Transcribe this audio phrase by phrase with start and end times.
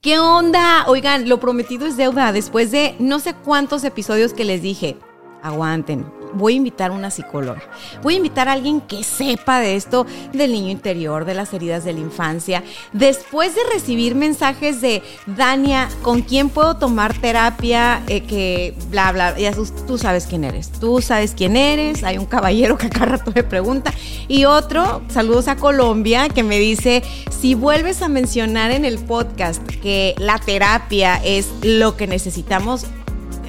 [0.00, 0.84] ¿Qué onda?
[0.86, 2.30] Oigan, lo prometido es deuda.
[2.30, 4.96] Después de no sé cuántos episodios que les dije,
[5.42, 7.62] aguanten, voy a invitar a una psicóloga.
[8.02, 11.84] Voy a invitar a alguien que sepa de esto del niño interior, de las heridas
[11.84, 12.62] de la infancia.
[12.92, 18.02] Después de recibir mensajes de Dania, ¿con quién puedo tomar terapia?
[18.06, 19.52] Eh, que bla, bla, ya
[19.86, 20.70] tú, sabes quién eres.
[20.70, 22.04] Tú sabes quién eres.
[22.04, 23.92] Hay un caballero que acá rato me pregunta.
[24.28, 29.62] Y otro, saludos a Colombia, que me dice, si vuelves a mencionar en el podcast
[29.82, 32.86] que la terapia es lo que necesitamos,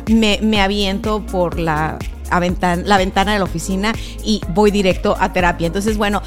[0.08, 2.00] me aviento por la
[2.30, 5.68] la ventana de la oficina y voy directo a terapia.
[5.68, 6.22] Entonces, bueno,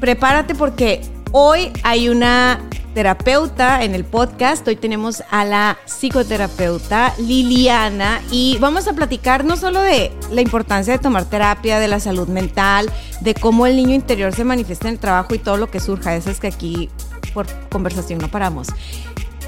[0.00, 1.00] prepárate porque
[1.32, 2.60] hoy hay una
[2.96, 4.66] terapeuta en el podcast.
[4.66, 10.94] Hoy tenemos a la psicoterapeuta Liliana y vamos a platicar no solo de la importancia
[10.94, 12.90] de tomar terapia, de la salud mental,
[13.20, 16.16] de cómo el niño interior se manifiesta en el trabajo y todo lo que surja.
[16.16, 16.88] Eso es que aquí
[17.34, 18.68] por conversación no paramos.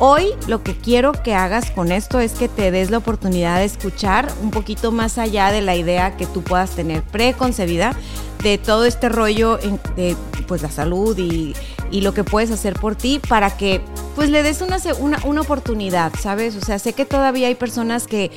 [0.00, 3.64] Hoy lo que quiero que hagas con esto es que te des la oportunidad de
[3.64, 7.96] escuchar un poquito más allá de la idea que tú puedas tener preconcebida
[8.40, 9.58] de todo este rollo
[9.96, 11.52] de pues la salud y,
[11.90, 13.80] y lo que puedes hacer por ti para que
[14.14, 16.54] pues le des una, una, una oportunidad, ¿sabes?
[16.54, 18.30] O sea, sé que todavía hay personas que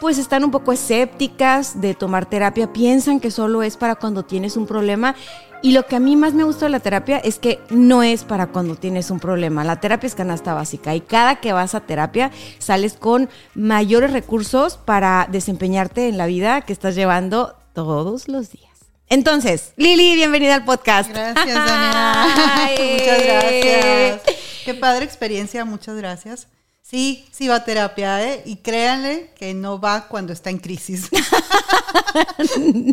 [0.00, 4.56] pues están un poco escépticas de tomar terapia, piensan que solo es para cuando tienes
[4.56, 5.14] un problema.
[5.60, 8.22] Y lo que a mí más me gusta de la terapia es que no es
[8.22, 9.64] para cuando tienes un problema.
[9.64, 14.76] La terapia es canasta básica y cada que vas a terapia sales con mayores recursos
[14.76, 18.68] para desempeñarte en la vida que estás llevando todos los días.
[19.08, 21.10] Entonces, Lili, bienvenida al podcast.
[21.10, 22.26] Gracias, Daniela.
[22.70, 24.20] Muchas gracias.
[24.64, 26.46] Qué padre experiencia, muchas gracias.
[26.88, 28.42] Sí, sí va a terapia, ¿eh?
[28.46, 31.10] Y créanle que no va cuando está en crisis.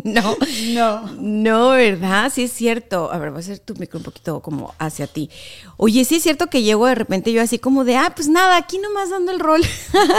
[0.04, 0.36] No.
[0.74, 1.12] No.
[1.18, 2.30] No, ¿verdad?
[2.32, 3.10] Sí es cierto.
[3.10, 5.30] A ver, voy a hacer tu micro un poquito como hacia ti.
[5.78, 8.56] Oye, sí es cierto que llego de repente yo así como de, ah, pues nada,
[8.56, 9.62] aquí nomás dando el rol.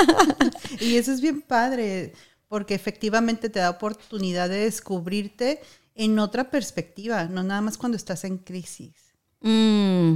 [0.81, 2.13] Y eso es bien padre,
[2.47, 5.61] porque efectivamente te da oportunidad de descubrirte
[5.95, 8.94] en otra perspectiva, no nada más cuando estás en crisis.
[9.41, 10.15] Mm,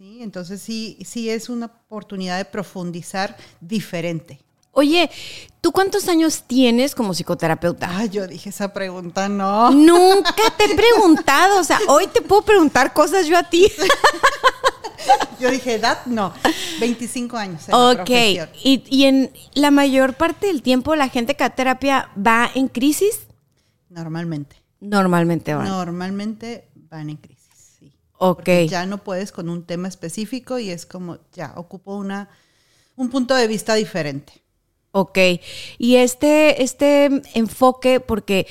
[0.00, 4.40] Sí, entonces sí, sí es una oportunidad de profundizar diferente.
[4.72, 5.10] Oye,
[5.60, 7.86] ¿tú cuántos años tienes como psicoterapeuta?
[7.90, 9.70] Ah, yo dije esa pregunta, no.
[9.70, 13.70] Nunca te he preguntado, o sea, hoy te puedo preguntar cosas yo a ti.
[15.38, 16.32] Yo dije edad, no.
[16.80, 17.68] 25 años.
[17.68, 18.08] En Ok,
[18.62, 22.68] y, y en la mayor parte del tiempo la gente que a terapia va en
[22.68, 23.20] crisis,
[23.90, 24.56] Normalmente.
[24.80, 25.68] normalmente van.
[25.68, 27.39] Normalmente van en crisis.
[28.20, 28.36] Ok.
[28.36, 32.28] Porque ya no puedes con un tema específico y es como, ya, ocupo una,
[32.96, 34.32] un punto de vista diferente.
[34.92, 35.18] Ok,
[35.78, 38.46] y este, este enfoque, porque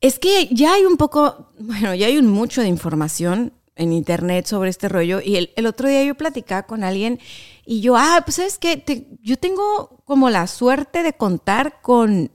[0.00, 4.46] es que ya hay un poco, bueno, ya hay un mucho de información en internet
[4.46, 5.20] sobre este rollo.
[5.22, 7.20] Y el, el otro día yo platicaba con alguien
[7.64, 8.82] y yo, ah, pues sabes que
[9.22, 12.32] yo tengo como la suerte de contar con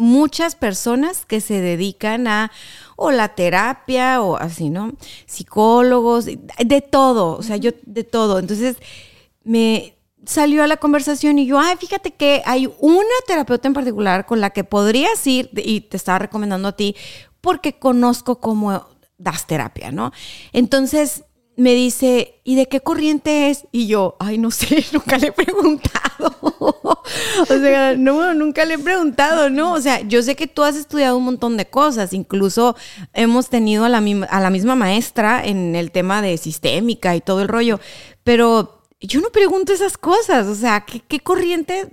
[0.00, 2.50] muchas personas que se dedican a
[2.96, 4.94] o la terapia o así, ¿no?
[5.26, 8.38] Psicólogos, de todo, o sea, yo de todo.
[8.38, 8.76] Entonces,
[9.44, 14.26] me salió a la conversación y yo, ay, fíjate que hay una terapeuta en particular
[14.26, 16.96] con la que podrías ir y te estaba recomendando a ti
[17.40, 18.86] porque conozco cómo
[19.18, 20.12] das terapia, ¿no?
[20.52, 21.24] Entonces
[21.60, 23.66] me dice, ¿y de qué corriente es?
[23.70, 26.34] Y yo, ay, no sé, nunca le he preguntado.
[26.58, 29.74] o sea, no, nunca le he preguntado, ¿no?
[29.74, 32.76] O sea, yo sé que tú has estudiado un montón de cosas, incluso
[33.12, 33.98] hemos tenido a la,
[34.30, 37.78] a la misma maestra en el tema de sistémica y todo el rollo,
[38.24, 41.88] pero yo no pregunto esas cosas, o sea, ¿qué, corriente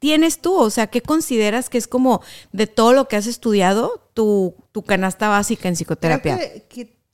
[0.00, 0.56] tienes tú?
[0.56, 2.20] O sea, ¿qué consideras que es como
[2.50, 6.36] de todo lo que has estudiado tu, tu canasta básica en psicoterapia?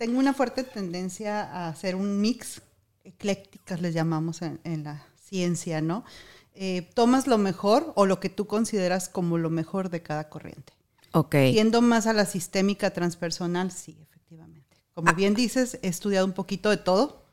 [0.01, 2.63] Tengo una fuerte tendencia a hacer un mix,
[3.05, 6.07] eclécticas les llamamos en, en la ciencia, ¿no?
[6.55, 10.73] Eh, tomas lo mejor o lo que tú consideras como lo mejor de cada corriente.
[11.13, 11.33] Ok.
[11.53, 14.79] Tiendo más a la sistémica transpersonal, sí, efectivamente.
[14.95, 17.27] Como bien dices, he estudiado un poquito de todo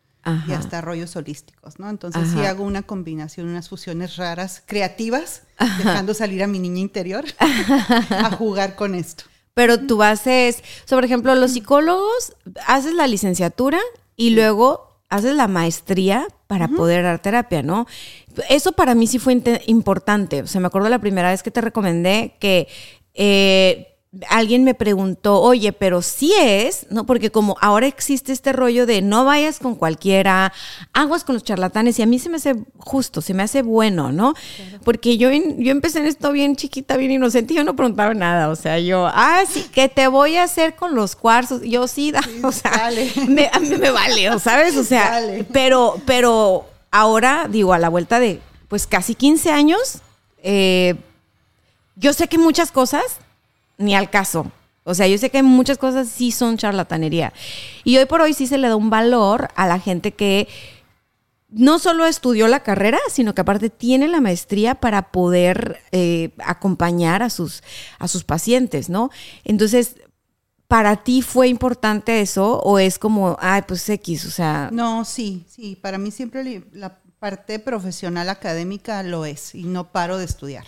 [0.45, 1.89] y hasta rollos holísticos, ¿no?
[1.89, 2.49] Entonces sí Ajá.
[2.49, 5.43] hago una combinación, unas fusiones raras, creativas,
[5.77, 9.23] dejando salir a mi niña interior a jugar con esto.
[9.57, 12.35] Pero tu base es, o sea, por ejemplo, los psicólogos,
[12.67, 13.79] haces la licenciatura
[14.15, 17.87] y luego haces la maestría para poder dar terapia, ¿no?
[18.49, 20.43] Eso para mí sí fue importante.
[20.43, 22.67] O sea, me acuerdo la primera vez que te recomendé que
[23.15, 23.96] eh,
[24.29, 27.05] alguien me preguntó, oye, pero sí es, ¿no?
[27.05, 30.53] Porque como ahora existe este rollo de no vayas con cualquiera,
[30.93, 34.11] aguas con los charlatanes, y a mí se me hace justo, se me hace bueno,
[34.11, 34.33] ¿no?
[34.83, 38.49] Porque yo, yo empecé en esto bien chiquita, bien inocente, y yo no preguntaba nada,
[38.49, 42.11] o sea, yo, ah, sí, que te voy a hacer con los cuarzos, yo sí,
[42.11, 42.91] da, o sea,
[43.27, 44.75] me, a mí me vale, ¿sabes?
[44.77, 45.21] O sea,
[45.51, 50.01] pero, pero ahora, digo, a la vuelta de, pues casi 15 años,
[50.43, 50.95] eh,
[51.95, 53.03] yo sé que muchas cosas
[53.77, 54.51] ni al caso.
[54.83, 57.33] O sea, yo sé que muchas cosas sí son charlatanería.
[57.83, 60.47] Y hoy por hoy sí se le da un valor a la gente que
[61.49, 67.21] no solo estudió la carrera, sino que aparte tiene la maestría para poder eh, acompañar
[67.21, 67.63] a sus,
[67.99, 69.09] a sus pacientes, ¿no?
[69.43, 69.95] Entonces,
[70.69, 74.69] ¿para ti fue importante eso o es como, ay, pues X, o sea...
[74.71, 80.17] No, sí, sí, para mí siempre la parte profesional académica lo es y no paro
[80.17, 80.67] de estudiar.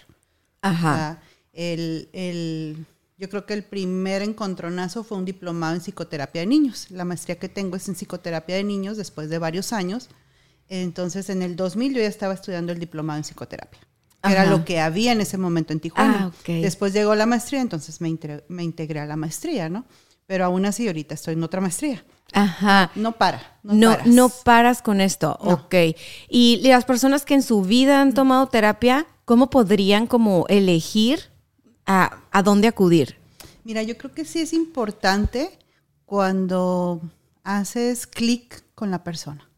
[0.61, 1.21] Ajá.
[1.53, 2.85] el, el
[3.19, 6.87] yo creo que el primer encontronazo fue un diplomado en psicoterapia de niños.
[6.89, 10.09] La maestría que tengo es en psicoterapia de niños después de varios años.
[10.69, 13.81] Entonces, en el 2000 yo ya estaba estudiando el diplomado en psicoterapia.
[14.23, 16.31] Era lo que había en ese momento en Tijuana.
[16.33, 19.85] Ah, después llegó la maestría, entonces me, integré, a la maestría, ¿no?
[20.25, 22.05] Pero aún así ahorita estoy en otra maestría.
[22.33, 22.91] Ajá.
[22.95, 23.59] No para.
[23.63, 25.37] No, no, paras con esto.
[25.41, 25.75] Ok.
[26.29, 31.31] Y las personas que en su vida han tomado terapia, ¿cómo podrían como elegir
[31.89, 33.15] a, dónde acudir?
[33.63, 35.49] Mira, yo creo que sí es importante
[36.05, 37.01] cuando
[37.43, 39.49] haces clic con la persona.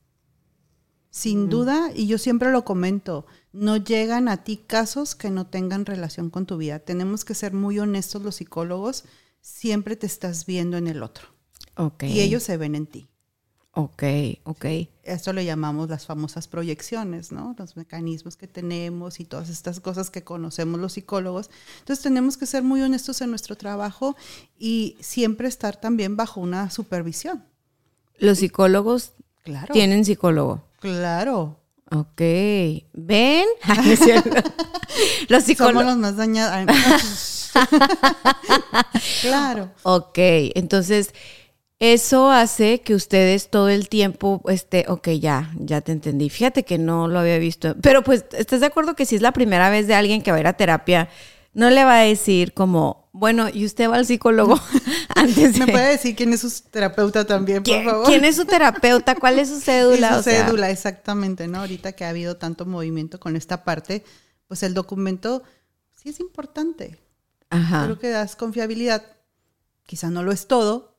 [1.09, 5.85] Sin duda, y yo siempre lo comento, no llegan a ti casos que no tengan
[5.85, 6.79] relación con tu vida.
[6.79, 9.03] Tenemos que ser muy honestos los psicólogos,
[9.41, 11.27] siempre te estás viendo en el otro.
[11.75, 12.13] Okay.
[12.13, 13.10] Y ellos se ven en ti.
[13.73, 14.03] Ok,
[14.43, 14.65] ok.
[15.03, 17.55] Esto le llamamos las famosas proyecciones, ¿no?
[17.57, 21.49] Los mecanismos que tenemos y todas estas cosas que conocemos los psicólogos.
[21.79, 24.17] Entonces tenemos que ser muy honestos en nuestro trabajo
[24.59, 27.45] y siempre estar también bajo una supervisión.
[28.17, 29.13] Los psicólogos
[29.43, 29.71] claro.
[29.73, 30.65] tienen psicólogo.
[30.81, 31.61] Claro.
[31.91, 32.21] Ok.
[32.93, 33.47] ¿Ven?
[35.29, 35.81] los psicólogos.
[35.81, 37.51] Somos los más dañados.
[39.21, 39.71] claro.
[39.83, 40.17] Ok,
[40.55, 41.13] entonces
[41.81, 46.29] eso hace que ustedes todo el tiempo, este, ok, ya, ya te entendí.
[46.29, 47.75] Fíjate que no lo había visto.
[47.81, 50.37] Pero pues, ¿estás de acuerdo que si es la primera vez de alguien que va
[50.37, 51.09] a ir a terapia,
[51.55, 54.61] no le va a decir como, bueno, y usted va al psicólogo
[55.15, 55.65] antes de...
[55.65, 58.05] ¿Me puede decir quién es su terapeuta también, por favor?
[58.05, 59.15] ¿Quién es su terapeuta?
[59.15, 60.17] ¿Cuál es su cédula?
[60.17, 61.61] su cédula, exactamente, ¿no?
[61.61, 64.03] Ahorita que ha habido tanto movimiento con esta parte,
[64.47, 65.41] pues el documento
[65.95, 66.99] sí es importante.
[67.49, 67.85] Ajá.
[67.85, 69.03] Creo que das confiabilidad.
[69.87, 70.90] Quizá no lo es todo,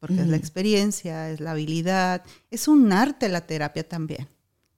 [0.00, 4.26] porque es la experiencia, es la habilidad, es un arte la terapia también.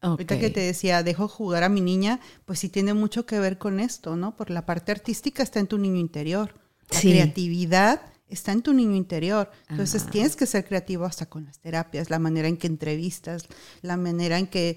[0.00, 3.56] Ahorita que te decía, dejo jugar a mi niña, pues sí tiene mucho que ver
[3.56, 4.36] con esto, ¿no?
[4.36, 6.52] Porque la parte artística está en tu niño interior,
[6.90, 9.50] la creatividad está en tu niño interior.
[9.68, 13.46] Entonces tienes que ser creativo hasta con las terapias, la manera en que entrevistas,
[13.80, 14.76] la manera en que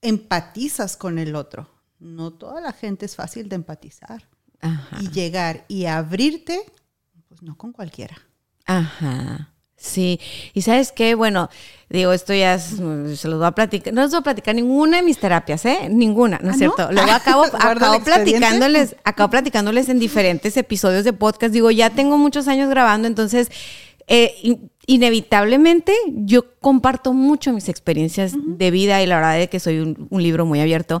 [0.00, 1.68] empatizas con el otro.
[1.98, 4.28] No toda la gente es fácil de empatizar.
[5.00, 6.62] Y llegar y abrirte,
[7.26, 8.16] pues no con cualquiera.
[8.64, 9.51] Ajá.
[9.82, 10.20] Sí,
[10.54, 11.50] y sabes qué, bueno,
[11.90, 15.02] digo, esto ya se los voy a platicar, no les voy a platicar ninguna de
[15.02, 15.88] mis terapias, ¿eh?
[15.90, 16.92] Ninguna, ¿no es ¿Ah, cierto?
[16.92, 22.46] Luego acabo, acabo platicándoles, acabo platicándoles en diferentes episodios de podcast, digo, ya tengo muchos
[22.46, 23.50] años grabando, entonces
[24.14, 29.78] eh, inevitablemente yo comparto mucho mis experiencias de vida y la verdad es que soy
[29.78, 31.00] un, libro muy abierto,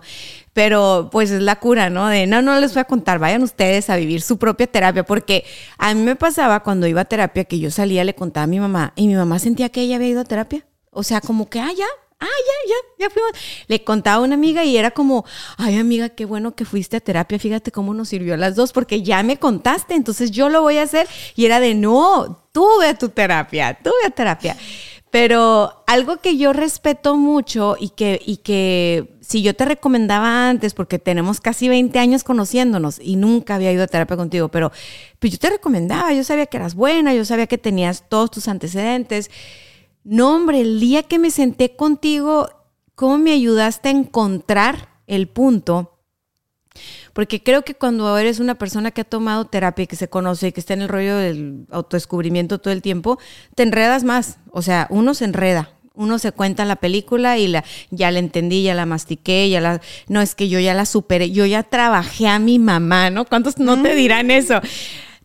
[0.54, 2.08] pero pues es la cura, ¿no?
[2.08, 5.44] De no, no les voy a contar, vayan ustedes a vivir su propia terapia, porque
[5.76, 8.60] a mí me pasaba cuando iba a terapia que yo salía, le contaba a mi
[8.60, 10.64] mamá y mi mamá sentía que ella había ido a terapia.
[10.90, 11.86] O sea, como que, ah, ya,
[12.22, 13.32] ah, ya, ya, ya fuimos.
[13.66, 15.24] Le contaba a una amiga y era como,
[15.56, 18.72] ay, amiga, qué bueno que fuiste a terapia, fíjate cómo nos sirvió a las dos,
[18.72, 21.08] porque ya me contaste, entonces yo lo voy a hacer.
[21.36, 24.56] Y era de, no, tuve tu terapia, tuve terapia.
[25.10, 30.72] Pero algo que yo respeto mucho y que, y que si yo te recomendaba antes,
[30.72, 34.72] porque tenemos casi 20 años conociéndonos y nunca había ido a terapia contigo, pero
[35.18, 38.48] pues yo te recomendaba, yo sabía que eras buena, yo sabía que tenías todos tus
[38.48, 39.30] antecedentes.
[40.04, 42.48] No, hombre, el día que me senté contigo,
[42.94, 45.92] ¿cómo me ayudaste a encontrar el punto?
[47.12, 50.52] Porque creo que cuando eres una persona que ha tomado terapia que se conoce y
[50.52, 53.18] que está en el rollo del autodescubrimiento todo el tiempo,
[53.54, 54.38] te enredas más.
[54.50, 55.70] O sea, uno se enreda.
[55.94, 59.82] Uno se cuenta la película y la, ya la entendí, ya la mastiqué, ya la...
[60.08, 63.26] No, es que yo ya la superé, yo ya trabajé a mi mamá, ¿no?
[63.26, 64.60] ¿Cuántos no te dirán eso?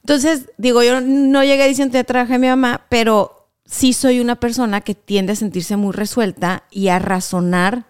[0.01, 3.36] Entonces, digo, yo no llegué diciendo ya trabajé a mi mamá, pero
[3.67, 7.85] sí soy una persona que tiende a sentirse muy resuelta y a razonar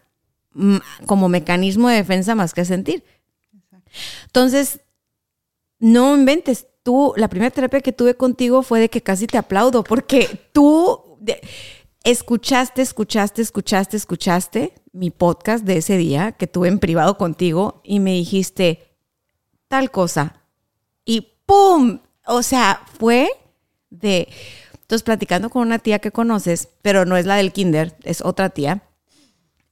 [1.05, 3.03] como mecanismo de defensa más que a sentir.
[4.25, 4.81] Entonces,
[5.79, 6.67] no inventes.
[6.83, 11.19] Tú, la primera terapia que tuve contigo fue de que casi te aplaudo, porque tú
[12.03, 17.99] escuchaste, escuchaste, escuchaste, escuchaste mi podcast de ese día que tuve en privado contigo y
[17.99, 18.95] me dijiste
[19.67, 20.41] tal cosa.
[21.05, 21.99] Y ¡pum!
[22.25, 23.29] O sea, fue
[23.89, 24.27] de...
[24.87, 28.49] Entonces, platicando con una tía que conoces, pero no es la del kinder, es otra
[28.51, 28.83] tía.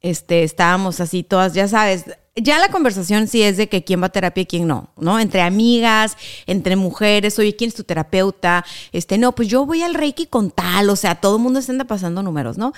[0.01, 2.03] Este, estábamos así todas, ya sabes,
[2.35, 5.17] ya la conversación sí es de que quién va a terapia y quién no, ¿no?
[5.21, 6.17] Entre amigas,
[6.47, 8.65] entre mujeres, oye, ¿quién es tu terapeuta?
[8.91, 11.71] Este, no, pues yo voy al Reiki con tal, o sea, todo el mundo se
[11.71, 12.73] anda pasando números, ¿no?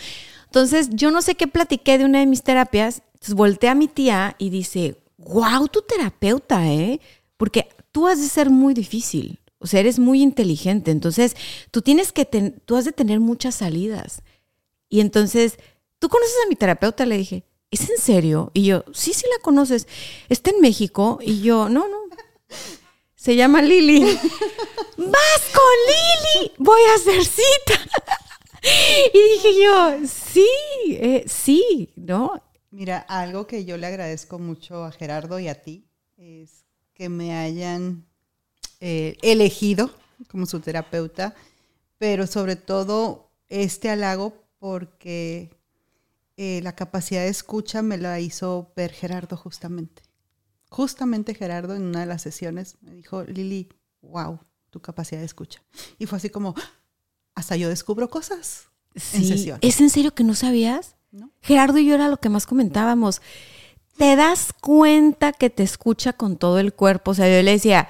[0.45, 3.87] Entonces, yo no sé qué platiqué de una de mis terapias, entonces volteé a mi
[3.87, 7.01] tía y dice, wow, tu terapeuta, ¿eh?
[7.35, 11.35] Porque tú has de ser muy difícil, o sea, eres muy inteligente, entonces
[11.71, 14.21] tú tienes que, tú has de tener muchas salidas.
[14.89, 15.57] Y entonces,
[15.99, 17.05] ¿tú conoces a mi terapeuta?
[17.05, 18.51] Le dije, ¿es en serio?
[18.53, 19.87] Y yo, sí, sí la conoces.
[20.29, 21.19] Está en México.
[21.21, 21.97] Y yo, no, no.
[23.15, 24.01] Se llama Lili.
[24.97, 26.51] ¡Vas con Lili!
[26.57, 27.81] Voy a hacer cita.
[29.13, 30.47] y dije yo, sí,
[30.89, 32.41] eh, sí, ¿no?
[32.71, 35.87] Mira, algo que yo le agradezco mucho a Gerardo y a ti
[36.17, 38.05] es que me hayan
[38.79, 39.91] eh, elegido
[40.29, 41.35] como su terapeuta,
[41.97, 45.49] pero sobre todo este halago porque
[46.35, 50.03] eh, la capacidad de escucha me la hizo ver Gerardo justamente.
[50.69, 53.69] Justamente Gerardo en una de las sesiones me dijo, Lili,
[54.01, 55.63] wow, tu capacidad de escucha.
[55.97, 56.53] Y fue así como,
[57.35, 58.67] hasta yo descubro cosas
[59.13, 59.59] en sesión.
[59.61, 60.95] ¿Es en serio que no sabías?
[61.41, 63.21] Gerardo y yo era lo que más comentábamos.
[63.97, 67.11] ¿Te das cuenta que te escucha con todo el cuerpo?
[67.11, 67.89] O sea, yo le decía,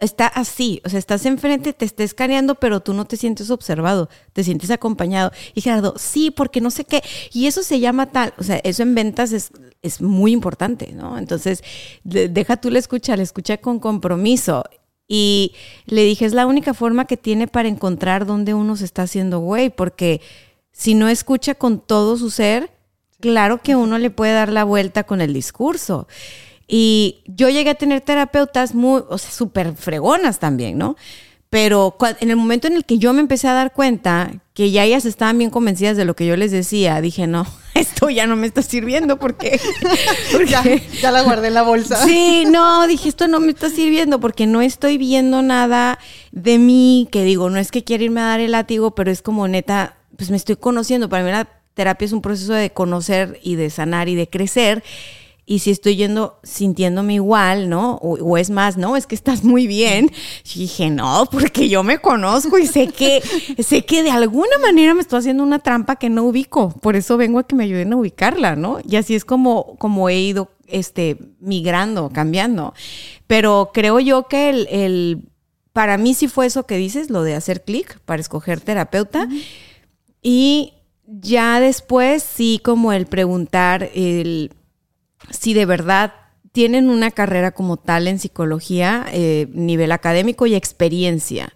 [0.00, 4.08] está así, o sea, estás enfrente, te está escaneando, pero tú no te sientes observado,
[4.32, 5.30] te sientes acompañado.
[5.54, 7.02] Y Gerardo, sí, porque no sé qué.
[7.32, 9.52] Y eso se llama tal, o sea, eso en ventas es,
[9.82, 11.18] es muy importante, ¿no?
[11.18, 11.62] Entonces,
[12.02, 14.64] deja tú la escucha, la escucha con compromiso.
[15.06, 15.52] Y
[15.86, 19.40] le dije, es la única forma que tiene para encontrar dónde uno se está haciendo
[19.40, 20.20] güey, porque
[20.72, 22.70] si no escucha con todo su ser,
[23.20, 26.06] claro que uno le puede dar la vuelta con el discurso.
[26.72, 30.96] Y yo llegué a tener terapeutas muy, o sea, súper fregonas también, ¿no?
[31.48, 34.84] Pero en el momento en el que yo me empecé a dar cuenta que ya
[34.84, 38.36] ellas estaban bien convencidas de lo que yo les decía, dije, no, esto ya no
[38.36, 39.60] me está sirviendo porque...
[40.48, 40.62] ya,
[41.02, 41.96] ya, la guardé en la bolsa.
[42.04, 45.98] Sí, no, dije, esto no me está sirviendo porque no estoy viendo nada
[46.30, 49.20] de mí, que digo, no es que quiera irme a dar el látigo, pero es
[49.20, 51.08] como neta, pues me estoy conociendo.
[51.08, 54.84] Para mí la terapia es un proceso de conocer y de sanar y de crecer
[55.50, 57.96] y si estoy yendo sintiéndome igual, ¿no?
[57.96, 60.12] O, es más, no, es que estás muy bien.
[60.54, 63.20] Y dije, no, porque yo me conozco y sé que,
[63.58, 66.70] sé que de alguna manera me estoy haciendo una trampa que no ubico.
[66.80, 68.78] Por eso vengo a que me ayuden a ubicarla, ¿no?
[68.88, 72.72] Y así es como, como he ido este, migrando, cambiando.
[73.26, 75.30] Pero creo yo que el,
[75.72, 79.26] para mí sí fue eso que dices, lo de hacer clic para escoger terapeuta.
[80.22, 80.74] Y
[81.06, 84.52] ya después sí como el preguntar, el
[85.28, 86.12] si de verdad
[86.52, 91.52] tienen una carrera como tal en psicología, eh, nivel académico y experiencia.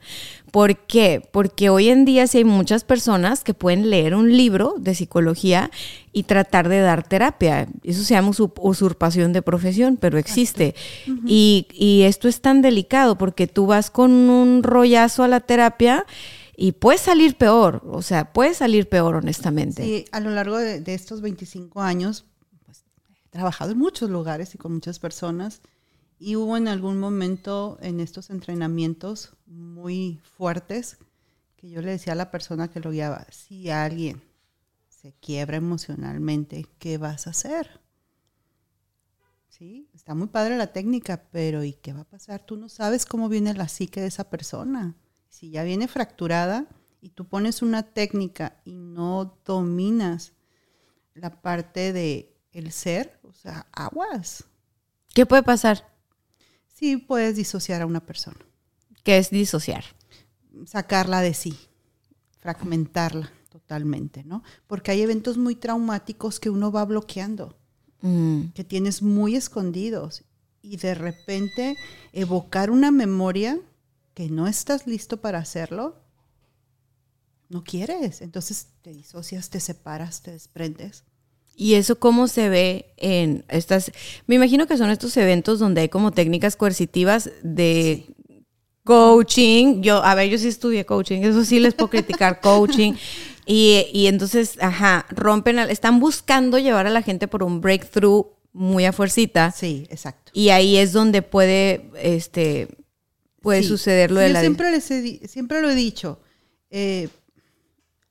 [0.52, 1.20] ¿Por qué?
[1.32, 5.72] Porque hoy en día sí hay muchas personas que pueden leer un libro de psicología
[6.12, 7.66] y tratar de dar terapia.
[7.82, 8.30] Eso se llama
[8.60, 10.76] usurpación de profesión, pero existe.
[11.26, 16.06] y, y, esto es tan delicado porque tú vas con un rollazo a la terapia
[16.56, 19.82] y puede salir peor, o sea, puede salir peor honestamente.
[19.82, 22.26] Sí, a lo largo de, de estos 25 años
[23.34, 25.60] trabajado en muchos lugares y con muchas personas
[26.20, 30.98] y hubo en algún momento en estos entrenamientos muy fuertes
[31.56, 34.22] que yo le decía a la persona que lo guiaba, si alguien
[34.88, 37.80] se quiebra emocionalmente, ¿qué vas a hacer?
[39.48, 42.46] Sí, está muy padre la técnica, pero ¿y qué va a pasar?
[42.46, 44.94] Tú no sabes cómo viene la psique de esa persona.
[45.28, 46.68] Si ya viene fracturada
[47.00, 50.34] y tú pones una técnica y no dominas
[51.14, 54.44] la parte de el ser, o sea, aguas.
[55.12, 55.92] ¿Qué puede pasar?
[56.72, 58.38] Sí, puedes disociar a una persona.
[59.02, 59.84] ¿Qué es disociar?
[60.66, 61.58] Sacarla de sí,
[62.38, 64.42] fragmentarla totalmente, ¿no?
[64.66, 67.58] Porque hay eventos muy traumáticos que uno va bloqueando,
[68.00, 68.48] mm.
[68.54, 70.24] que tienes muy escondidos
[70.62, 71.76] y de repente
[72.12, 73.60] evocar una memoria
[74.14, 76.00] que no estás listo para hacerlo,
[77.48, 78.22] no quieres.
[78.22, 81.04] Entonces te disocias, te separas, te desprendes
[81.56, 83.92] ¿Y eso cómo se ve en estas?
[84.26, 88.06] Me imagino que son estos eventos donde hay como técnicas coercitivas de
[88.84, 89.82] coaching.
[89.82, 92.94] Yo, a ver, yo sí estudié coaching, eso sí les puedo criticar coaching.
[93.46, 98.26] Y, y entonces, ajá, rompen, al- están buscando llevar a la gente por un breakthrough
[98.52, 99.50] muy a fuercita.
[99.52, 100.32] Sí, exacto.
[100.34, 102.68] Y ahí es donde puede, este,
[103.42, 103.68] puede Sí.
[103.68, 104.40] suceder lo Sí, de yo la...
[104.40, 106.20] siempre, les he siempre lo he dicho.
[106.70, 107.08] eh,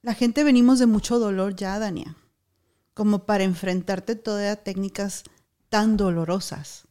[0.01, 2.15] la gente venimos de mucho dolor ya, Dania,
[2.93, 5.23] como para enfrentarte todas a técnicas
[5.69, 6.87] tan dolorosas.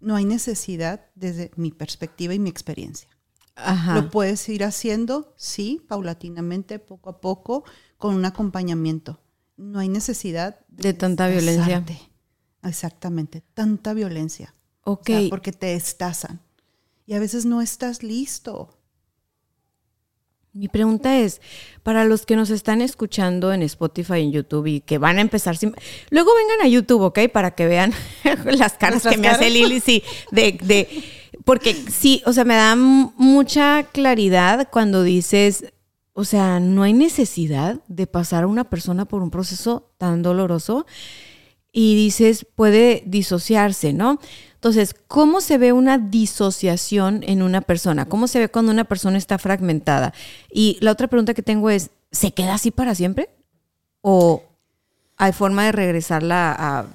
[0.00, 3.08] No hay necesidad desde mi perspectiva y mi experiencia.
[3.56, 3.94] Ajá.
[3.94, 7.64] Lo puedes ir haciendo, sí, paulatinamente, poco a poco,
[7.98, 9.20] con un acompañamiento.
[9.56, 11.84] No hay necesidad De tanta violencia.
[12.62, 14.54] Exactamente, tanta violencia.
[14.82, 15.06] O Ok.
[15.06, 16.40] sea, porque te destazan.
[17.06, 18.78] Y a veces no estás listo.
[20.54, 21.40] Mi pregunta es,
[21.82, 25.56] para los que nos están escuchando en Spotify, en YouTube y que van a empezar
[25.56, 25.74] sin...
[26.10, 27.18] Luego vengan a YouTube, ¿ok?
[27.32, 27.92] Para que vean
[28.44, 29.50] las caras ¿Nuestras que me hace?
[29.50, 30.88] Lili, sí, de, de...
[31.44, 35.72] Porque sí, o sea, me da mucha claridad cuando dices,
[36.12, 40.86] o sea, no hay necesidad de pasar a una persona por un proceso tan doloroso
[41.72, 44.20] y dices, puede disociarse, ¿no?
[44.64, 48.06] Entonces, ¿cómo se ve una disociación en una persona?
[48.08, 50.14] ¿Cómo se ve cuando una persona está fragmentada?
[50.50, 53.28] Y la otra pregunta que tengo es, ¿se queda así para siempre?
[54.00, 54.42] ¿O
[55.18, 56.86] hay forma de regresarla a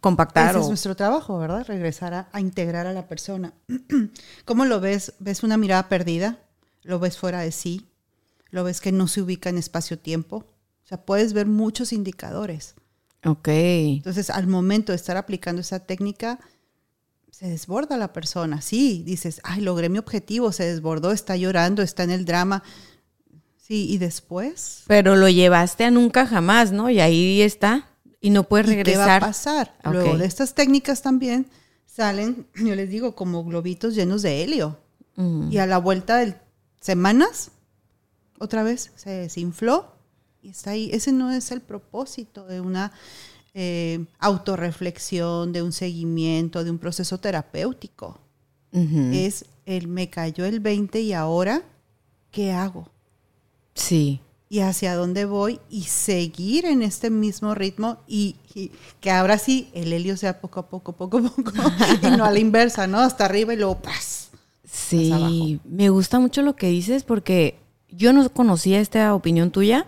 [0.00, 0.50] compactar?
[0.50, 1.66] Ese o- es nuestro trabajo, ¿verdad?
[1.66, 3.52] Regresar a, a integrar a la persona.
[4.44, 5.14] ¿Cómo lo ves?
[5.18, 6.38] ¿Ves una mirada perdida?
[6.84, 7.84] ¿Lo ves fuera de sí?
[8.50, 10.36] ¿Lo ves que no se ubica en espacio-tiempo?
[10.36, 12.76] O sea, puedes ver muchos indicadores.
[13.24, 13.48] Ok.
[13.48, 16.38] Entonces, al momento de estar aplicando esa técnica,
[17.40, 18.60] se desborda la persona.
[18.60, 22.62] Sí, dices, ay, logré mi objetivo, se desbordó, está llorando, está en el drama.
[23.56, 26.90] Sí, y después, Pero lo llevaste a nunca jamás, ¿no?
[26.90, 27.88] Y ahí está.
[28.20, 29.22] Y no puedes ¿y ¿qué va a regresar.
[29.22, 29.74] pasar?
[29.86, 29.92] Ok.
[29.92, 31.46] Luego de estas técnicas también
[31.86, 34.78] salen, yo les digo, como globitos llenos de helio.
[35.16, 35.50] Mm.
[35.50, 36.36] Y a la vuelta de
[36.82, 37.52] semanas,
[38.38, 39.94] otra vez se desinfló
[40.42, 40.90] y está ahí.
[40.92, 42.92] Ese no es el propósito de una
[43.54, 48.20] eh, autorreflexión, de un seguimiento, de un proceso terapéutico.
[48.72, 51.62] Es el me cayó el 20 y ahora,
[52.30, 52.88] ¿qué hago?
[53.74, 54.20] Sí.
[54.48, 59.70] y hacia dónde voy y seguir en este mismo ritmo y, y que ahora sí
[59.74, 61.52] el helio sea poco a poco, poco a poco
[62.02, 62.98] y no a la inversa, ¿no?
[62.98, 64.30] Hasta arriba y luego ¡pras!
[64.64, 65.60] Sí, abajo.
[65.64, 67.58] me gusta mucho lo que dices porque
[67.90, 69.86] yo no conocía esta opinión tuya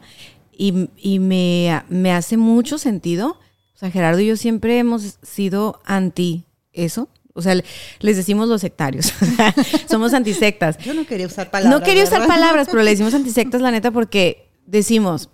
[0.53, 3.38] y, y me, me hace mucho sentido.
[3.83, 7.09] Sea, Gerardo y yo siempre hemos sido anti eso.
[7.35, 7.64] O sea, le-
[7.99, 9.12] les decimos los sectarios.
[9.90, 10.79] Somos antisectas.
[10.79, 11.81] Yo no quería usar palabras.
[11.81, 12.35] No quería usar ¿verdad?
[12.35, 15.31] palabras, pero le decimos antisectas, la neta, porque decimos,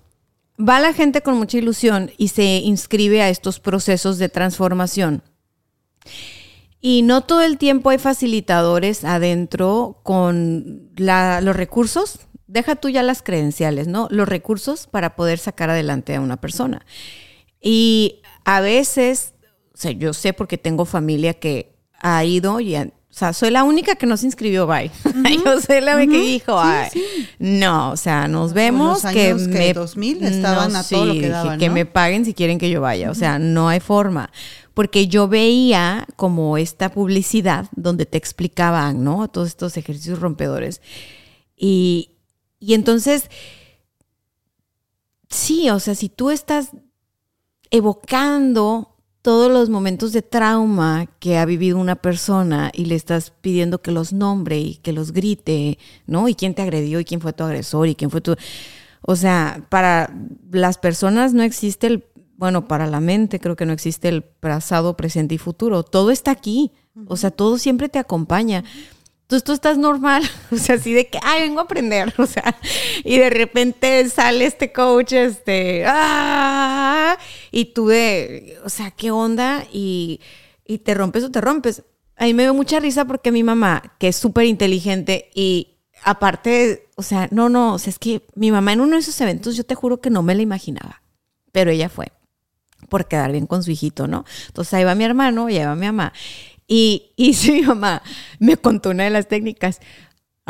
[0.59, 5.23] va la gente con mucha ilusión y se inscribe a estos procesos de transformación.
[6.81, 12.21] Y no todo el tiempo hay facilitadores adentro con la- los recursos.
[12.47, 14.09] Deja tú ya las credenciales, ¿no?
[14.11, 16.87] Los recursos para poder sacar adelante a una persona.
[17.61, 19.35] Y a veces,
[19.75, 23.51] o sea, yo sé porque tengo familia que ha ido y, han- o sea, soy
[23.51, 24.91] la única que no se inscribió, bye.
[25.45, 26.89] yo soy la única que dijo, "Ay,
[27.39, 31.59] no, o sea, nos vemos los que años que me 2000 estaban a todo lo
[31.59, 34.31] que me paguen si quieren que yo vaya, o sea, no hay forma.
[34.73, 39.29] Porque yo veía como esta publicidad donde te explicaban, ¿no?
[39.29, 40.81] Todos estos ejercicios rompedores.
[41.57, 42.13] Y,
[42.61, 43.29] y entonces,
[45.29, 46.71] sí, o sea, si tú estás
[47.71, 53.83] evocando todos los momentos de trauma que ha vivido una persona y le estás pidiendo
[53.83, 56.29] que los nombre y que los grite, ¿no?
[56.29, 58.37] Y quién te agredió y quién fue tu agresor y quién fue tu...
[59.03, 60.15] O sea, para
[60.51, 62.05] las personas no existe el,
[62.37, 65.83] bueno, para la mente creo que no existe el pasado, presente y futuro.
[65.83, 66.73] Todo está aquí.
[67.07, 68.65] O sea, todo siempre te acompaña.
[69.29, 72.57] Entonces tú estás normal, o sea, así de que, ay, vengo a aprender, o sea,
[73.05, 77.15] y de repente sale este coach, este, ah,
[77.51, 79.67] y tú de, o sea, ¿qué onda?
[79.71, 80.23] Y,
[80.65, 81.83] y te rompes o te rompes.
[82.17, 86.89] A mí me dio mucha risa porque mi mamá, que es súper inteligente y aparte,
[86.97, 89.57] o sea, no, no, o sea, es que mi mamá en uno de esos eventos
[89.57, 91.03] yo te juro que no me la imaginaba,
[91.53, 92.13] pero ella fue
[92.89, 94.25] por quedar bien con su hijito, ¿no?
[94.47, 96.13] Entonces ahí va mi hermano y ahí va mi mamá.
[96.69, 98.03] Y, y sí, mamá
[98.39, 99.81] me contó una de las técnicas.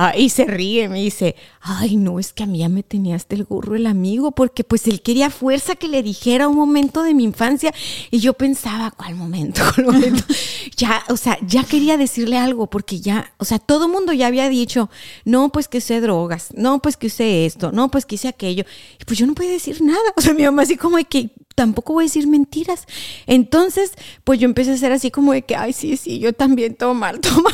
[0.00, 3.16] Ah, y se ríe, me dice, ay, no, es que a mí ya me tenía
[3.16, 7.02] hasta el gorro el amigo, porque pues él quería fuerza que le dijera un momento
[7.02, 7.74] de mi infancia.
[8.12, 9.60] Y yo pensaba, ¿cuál momento?
[9.74, 10.22] ¿Cuál momento?
[10.76, 14.28] ya, o sea, ya quería decirle algo, porque ya, o sea, todo el mundo ya
[14.28, 14.88] había dicho,
[15.24, 18.64] no, pues que usé drogas, no, pues que usé esto, no, pues que hice aquello.
[19.00, 19.98] Y pues yo no podía decir nada.
[20.16, 22.86] O sea, mi mamá así como de que, tampoco voy a decir mentiras.
[23.26, 23.90] Entonces,
[24.22, 27.12] pues yo empecé a hacer así como de que, ay, sí, sí, yo también toma,
[27.20, 27.50] toma,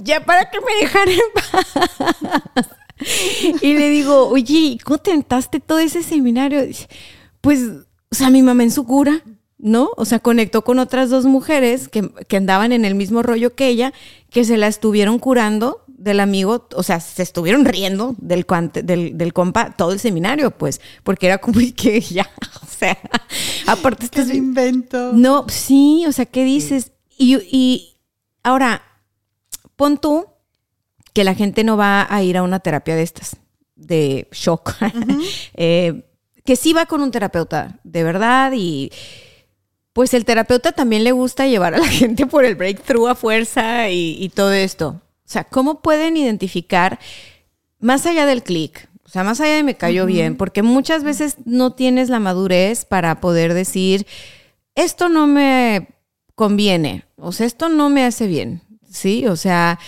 [0.00, 1.71] ya para que me dejaran en paz.
[3.60, 6.60] Y le digo, oye, ¿cómo tentaste todo ese seminario?
[7.40, 7.62] Pues,
[8.10, 9.22] o sea, mi mamá en su cura,
[9.58, 9.90] ¿no?
[9.96, 13.68] O sea, conectó con otras dos mujeres que, que andaban en el mismo rollo que
[13.68, 13.92] ella,
[14.30, 18.44] que se la estuvieron curando del amigo, o sea, se estuvieron riendo del,
[18.82, 22.28] del, del, compa todo el seminario, pues, porque era como que ya,
[22.62, 22.98] o sea,
[23.66, 24.28] aparte estás...
[24.28, 25.12] ¿Qué invento?
[25.12, 26.92] No, sí, o sea, ¿qué dices?
[27.16, 27.98] Y, y
[28.42, 28.82] ahora,
[29.76, 30.26] pon tú
[31.12, 33.36] que la gente no va a ir a una terapia de estas,
[33.76, 34.74] de shock,
[35.54, 36.04] eh,
[36.44, 38.90] que sí va con un terapeuta, de verdad, y
[39.92, 43.88] pues el terapeuta también le gusta llevar a la gente por el breakthrough a fuerza
[43.90, 45.00] y, y todo esto.
[45.24, 46.98] O sea, ¿cómo pueden identificar
[47.78, 48.88] más allá del clic?
[49.04, 52.86] O sea, más allá de me cayó bien, porque muchas veces no tienes la madurez
[52.86, 54.06] para poder decir,
[54.74, 55.88] esto no me
[56.34, 59.26] conviene, o sea, esto no me hace bien, ¿sí?
[59.26, 59.78] O sea,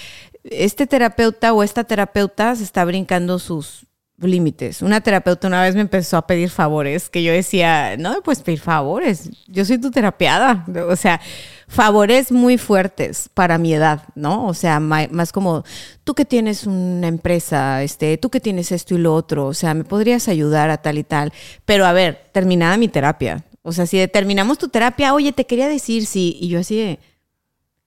[0.45, 3.87] este terapeuta o esta terapeuta se está brincando sus
[4.19, 4.83] límites.
[4.83, 8.43] Una terapeuta una vez me empezó a pedir favores, que yo decía, no me puedes
[8.43, 10.65] pedir favores, yo soy tu terapiada.
[10.89, 11.21] O sea,
[11.69, 14.47] favores muy fuertes para mi edad, ¿no?
[14.47, 15.65] O sea, más como
[16.05, 19.75] tú que tienes una empresa, este, tú que tienes esto y lo otro, o sea,
[19.75, 21.33] me podrías ayudar a tal y tal.
[21.65, 23.45] Pero a ver, terminada mi terapia.
[23.63, 26.99] O sea, si terminamos tu terapia, oye, te quería decir sí, y yo así de,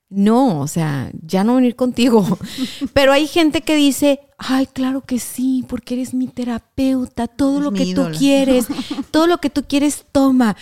[0.10, 2.38] no, o sea, ya no venir contigo.
[2.94, 7.72] Pero hay gente que dice, ay, claro que sí, porque eres mi terapeuta, todo lo
[7.72, 8.68] que tú quieres,
[9.12, 10.56] todo lo que tú quieres, toma.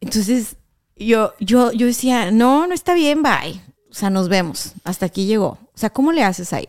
[0.00, 0.56] Entonces,
[0.96, 3.60] yo, yo, yo decía, no, no está bien, bye.
[3.90, 4.72] O sea, nos vemos.
[4.84, 5.58] Hasta aquí llegó.
[5.74, 6.68] O sea, ¿cómo le haces ahí?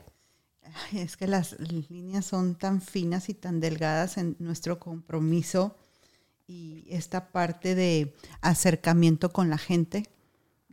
[0.93, 5.77] es que las líneas son tan finas y tan delgadas en nuestro compromiso
[6.47, 10.07] y esta parte de acercamiento con la gente,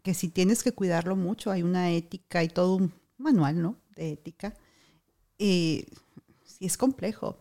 [0.03, 3.77] que si tienes que cuidarlo mucho, hay una ética y todo un manual, ¿no?
[3.95, 4.55] De ética.
[5.39, 5.87] Y
[6.45, 7.39] sí es complejo.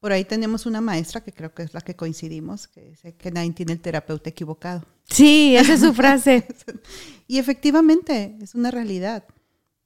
[0.00, 3.30] Por ahí tenemos una maestra que creo que es la que coincidimos, que dice que
[3.30, 4.84] nadie tiene el terapeuta equivocado.
[5.04, 6.46] Sí, esa es su frase.
[7.26, 9.24] y efectivamente, es una realidad.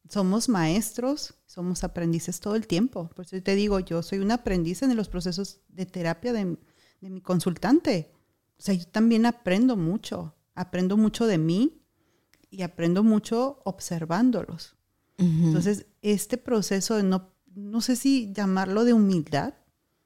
[0.09, 3.09] Somos maestros, somos aprendices todo el tiempo.
[3.15, 6.59] Por eso te digo, yo soy un aprendiz en los procesos de terapia de,
[7.01, 8.13] de mi consultante.
[8.59, 10.35] O sea, yo también aprendo mucho.
[10.55, 11.82] Aprendo mucho de mí
[12.53, 14.77] y aprendo mucho observándolos.
[15.19, 19.55] Entonces, este proceso de no, no sé si llamarlo de humildad,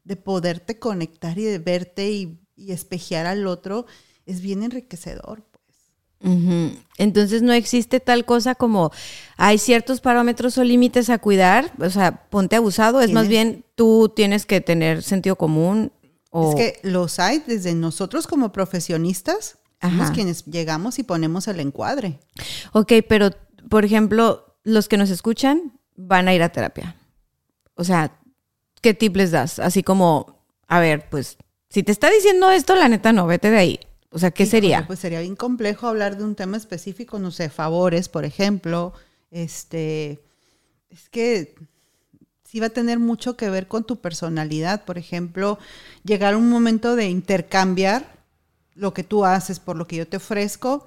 [0.05, 3.87] de poderte conectar y de verte y, y espejear al otro,
[4.27, 5.43] es bien enriquecedor.
[5.51, 6.77] Pues.
[6.99, 8.91] Entonces no existe tal cosa como
[9.37, 14.13] hay ciertos parámetros o límites a cuidar, o sea, ponte abusado, es más bien tú
[14.15, 15.93] tienes que tener sentido común.
[16.31, 16.51] O...
[16.51, 22.19] Es que los hay desde nosotros como profesionistas, somos quienes llegamos y ponemos el encuadre.
[22.73, 23.31] Ok, pero
[23.69, 26.97] por ejemplo, los que nos escuchan van a ir a terapia.
[27.75, 28.19] O sea,
[28.81, 29.59] ¿qué tip les das?
[29.59, 31.37] Así como, a ver, pues,
[31.69, 33.81] si te está diciendo esto, la neta no, vete de ahí.
[34.11, 34.87] O sea, ¿qué sería?
[34.87, 38.95] Pues sería bien complejo hablar de un tema específico, no sé, favores, por ejemplo.
[39.31, 40.23] Este,
[40.89, 41.55] es que
[42.45, 44.85] sí va a tener mucho que ver con tu personalidad.
[44.85, 45.59] Por ejemplo,
[46.03, 48.16] llegar a un momento de intercambiar
[48.77, 50.87] lo que tú haces por lo que yo te ofrezco,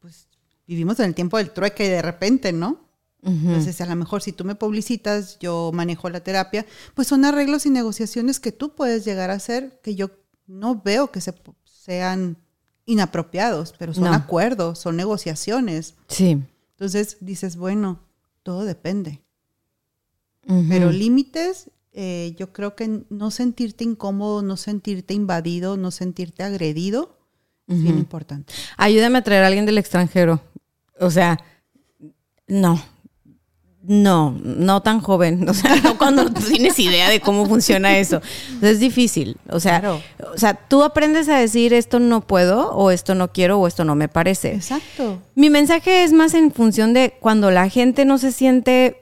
[0.00, 0.28] pues
[0.66, 2.84] vivimos en el tiempo del trueque y de repente, ¿no?
[3.26, 7.64] Entonces, a lo mejor si tú me publicitas, yo manejo la terapia, pues son arreglos
[7.64, 10.10] y negociaciones que tú puedes llegar a hacer que yo
[10.46, 11.32] no veo que se,
[11.64, 12.36] sean
[12.84, 15.94] inapropiados, pero son acuerdos, son negociaciones.
[16.08, 16.42] Sí.
[16.72, 18.00] Entonces dices, bueno,
[18.42, 19.22] todo depende.
[20.68, 27.16] Pero límites, eh, yo creo que no sentirte incómodo, no sentirte invadido, no sentirte agredido,
[27.68, 28.52] es bien importante.
[28.76, 30.42] Ayúdame a traer a alguien del extranjero.
[31.00, 31.38] O sea,
[32.48, 32.82] no,
[33.86, 38.20] no, no tan joven, o sea, no cuando tienes idea de cómo funciona eso.
[38.60, 40.00] es difícil, o sea,
[40.34, 43.84] o sea, tú aprendes a decir esto no puedo o esto no quiero o esto
[43.84, 44.54] no me parece.
[44.54, 45.22] Exacto.
[45.36, 49.00] Mi mensaje es más en función de cuando la gente no se siente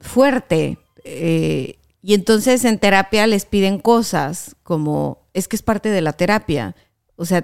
[0.00, 6.02] fuerte eh, y entonces en terapia les piden cosas como es que es parte de
[6.02, 6.76] la terapia.
[7.16, 7.42] O sea,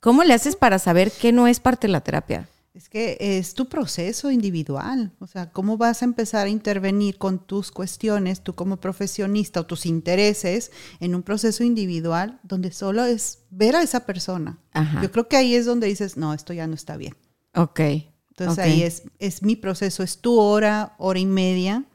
[0.00, 2.46] ¿cómo le haces para saber qué no es parte de la terapia?
[2.74, 7.38] Es que es tu proceso individual, o sea, cómo vas a empezar a intervenir con
[7.38, 13.38] tus cuestiones, tú como profesionista o tus intereses en un proceso individual donde solo es
[13.48, 14.58] ver a esa persona.
[15.00, 17.16] Yo creo que ahí es donde dices, no, esto ya no está bien.
[17.54, 17.80] Ok.
[18.28, 21.86] Entonces ahí es, es mi proceso, es tu hora, hora y media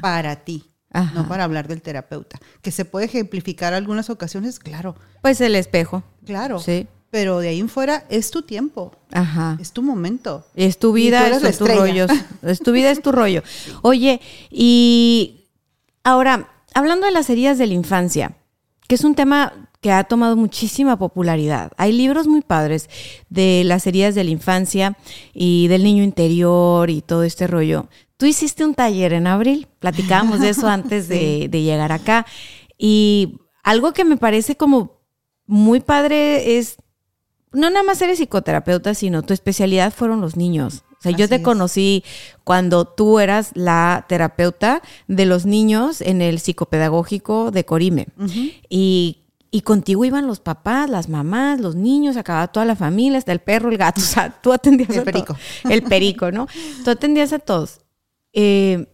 [0.00, 0.70] para ti.
[1.14, 2.38] No para hablar del terapeuta.
[2.62, 4.96] Que se puede ejemplificar algunas ocasiones, claro.
[5.22, 6.02] Pues el espejo.
[6.24, 6.58] Claro.
[6.58, 9.56] Sí pero de ahí en fuera es tu tiempo, Ajá.
[9.60, 10.44] es tu momento.
[10.56, 12.08] Es tu vida, es tu rollo.
[12.42, 13.44] Es tu vida, es tu rollo.
[13.82, 15.44] Oye, y
[16.02, 18.36] ahora, hablando de las heridas de la infancia,
[18.88, 21.70] que es un tema que ha tomado muchísima popularidad.
[21.76, 22.90] Hay libros muy padres
[23.28, 24.96] de las heridas de la infancia
[25.32, 27.86] y del niño interior y todo este rollo.
[28.16, 32.26] Tú hiciste un taller en abril, platicábamos de eso antes de, de llegar acá.
[32.78, 35.00] Y algo que me parece como
[35.46, 36.76] muy padre es
[37.52, 40.82] no nada más eres psicoterapeuta, sino tu especialidad fueron los niños.
[40.98, 41.42] O sea, yo te es.
[41.42, 42.02] conocí
[42.42, 48.06] cuando tú eras la terapeuta de los niños en el psicopedagógico de Corime.
[48.68, 49.18] y,
[49.50, 53.38] y contigo iban los papás, las mamás, los niños, acababa toda la familia, hasta el
[53.40, 54.00] perro, el gato.
[54.00, 55.12] O sea, tú atendías El a todos.
[55.12, 55.36] perico.
[55.68, 56.48] El perico, ¿no?
[56.84, 57.80] Tú atendías a todos.
[58.34, 58.86] Eh,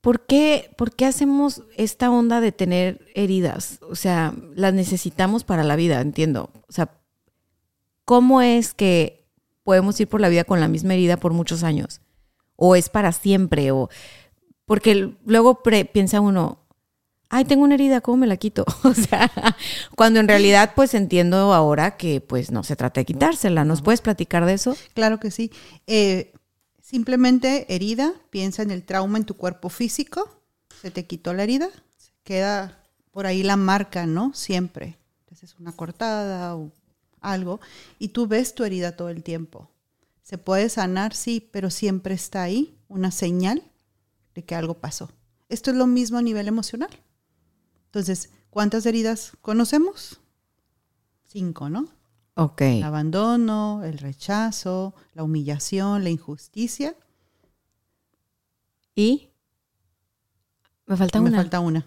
[0.00, 3.80] ¿Por qué, ¿Por qué hacemos esta onda de tener heridas?
[3.90, 6.50] O sea, las necesitamos para la vida, entiendo.
[6.68, 6.90] O sea,
[8.04, 9.26] ¿cómo es que
[9.64, 12.00] podemos ir por la vida con la misma herida por muchos años?
[12.56, 13.70] ¿O es para siempre?
[13.72, 13.88] O
[14.66, 16.60] porque luego pre- piensa uno,
[17.28, 18.64] ay, tengo una herida, ¿cómo me la quito?
[18.84, 19.30] O sea,
[19.96, 23.64] cuando en realidad pues entiendo ahora que pues no se trata de quitársela.
[23.64, 24.76] ¿Nos puedes platicar de eso?
[24.94, 25.50] Claro que sí.
[25.86, 26.32] Eh,
[26.88, 30.40] simplemente herida, piensa en el trauma en tu cuerpo físico,
[30.80, 31.68] se te quitó la herida,
[32.24, 34.32] queda por ahí la marca, ¿no?
[34.32, 34.96] Siempre.
[35.20, 36.72] Entonces una cortada o
[37.20, 37.60] algo,
[37.98, 39.68] y tú ves tu herida todo el tiempo.
[40.22, 43.62] Se puede sanar, sí, pero siempre está ahí una señal
[44.34, 45.10] de que algo pasó.
[45.50, 46.90] Esto es lo mismo a nivel emocional.
[47.84, 50.20] Entonces, ¿cuántas heridas conocemos?
[51.26, 51.97] Cinco, ¿no?
[52.40, 52.60] Ok.
[52.60, 56.94] El abandono, el rechazo, la humillación, la injusticia.
[58.94, 59.28] ¿Y?
[60.86, 61.38] Me falta Me una.
[61.38, 61.80] falta una.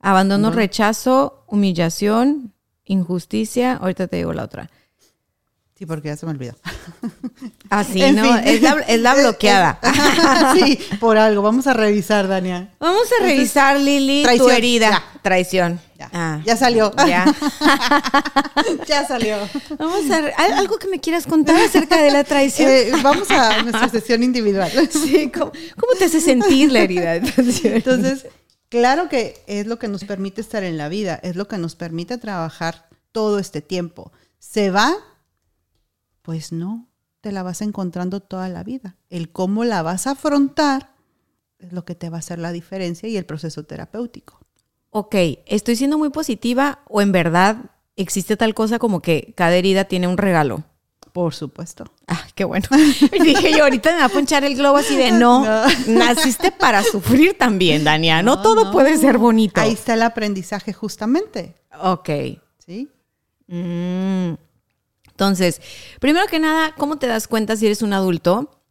[0.00, 0.50] Abandono, Abandono.
[0.54, 2.52] rechazo, humillación,
[2.84, 3.76] injusticia.
[3.76, 4.70] Ahorita te digo la otra.
[5.80, 6.54] Sí, porque ya se me olvidó.
[7.72, 8.24] Ah, sí, En ¿no?
[8.24, 8.36] fin.
[8.48, 9.78] Es la, es la bloqueada.
[10.54, 11.40] sí, por algo.
[11.40, 12.74] Vamos a revisar, Dania.
[12.80, 14.50] Vamos a revisar, Lili, tu traición.
[14.50, 14.90] herida.
[14.90, 15.20] Ya.
[15.22, 15.80] Traición.
[15.96, 16.92] Ya, Ah, ya salió.
[17.06, 17.32] ya.
[18.88, 19.36] ya salió.
[19.78, 20.20] Vamos a...
[20.20, 22.68] re- ¿al- ¿Algo que me quieras contar acerca de la traición?
[22.70, 24.70] Eh, vamos a nuestra sesión individual.
[24.90, 27.74] sí, ¿cómo, cómo te hace sentir la herida de traición?
[27.74, 28.26] Entonces,
[28.68, 31.76] claro que es lo que nos permite estar en la vida, es lo que nos
[31.76, 34.12] permite trabajar todo este tiempo.
[34.40, 34.92] ¿Se va?
[36.30, 36.86] Pues no,
[37.22, 38.94] te la vas encontrando toda la vida.
[39.08, 40.92] El cómo la vas a afrontar
[41.58, 44.38] es lo que te va a hacer la diferencia y el proceso terapéutico.
[44.90, 45.16] ok,
[45.46, 47.56] ¿estoy siendo muy positiva o en verdad
[47.96, 50.62] existe tal cosa como que cada herida tiene un regalo?
[51.12, 51.82] Por supuesto.
[52.06, 52.68] Ah, qué bueno.
[53.24, 55.64] Dije yo, ahorita me va a ponchar el globo así de no, No.
[55.88, 58.22] naciste para sufrir también, Dania.
[58.22, 58.70] No, No, todo no.
[58.70, 59.60] puede ser bonito.
[59.60, 62.08] Ahí está el aprendizaje justamente, Ok.
[62.64, 62.88] ¿sí?
[63.48, 64.34] Mm.
[65.20, 65.60] Entonces,
[66.00, 68.62] primero que nada, ¿cómo te das cuenta si eres un adulto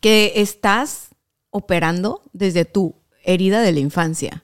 [0.00, 1.10] que estás
[1.50, 4.42] operando desde tu herida de la infancia?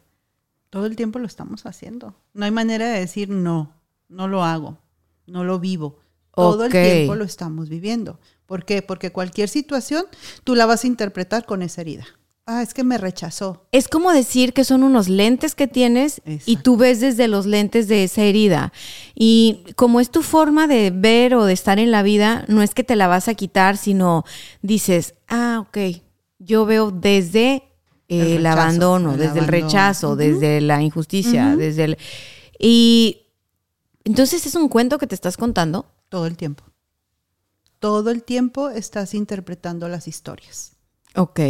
[0.71, 2.15] Todo el tiempo lo estamos haciendo.
[2.35, 3.75] No hay manera de decir no,
[4.09, 4.79] no lo hago,
[5.27, 5.99] no lo vivo.
[6.37, 8.21] Todo el tiempo lo estamos viviendo.
[8.47, 8.81] ¿Por qué?
[8.81, 10.05] Porque cualquier situación
[10.45, 12.07] tú la vas a interpretar con esa herida.
[12.55, 13.65] Ah, es que me rechazó.
[13.73, 17.89] Es como decir que son unos lentes que tienes y tú ves desde los lentes
[17.89, 18.75] de esa herida.
[19.15, 22.75] Y como es tu forma de ver o de estar en la vida, no es
[22.75, 24.27] que te la vas a quitar, sino
[24.61, 26.03] dices, ah, ok,
[26.39, 27.63] yo veo desde
[28.09, 31.99] El el, rechazo, abandono, el desde el rechazo, desde la injusticia, desde el...
[32.59, 33.29] Y
[34.05, 35.87] entonces es un cuento que te estás contando.
[36.11, 36.65] Todo el tiempo.
[37.79, 40.73] Todo el tiempo estás interpretando las historias.
[41.15, 41.41] Ok.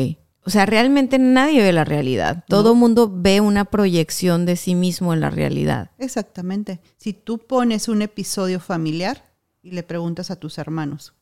[0.44, 2.44] O sea, realmente nadie ve la realidad.
[2.48, 5.90] Todo mundo ve una proyección de sí mismo en la realidad.
[5.98, 6.80] Exactamente.
[6.96, 11.14] Si tú pones un episodio familiar y le preguntas a tus hermanos,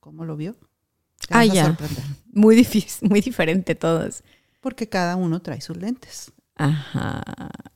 [0.00, 0.54] ¿cómo lo vio?
[0.54, 1.66] Te Ah, vas a ya.
[1.66, 2.04] sorprender.
[2.32, 4.22] Muy difícil, muy diferente todos.
[4.62, 6.32] Porque cada uno trae sus lentes.
[6.56, 7.22] Ajá,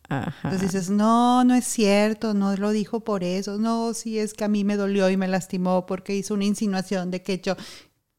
[0.08, 0.48] ajá.
[0.48, 4.44] Entonces dices, no, no es cierto, no lo dijo por eso, no, sí es que
[4.44, 7.54] a mí me dolió y me lastimó porque hizo una insinuación de que yo...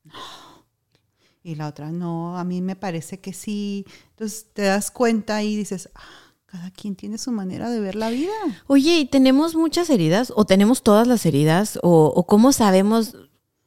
[0.03, 0.13] No.
[1.47, 3.85] Y la otra, no, a mí me parece que sí.
[4.09, 6.01] Entonces te das cuenta y dices, ah,
[6.45, 8.33] cada quien tiene su manera de ver la vida.
[8.67, 10.33] Oye, ¿y tenemos muchas heridas?
[10.35, 11.79] ¿O tenemos todas las heridas?
[11.83, 13.15] ¿O, o cómo sabemos?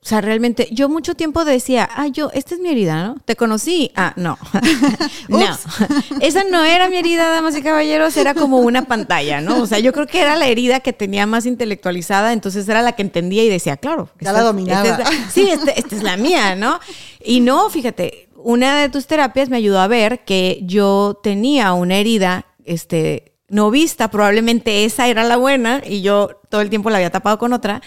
[0.03, 3.17] O sea, realmente, yo mucho tiempo decía, ah, yo, esta es mi herida, ¿no?
[3.27, 3.93] Te conocí.
[3.95, 4.39] Ah, no.
[5.29, 5.59] no.
[6.23, 9.61] Esa no era mi herida, damas y caballeros, era como una pantalla, ¿no?
[9.61, 12.93] O sea, yo creo que era la herida que tenía más intelectualizada, entonces era la
[12.93, 14.09] que entendía y decía, claro.
[14.21, 14.89] Ya la dominaba.
[14.89, 16.81] esta es la- sí, este- esta es la mía, ¿no?
[17.23, 21.97] Y no, fíjate, una de tus terapias me ayudó a ver que yo tenía una
[21.97, 26.97] herida, este, no vista, probablemente esa era la buena y yo todo el tiempo la
[26.97, 27.83] había tapado con otra.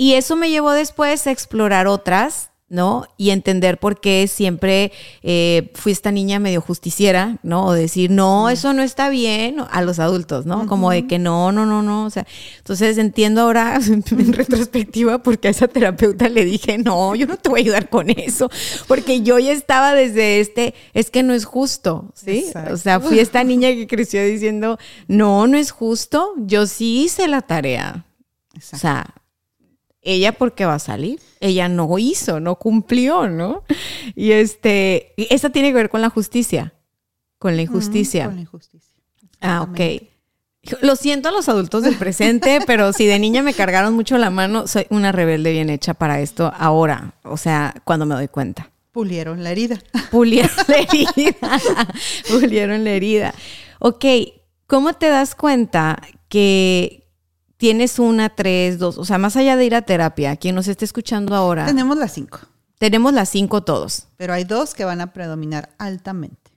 [0.00, 3.06] Y eso me llevó después a explorar otras ¿no?
[3.16, 7.64] Y entender por qué siempre eh, fui esta niña medio justiciera, ¿no?
[7.64, 10.66] O decir, no, eso no está bien a los adultos, ¿no?
[10.66, 12.04] Como de que no, no, no, no.
[12.04, 12.26] O sea,
[12.58, 13.80] entonces entiendo ahora
[14.10, 17.88] en retrospectiva porque a esa terapeuta le dije, no, yo no te voy a ayudar
[17.88, 18.50] con eso,
[18.86, 22.52] porque yo ya estaba desde este, es que no es justo, ¿sí?
[22.70, 27.28] O sea, fui esta niña que creció diciendo, no, no es justo, yo sí hice
[27.28, 28.04] la tarea.
[28.72, 29.14] O sea,
[30.08, 33.62] ella porque va a salir, ella no hizo, no cumplió, ¿no?
[34.14, 36.72] Y este, esta tiene que ver con la justicia,
[37.38, 38.24] con la injusticia.
[38.24, 38.94] con la injusticia.
[39.40, 39.80] Ah, ok.
[40.82, 44.30] Lo siento a los adultos del presente, pero si de niña me cargaron mucho la
[44.30, 48.70] mano, soy una rebelde bien hecha para esto ahora, o sea, cuando me doy cuenta.
[48.92, 49.78] Pulieron la herida.
[50.10, 51.36] Pulieron la herida.
[52.28, 53.34] Pulieron la herida.
[53.78, 54.04] Ok,
[54.66, 57.07] ¿cómo te das cuenta que,
[57.58, 60.86] tienes una, tres, dos, o sea, más allá de ir a terapia, quien nos esté
[60.86, 61.66] escuchando ahora.
[61.66, 62.40] Tenemos las cinco.
[62.78, 64.06] Tenemos las cinco todos.
[64.16, 66.52] Pero hay dos que van a predominar altamente.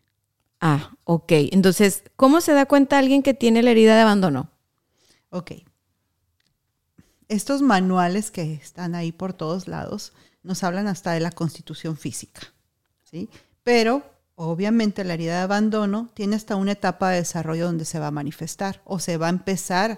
[0.62, 1.32] Ah, ok.
[1.52, 4.52] Entonces, ¿cómo se da cuenta alguien que tiene la herida de abandono?
[5.32, 5.54] Ok.
[7.28, 12.42] Estos manuales que están ahí por todos lados nos hablan hasta de la constitución física,
[13.04, 13.30] ¿sí?
[13.64, 14.04] Pero
[14.36, 18.12] obviamente la herida de abandono tiene hasta una etapa de desarrollo donde se va a
[18.12, 19.98] manifestar o se va a empezar a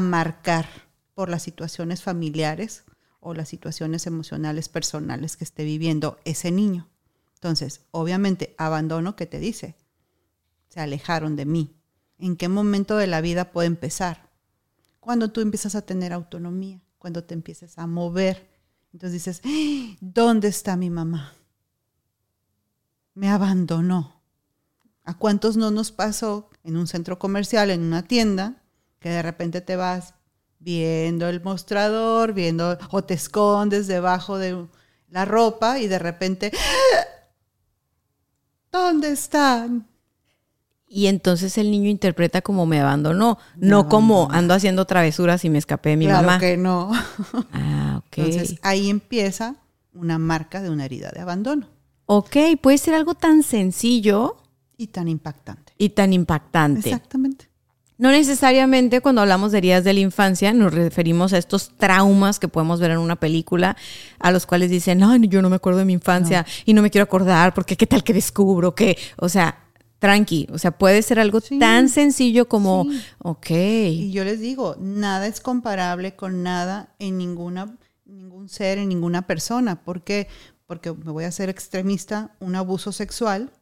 [0.00, 0.66] marcar
[1.14, 2.84] por las situaciones familiares
[3.20, 6.88] o las situaciones emocionales personales que esté viviendo ese niño.
[7.34, 9.76] Entonces, obviamente, abandono, ¿qué te dice?
[10.68, 11.76] Se alejaron de mí.
[12.18, 14.30] ¿En qué momento de la vida puede empezar?
[15.00, 18.48] Cuando tú empiezas a tener autonomía, cuando te empieces a mover.
[18.92, 19.96] Entonces dices, ¡Ah!
[20.00, 21.34] ¿dónde está mi mamá?
[23.14, 24.22] Me abandonó.
[25.04, 28.61] ¿A cuántos no nos pasó en un centro comercial, en una tienda,
[29.02, 30.14] que de repente te vas
[30.58, 34.66] viendo el mostrador, viendo o te escondes debajo de
[35.10, 36.52] la ropa y de repente,
[38.72, 39.86] ¿dónde están?
[40.86, 45.58] Y entonces el niño interpreta como me abandonó, no, como ando haciendo travesuras y me
[45.58, 46.38] escapé de mi claro mamá.
[46.38, 46.90] que no.
[47.52, 48.18] Ah, ok.
[48.18, 49.56] Entonces ahí empieza
[49.94, 51.68] una marca de una herida de abandono.
[52.06, 54.42] Ok, puede ser algo tan sencillo
[54.76, 55.72] Y tan impactante.
[55.78, 56.90] y tan impactante.
[56.90, 57.48] Exactamente.
[58.02, 62.48] No necesariamente cuando hablamos de heridas de la infancia nos referimos a estos traumas que
[62.48, 63.76] podemos ver en una película,
[64.18, 66.90] a los cuales dicen, ay, yo no me acuerdo de mi infancia y no me
[66.90, 69.56] quiero acordar porque qué tal que descubro que, o sea,
[70.00, 71.60] tranqui, o sea, puede ser algo Sí.
[71.60, 72.88] tan sencillo como,
[73.20, 78.88] ok, Y yo les digo, nada es comparable con nada en ninguna, ningún ser, en
[78.88, 79.84] ninguna persona.
[79.84, 80.26] ¿Por qué?
[80.66, 83.52] Porque me voy a hacer extremista, un abuso sexual,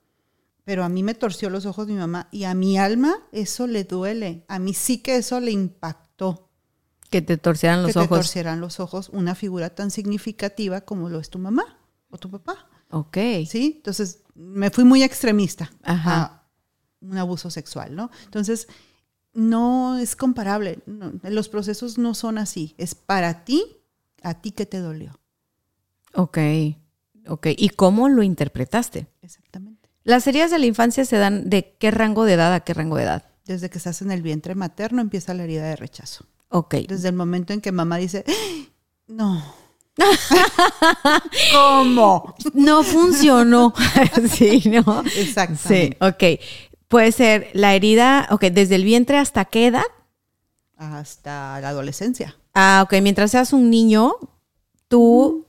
[0.70, 3.82] pero a mí me torció los ojos mi mamá y a mi alma eso le
[3.82, 4.44] duele.
[4.46, 6.48] A mí sí que eso le impactó.
[7.10, 8.18] que te torcieran los que te ojos.
[8.18, 12.68] torcieran los ojos una figura tan significativa como lo es tu mamá o tu papá.
[12.90, 13.16] Ok.
[13.48, 13.72] ¿Sí?
[13.78, 16.22] Entonces me fui muy extremista Ajá.
[16.22, 16.46] a
[17.00, 18.12] un abuso sexual, ¿no?
[18.26, 18.68] Entonces
[19.32, 20.78] no es comparable.
[20.86, 22.76] no, los procesos no son así.
[22.78, 23.64] Es para ti,
[24.22, 25.18] a ti que te dolió.
[26.14, 26.38] Ok,
[27.26, 27.48] ok.
[27.56, 29.08] ¿Y cómo lo interpretaste?
[29.20, 29.79] Exactamente.
[30.04, 32.96] Las heridas de la infancia se dan de qué rango de edad a qué rango
[32.96, 33.24] de edad.
[33.44, 36.24] Desde que estás en el vientre materno empieza la herida de rechazo.
[36.48, 36.74] Ok.
[36.88, 38.64] Desde el momento en que mamá dice, "¡Ah!
[39.08, 39.60] no.
[41.52, 42.34] ¿Cómo?
[42.54, 43.74] No funcionó.
[44.32, 45.02] sí, ¿no?
[45.04, 45.96] Sí, Exactamente.
[46.00, 46.40] ok.
[46.88, 49.84] Puede ser la herida, ok, desde el vientre hasta qué edad.
[50.76, 52.36] Hasta la adolescencia.
[52.54, 54.14] Ah, ok, mientras seas un niño,
[54.88, 55.46] tú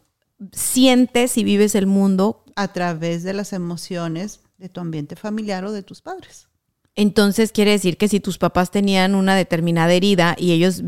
[0.51, 2.43] sientes y vives el mundo.
[2.55, 6.47] A través de las emociones de tu ambiente familiar o de tus padres.
[6.95, 10.81] Entonces quiere decir que si tus papás tenían una determinada herida y ellos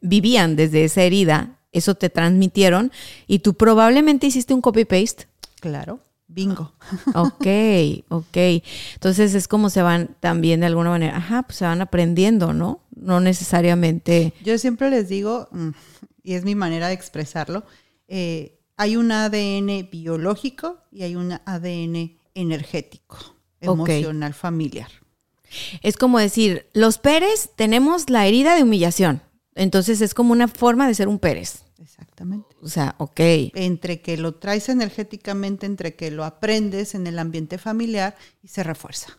[0.00, 2.92] vivían desde esa herida, eso te transmitieron
[3.26, 5.26] y tú probablemente hiciste un copy-paste.
[5.60, 6.00] Claro.
[6.28, 6.72] Bingo.
[7.14, 7.46] Ok,
[8.08, 8.36] ok.
[8.94, 12.82] Entonces es como se van también de alguna manera, ajá, pues se van aprendiendo, ¿no?
[12.94, 14.34] No necesariamente.
[14.44, 15.70] Yo siempre les digo, mm,
[16.22, 17.64] y es mi manera de expresarlo,
[18.08, 23.18] eh, hay un ADN biológico y hay un ADN energético,
[23.60, 24.88] emocional, familiar.
[25.82, 29.20] Es como decir, los Pérez tenemos la herida de humillación.
[29.56, 31.64] Entonces es como una forma de ser un Pérez.
[31.80, 32.54] Exactamente.
[32.62, 33.20] O sea, ok.
[33.54, 38.62] Entre que lo traes energéticamente, entre que lo aprendes en el ambiente familiar y se
[38.62, 39.18] refuerza.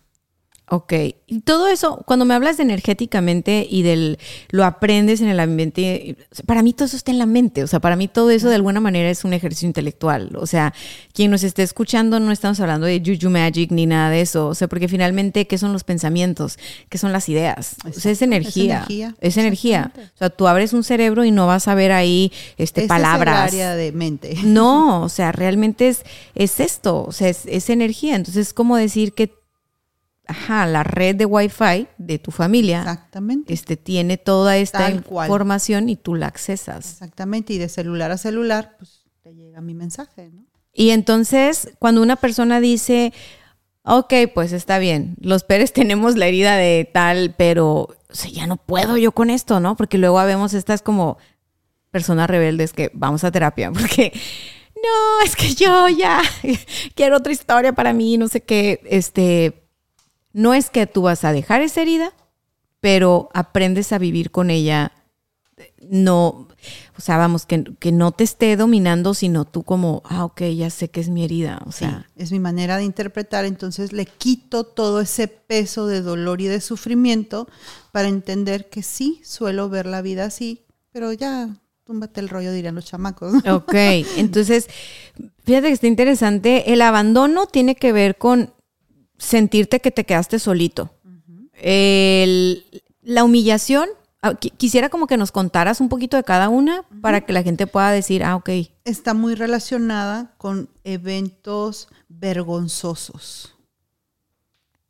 [0.72, 0.94] Ok,
[1.26, 4.20] y todo eso, cuando me hablas de energéticamente y del
[4.52, 6.16] lo aprendes en el ambiente,
[6.46, 8.56] para mí todo eso está en la mente, o sea, para mí todo eso de
[8.56, 10.74] alguna manera es un ejercicio intelectual, o sea,
[11.14, 14.56] quien nos esté escuchando no estamos hablando de Juju Magic ni nada de eso, o
[14.56, 16.60] sea, porque finalmente, ¿qué son los pensamientos?
[16.88, 17.76] ¿Qué son las ideas?
[17.88, 19.92] O sea, es energía, es energía, es energía.
[19.96, 23.48] o sea, tú abres un cerebro y no vas a ver ahí este, palabras.
[23.48, 24.38] Es el área de mente.
[24.44, 26.04] No, o sea, realmente es,
[26.36, 29.39] es esto, o sea, es, es energía, entonces es como decir que
[30.30, 33.52] ajá, la red de Wi-Fi de tu familia Exactamente.
[33.52, 36.92] Este, tiene toda esta información y tú la accesas.
[36.92, 40.46] Exactamente, y de celular a celular, pues te llega mi mensaje, ¿no?
[40.72, 43.12] Y entonces, cuando una persona dice,
[43.84, 47.90] ok, pues está bien, los Pérez tenemos la herida de tal, pero
[48.32, 49.76] ya no puedo yo con esto, ¿no?
[49.76, 51.18] Porque luego vemos estas como
[51.90, 54.14] personas rebeldes que vamos a terapia, porque
[54.76, 56.22] no, es que yo ya
[56.96, 59.59] quiero otra historia para mí, no sé qué, este,
[60.40, 62.14] no es que tú vas a dejar esa herida,
[62.80, 64.94] pero aprendes a vivir con ella.
[65.82, 66.48] No,
[66.98, 70.70] o sea, vamos, que, que, no te esté dominando, sino tú como, ah, ok, ya
[70.70, 71.62] sé que es mi herida.
[71.66, 76.40] O sea, es mi manera de interpretar, entonces le quito todo ese peso de dolor
[76.40, 77.50] y de sufrimiento
[77.92, 80.64] para entender que sí, suelo ver la vida así,
[80.94, 81.50] pero ya,
[81.84, 83.34] túmbate el rollo, dirían los chamacos.
[83.52, 83.74] Ok,
[84.16, 84.70] entonces,
[85.44, 88.54] fíjate que está interesante, el abandono tiene que ver con
[89.20, 90.90] sentirte que te quedaste solito.
[91.62, 93.90] la humillación,
[94.22, 97.68] ah, quisiera como que nos contaras un poquito de cada una para que la gente
[97.68, 98.50] pueda decir, ah, ok.
[98.86, 103.56] Está muy relacionada con eventos vergonzosos.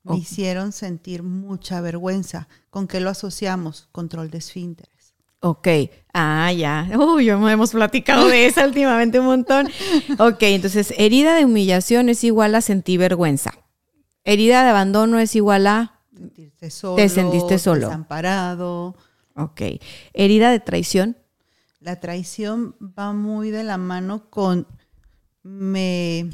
[0.03, 2.47] Me hicieron sentir mucha vergüenza.
[2.69, 3.89] ¿Con qué lo asociamos?
[3.91, 5.13] Control de esfínteres.
[5.41, 5.67] Ok,
[6.13, 6.89] ah, ya.
[6.97, 9.69] Uy, hemos platicado de eso últimamente un montón.
[10.17, 13.53] Ok, entonces herida de humillación es igual a sentir vergüenza.
[14.23, 16.01] Herida de abandono es igual a...
[16.69, 17.87] solo, te sentiste solo.
[17.87, 18.95] Desamparado.
[19.35, 19.61] Ok.
[20.13, 21.17] Herida de traición.
[21.79, 24.67] La traición va muy de la mano con
[25.43, 26.29] me...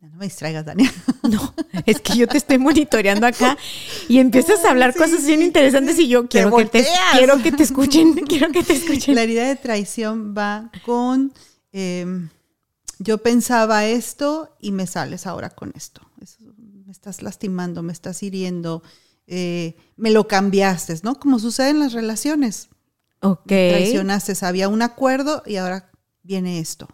[0.00, 0.90] No me distraigas, Daniel.
[1.22, 1.54] No,
[1.86, 3.56] es que yo te estoy monitoreando acá
[4.08, 7.62] y empiezas a hablar cosas bien interesantes y yo quiero que, te, quiero que te
[7.62, 9.14] escuchen, quiero que te escuchen.
[9.14, 11.32] La herida de traición va con
[11.70, 12.30] em,
[12.98, 16.00] yo pensaba esto y me sales ahora con esto.
[17.00, 18.82] Estás lastimando, me estás hiriendo,
[19.26, 21.14] eh, me lo cambiaste, ¿no?
[21.14, 22.68] Como sucede en las relaciones.
[23.22, 23.46] Ok.
[23.46, 25.90] traicionaste, había un acuerdo y ahora
[26.22, 26.88] viene esto.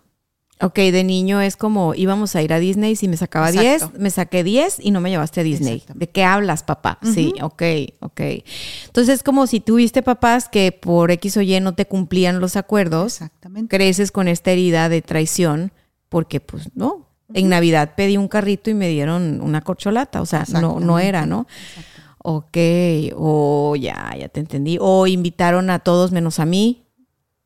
[0.61, 4.11] Ok, de niño es como íbamos a ir a Disney, si me sacaba 10, me
[4.11, 5.83] saqué 10 y no me llevaste a Disney.
[5.93, 7.01] ¿De qué hablas, papá?
[7.03, 7.63] Sí, ok,
[7.99, 8.21] ok.
[8.85, 12.55] Entonces es como si tuviste papás que por X o Y no te cumplían los
[12.55, 13.15] acuerdos.
[13.15, 13.77] Exactamente.
[13.77, 15.73] Creces con esta herida de traición
[16.09, 20.45] porque pues no, en Navidad pedí un carrito y me dieron una corcholata, o sea,
[20.61, 21.47] no, no era, ¿no?
[22.19, 22.57] Ok,
[23.15, 24.79] o ya, ya te entendí.
[24.81, 26.87] O invitaron a todos menos a mí.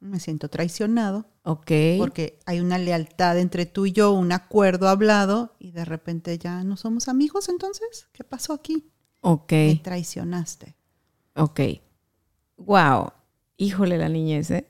[0.00, 1.26] Me siento traicionado.
[1.42, 1.70] Ok.
[1.98, 6.64] Porque hay una lealtad entre tú y yo, un acuerdo hablado, y de repente ya
[6.64, 8.90] no somos amigos, entonces, ¿qué pasó aquí?
[9.20, 9.52] Ok.
[9.52, 10.76] Me traicionaste.
[11.34, 11.60] Ok.
[12.56, 13.12] Wow.
[13.56, 14.66] Híjole la niñez, ¿eh?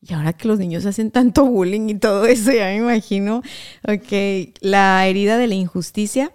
[0.00, 3.42] Y ahora que los niños hacen tanto bullying y todo eso, ya me imagino.
[3.86, 6.32] Ok, la herida de la injusticia.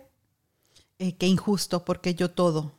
[0.99, 2.73] Eh, qué injusto, porque yo todo.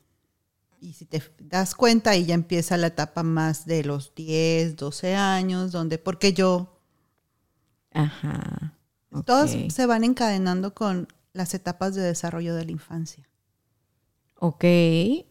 [0.80, 5.14] Y si te das cuenta, ahí ya empieza la etapa más de los 10, 12
[5.14, 6.78] años, donde, porque yo.
[7.93, 8.76] Ajá.
[9.24, 13.28] Todos se van encadenando con las etapas de desarrollo de la infancia.
[14.47, 14.62] Ok,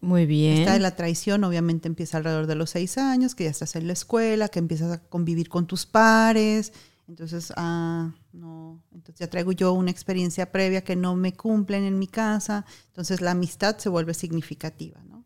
[0.01, 0.57] muy bien.
[0.57, 3.85] Esta de la traición obviamente empieza alrededor de los seis años, que ya estás en
[3.85, 6.73] la escuela, que empiezas a convivir con tus pares.
[7.07, 11.99] Entonces, ah, no, entonces ya traigo yo una experiencia previa que no me cumplen en
[11.99, 12.65] mi casa.
[12.87, 15.23] Entonces la amistad se vuelve significativa, ¿no?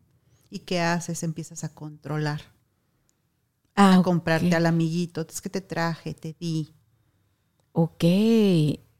[0.50, 1.22] ¿Y qué haces?
[1.22, 2.42] Empiezas a controlar.
[3.74, 5.24] Ah, a comprarte al amiguito.
[5.26, 6.74] Es que te traje, te di.
[7.72, 8.04] Ok.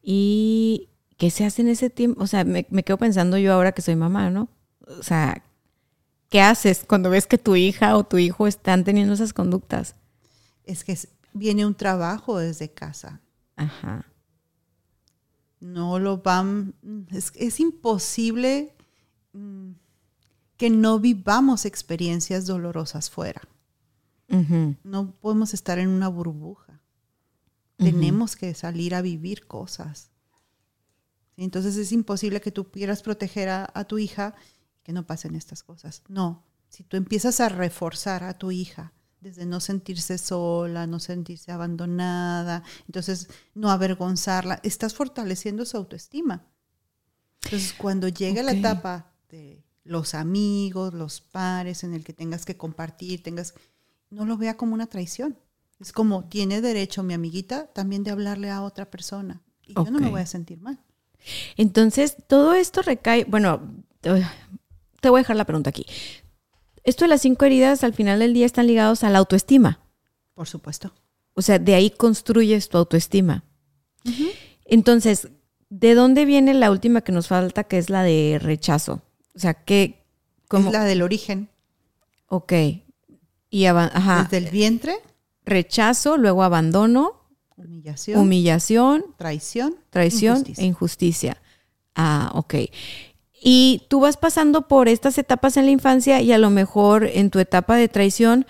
[0.03, 2.23] ¿Y qué se hace en ese tiempo?
[2.23, 4.49] O sea, me quedo pensando yo ahora que soy mamá, ¿no?
[4.89, 5.43] O sea,
[6.29, 9.95] ¿qué haces cuando ves que tu hija o tu hijo están teniendo esas conductas?
[10.65, 10.99] Es que
[11.33, 13.21] viene un trabajo desde casa.
[13.57, 14.07] Ajá.
[15.61, 16.75] No lo van,
[17.11, 18.75] es, imposible
[19.33, 19.71] mm,
[20.57, 23.43] que no vivamos experiencias dolorosas fuera.
[24.85, 26.83] No podemos estar en una burbuja.
[27.79, 30.11] Tenemos que salir a vivir cosas.
[31.39, 34.35] Entonces es imposible que tú quieras proteger a tu hija
[34.89, 36.03] que no pasen estas cosas.
[36.09, 41.53] No, si tú empiezas a reforzar a tu hija desde no sentirse sola, no sentirse
[41.53, 46.47] abandonada, entonces no avergonzarla, estás fortaleciendo su autoestima.
[47.45, 52.57] Entonces, cuando llega la etapa de los amigos, los pares, en el que tengas que
[52.57, 53.53] compartir, tengas,
[54.09, 55.39] no lo vea como una traición.
[55.81, 59.43] Es como, tiene derecho mi amiguita también de hablarle a otra persona.
[59.67, 60.81] Y yo no me voy a sentir mal.
[61.59, 63.85] Entonces, todo esto recae, bueno,
[65.01, 65.87] te voy a dejar la pregunta aquí.
[66.85, 69.81] Esto de las cinco heridas al final del día están ligados a la autoestima.
[70.35, 70.95] Por supuesto.
[71.35, 73.45] O sea, de ahí construyes tu autoestima.
[74.65, 75.29] Entonces,
[75.69, 79.03] ¿de dónde viene la última que nos falta, que es la de rechazo?
[79.35, 80.05] O sea, que,
[80.49, 81.49] como, Es la del origen.
[82.29, 82.53] ok,
[83.51, 84.97] y ajá, Desde el vientre,
[85.45, 87.23] rechazo, luego abandono,
[87.57, 90.63] humillación, humillación, traición, traición injusticia.
[90.63, 91.43] e injusticia.
[91.95, 92.55] Ah, ok.
[93.41, 97.31] Y tú vas pasando por estas etapas en la infancia y a lo mejor en
[97.31, 98.47] tu etapa de traición,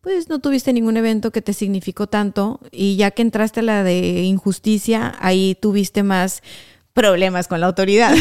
[0.00, 3.82] pues no tuviste ningún evento que te significó tanto y ya que entraste a la
[3.82, 6.42] de injusticia, ahí tuviste más
[6.98, 8.12] problemas con la autoridad.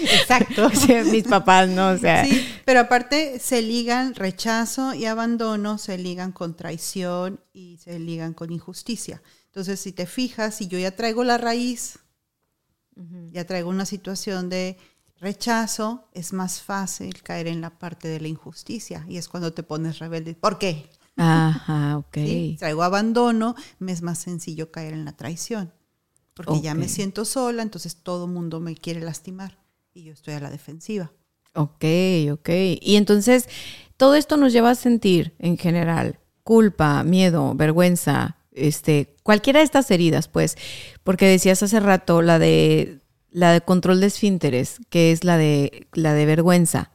[0.00, 0.70] Exacto.
[1.10, 1.90] Mis papás, ¿no?
[1.90, 7.78] O sea, Sí, pero aparte se ligan rechazo y abandono, se ligan con traición y
[7.78, 9.22] se ligan con injusticia.
[9.46, 12.00] Entonces, si te fijas, si yo ya traigo la raíz,
[13.30, 14.78] ya traigo una situación de
[15.18, 19.62] rechazo, es más fácil caer en la parte de la injusticia y es cuando te
[19.62, 20.34] pones rebelde.
[20.34, 20.90] ¿Por qué?
[21.16, 22.14] Ajá, ok.
[22.14, 22.56] ¿Sí?
[22.58, 25.72] Traigo abandono, me es más sencillo caer en la traición.
[26.34, 29.58] Porque ya me siento sola, entonces todo mundo me quiere lastimar
[29.94, 31.10] y yo estoy a la defensiva.
[31.54, 31.84] Ok,
[32.30, 32.50] ok.
[32.82, 33.48] Y entonces,
[33.96, 39.90] todo esto nos lleva a sentir, en general, culpa, miedo, vergüenza, este, cualquiera de estas
[39.90, 40.56] heridas, pues,
[41.04, 42.98] porque decías hace rato la de
[43.30, 46.90] la de control de esfínteres, que es la de la de vergüenza,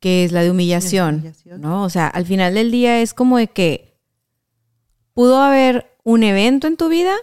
[0.00, 1.60] que es la de humillación, humillación.
[1.60, 1.84] ¿no?
[1.84, 3.94] O sea, al final del día es como de que
[5.12, 7.14] pudo haber un evento en tu vida,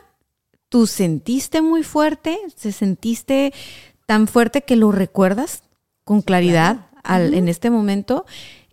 [0.70, 3.54] tú sentiste muy fuerte, se sentiste
[4.06, 5.64] tan fuerte que lo recuerdas
[6.04, 8.26] con claridad al- en este momento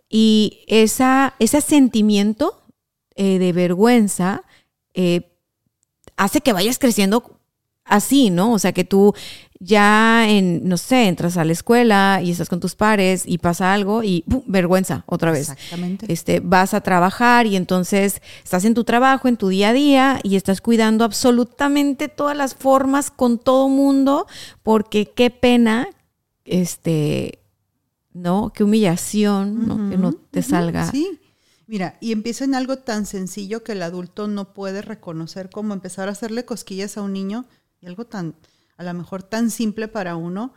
[0.07, 2.61] y esa, ese sentimiento
[3.15, 4.43] eh, de vergüenza
[4.93, 5.31] eh,
[6.17, 7.39] hace que vayas creciendo
[7.85, 8.53] así, ¿no?
[8.53, 9.13] O sea, que tú
[9.59, 13.73] ya en, no sé, entras a la escuela y estás con tus pares y pasa
[13.73, 14.41] algo y ¡pum!
[14.47, 15.49] vergüenza otra vez.
[15.49, 16.11] Exactamente.
[16.11, 20.19] Este, vas a trabajar y entonces estás en tu trabajo, en tu día a día
[20.23, 24.27] y estás cuidando absolutamente todas las formas con todo mundo
[24.63, 25.87] porque qué pena,
[26.43, 27.39] este,
[28.13, 28.51] ¿no?
[28.53, 29.89] Qué humillación, ¿no?
[29.89, 30.91] Que no te salga.
[30.91, 31.19] Sí.
[31.67, 36.07] Mira, y empieza en algo tan sencillo que el adulto no puede reconocer como empezar
[36.07, 37.45] a hacerle cosquillas a un niño
[37.81, 38.35] y algo tan,
[38.77, 40.53] a lo mejor tan simple para uno,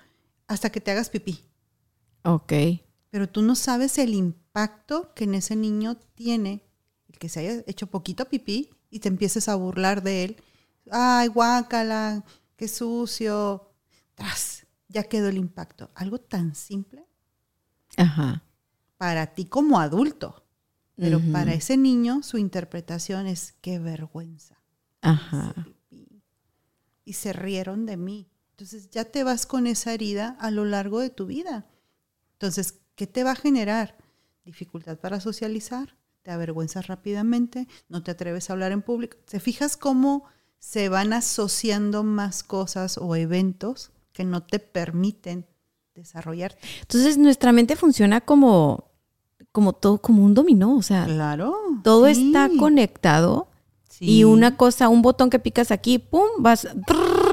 [0.47, 1.41] hasta que te hagas pipí.
[2.25, 2.53] Ok.
[3.11, 6.63] Pero tú no sabes el impacto que en ese niño tiene
[7.09, 10.37] el que se haya hecho poquito pipí y te empieces a burlar de él.
[10.91, 12.25] Ay, guácala,
[12.57, 13.73] qué sucio.
[14.15, 15.91] Tras, ya quedó el impacto.
[15.95, 17.07] Algo tan simple
[17.97, 18.43] Ajá.
[18.99, 20.45] para ti como adulto.
[20.99, 24.61] Pero para ese niño su interpretación es qué vergüenza.
[25.01, 25.55] Ajá.
[27.05, 28.29] Y se rieron de mí.
[28.51, 31.67] Entonces ya te vas con esa herida a lo largo de tu vida.
[32.33, 33.97] Entonces, ¿qué te va a generar?
[34.45, 39.17] Dificultad para socializar, te avergüenzas rápidamente, no te atreves a hablar en público.
[39.25, 40.25] ¿Te fijas cómo
[40.59, 45.47] se van asociando más cosas o eventos que no te permiten
[45.95, 46.59] desarrollarte?
[46.81, 48.88] Entonces nuestra mente funciona como,
[49.59, 50.77] como todo, como un dominó.
[50.77, 51.53] O sea, Claro.
[51.83, 53.49] todo sí, está conectado.
[53.91, 54.05] sí.
[54.19, 56.75] Y una cosa, un botón que picas aquí, pum, vas a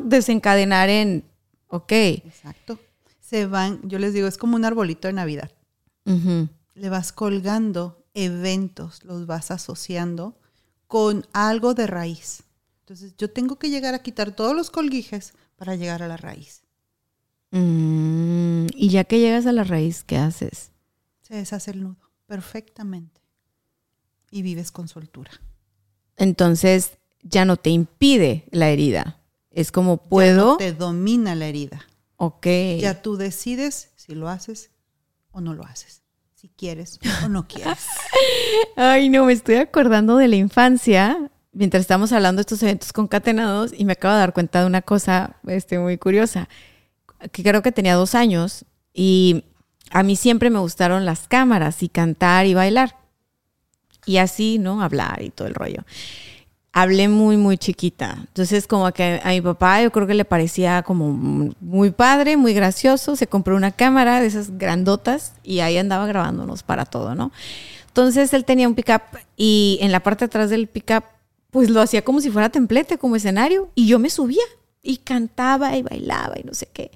[0.03, 1.23] desencadenar en,
[1.67, 1.91] ok.
[1.91, 2.79] Exacto.
[3.21, 5.51] Se van, yo les digo, es como un arbolito de Navidad.
[6.73, 10.35] le vas colgando eventos, los vas asociando
[10.87, 12.41] con algo de raíz.
[12.79, 16.63] Entonces yo tengo que llegar a quitar todos los colguijes para llegar a la raíz.
[17.51, 20.71] mm, y ya que llegas a la raíz, ¿qué haces?
[21.21, 23.21] Se deshace el nudo perfectamente
[24.31, 25.31] y vives con soltura.
[26.17, 29.21] Entonces ya no te impide la herida.
[29.51, 31.85] Es como Ya puedo, no te domina la herida.
[32.17, 32.47] ok.
[32.79, 34.71] Ya tú decides si lo haces
[35.31, 36.01] o no lo haces.
[36.35, 37.85] Si quieres o no quieres.
[38.75, 43.71] Ay, no, me estoy acordando de la infancia mientras estamos hablando de estos eventos concatenados
[43.75, 46.49] y me acabo de dar cuenta de una cosa este, muy curiosa,
[47.31, 49.45] que creo que tenía dos años y
[49.91, 52.97] a mí siempre me gustaron las cámaras y cantar y bailar.
[54.05, 54.81] Y así, ¿no?
[54.81, 55.83] Hablar y todo el rollo.
[56.73, 58.17] Hablé muy, muy chiquita.
[58.19, 62.53] Entonces, como que a mi papá yo creo que le parecía como muy padre, muy
[62.53, 63.15] gracioso.
[63.15, 67.31] Se compró una cámara de esas grandotas y ahí andaba grabándonos para todo, ¿no?
[67.87, 69.01] Entonces, él tenía un pickup
[69.37, 71.05] y en la parte de atrás del pickup,
[71.49, 73.69] pues lo hacía como si fuera templete, como escenario.
[73.73, 74.43] Y yo me subía
[74.83, 76.91] y cantaba y bailaba y no sé qué.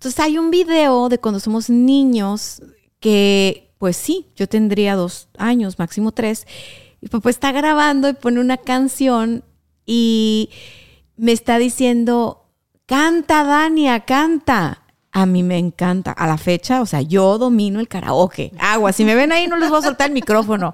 [0.00, 2.62] Entonces hay un video de cuando somos niños
[3.00, 6.46] que, pues sí, yo tendría dos años, máximo tres,
[7.02, 9.44] y papá está grabando y pone una canción
[9.84, 10.48] y
[11.18, 12.46] me está diciendo,
[12.86, 14.84] canta, Dania, canta.
[15.12, 16.12] A mí me encanta.
[16.12, 18.52] A la fecha, o sea, yo domino el karaoke.
[18.58, 20.72] Agua, si me ven ahí no les voy a soltar el micrófono.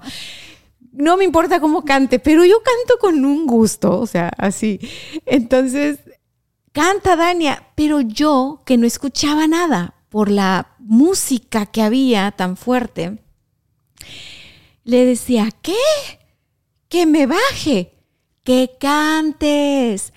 [0.93, 4.79] No me importa cómo cante, pero yo canto con un gusto, o sea, así.
[5.25, 5.99] Entonces,
[6.77, 13.17] canta Dania, pero yo que no escuchaba nada por la música que había tan fuerte,
[14.83, 15.73] le decía, ¿qué?
[16.87, 17.97] Que me baje,
[18.43, 20.13] que cantes,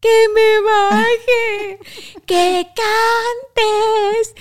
[0.00, 1.78] que me baje,
[2.24, 4.34] que cantes.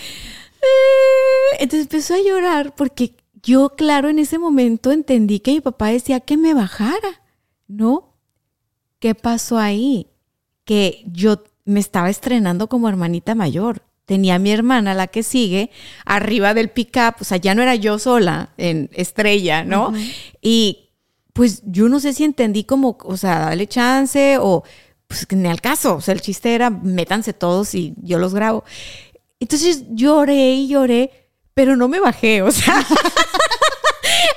[0.62, 5.88] Eh, entonces empezó a llorar porque yo, claro, en ese momento entendí que mi papá
[5.88, 7.22] decía que me bajara,
[7.68, 8.16] ¿no?
[9.00, 10.10] ¿Qué pasó ahí?
[10.70, 13.82] Que yo me estaba estrenando como hermanita mayor.
[14.06, 15.72] Tenía a mi hermana, la que sigue,
[16.06, 19.92] arriba del pick-up, o sea, ya no era yo sola en estrella, ¿no?
[20.42, 20.92] Y
[21.34, 24.64] pues yo no sé si entendí como, o sea, dale chance o
[25.08, 28.64] pues ni al caso, o sea, el chiste era métanse todos y yo los grabo.
[29.40, 31.12] Entonces lloré y lloré,
[31.56, 32.86] pero no me bajé, o sea.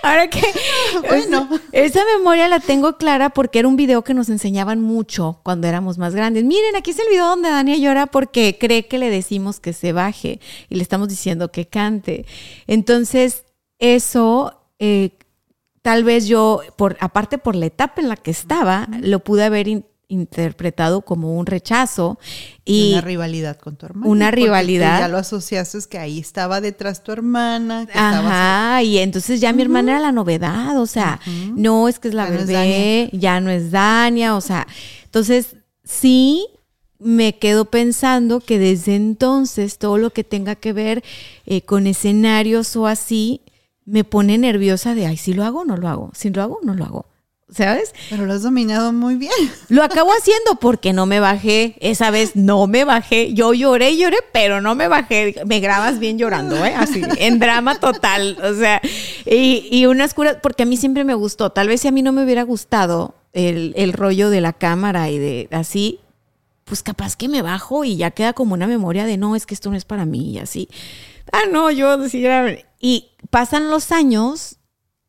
[0.02, 0.42] Ahora que
[1.08, 5.66] bueno, esa memoria la tengo clara porque era un video que nos enseñaban mucho cuando
[5.68, 6.44] éramos más grandes.
[6.44, 9.92] Miren, aquí es el video donde Dania llora porque cree que le decimos que se
[9.92, 12.26] baje y le estamos diciendo que cante.
[12.66, 13.44] Entonces,
[13.78, 15.10] eso eh,
[15.82, 19.68] tal vez yo, por, aparte por la etapa en la que estaba, lo pude haber
[20.12, 22.18] interpretado como un rechazo
[22.64, 24.10] y una rivalidad con tu hermana.
[24.10, 25.00] Una rivalidad.
[25.00, 27.88] ya lo asociaste es que ahí estaba detrás tu hermana.
[27.94, 31.20] Ajá, y entonces ya mi hermana era la novedad, o sea,
[31.56, 34.66] no es que es la bebé, ya no es Dania, o sea,
[35.04, 36.46] entonces sí
[36.98, 41.02] me quedo pensando que desde entonces todo lo que tenga que ver
[41.46, 43.40] eh, con escenarios o así
[43.84, 46.60] me pone nerviosa de, ay, si lo hago o no lo hago, si lo hago
[46.62, 47.06] o no lo hago.
[47.54, 47.94] ¿Sabes?
[48.10, 49.32] Pero lo has dominado muy bien.
[49.68, 51.76] Lo acabo haciendo porque no me bajé.
[51.80, 53.34] Esa vez no me bajé.
[53.34, 55.34] Yo lloré, lloré, pero no me bajé.
[55.46, 56.74] Me grabas bien llorando, ¿eh?
[56.74, 58.38] Así, en drama total.
[58.42, 58.80] O sea,
[59.26, 61.50] y, y unas curas, porque a mí siempre me gustó.
[61.50, 65.10] Tal vez si a mí no me hubiera gustado el, el rollo de la cámara
[65.10, 66.00] y de así,
[66.64, 69.54] pues capaz que me bajo y ya queda como una memoria de no, es que
[69.54, 70.68] esto no es para mí y así.
[71.32, 72.58] Ah, no, yo decía.
[72.80, 74.56] Y pasan los años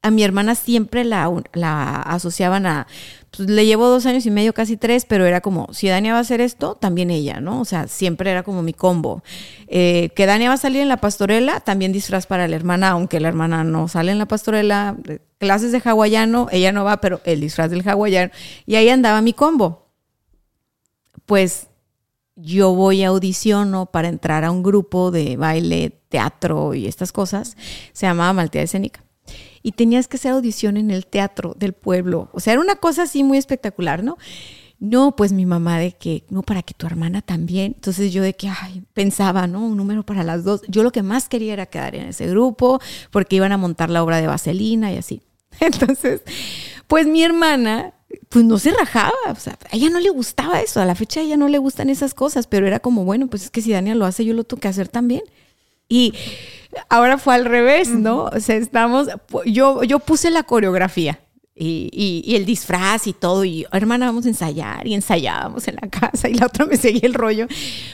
[0.04, 2.88] a mi hermana siempre la, la asociaban a,
[3.36, 6.18] pues, le llevo dos años y medio, casi tres, pero era como, si Dania va
[6.20, 7.62] a hacer esto, también ella, ¿no?
[7.62, 9.24] O sea, siempre era como mi combo.
[9.68, 13.22] Eh, que Dania va a salir en la pastorela, también disfraz para la hermana, aunque
[13.22, 14.98] la hermana no sale en la pastorela,
[15.38, 18.32] clases de hawaiano, ella no va, pero el disfraz del hawaiano,
[18.66, 19.88] y ahí andaba mi combo.
[21.26, 21.68] Pues
[22.36, 27.56] yo voy a audiciono para entrar a un grupo de baile, teatro y estas cosas,
[27.94, 29.03] se llamaba Maltea Escénica
[29.64, 32.30] y tenías que hacer audición en el teatro del pueblo.
[32.34, 34.18] O sea, era una cosa así muy espectacular, ¿no?
[34.80, 37.72] No, pues mi mamá de que, no, para que tu hermana también.
[37.76, 39.66] Entonces yo de que, ay, pensaba, ¿no?
[39.66, 40.62] Un número para las dos.
[40.68, 44.04] Yo lo que más quería era quedar en ese grupo porque iban a montar la
[44.04, 45.22] obra de Vaselina y así.
[45.62, 46.22] Entonces,
[46.88, 47.94] pues mi hermana,
[48.28, 51.22] pues no se rajaba, o sea, a ella no le gustaba eso, a la fecha
[51.22, 53.72] a ella no le gustan esas cosas, pero era como, bueno, pues es que si
[53.72, 55.24] Daniel lo hace, yo lo tengo que hacer también.
[55.88, 56.14] Y
[56.90, 58.26] ahora fue al revés, ¿no?
[58.26, 59.10] O sea, estamos,
[59.46, 61.20] yo, yo puse la coreografía.
[61.56, 65.88] Y, y, el disfraz y todo, y hermana, vamos a ensayar, y ensayábamos en la
[65.92, 67.46] casa, y la otra me seguía el rollo.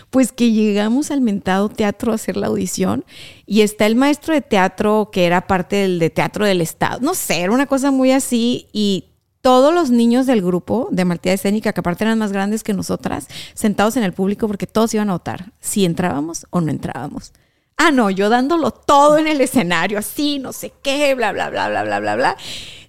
[0.10, 3.04] Pues que llegamos al mentado teatro a hacer la audición,
[3.46, 7.14] y está el maestro de teatro que era parte del de teatro del Estado, no
[7.14, 9.10] sé, era una cosa muy así, y
[9.42, 13.28] todos los niños del grupo de Martía Escénica, que aparte eran más grandes que nosotras,
[13.54, 17.34] sentados en el público porque todos iban a votar si entrábamos o no entrábamos.
[17.82, 21.70] Ah, no, yo dándolo todo en el escenario, así, no sé qué, bla, bla, bla,
[21.70, 22.38] bla, bla, bla, bla.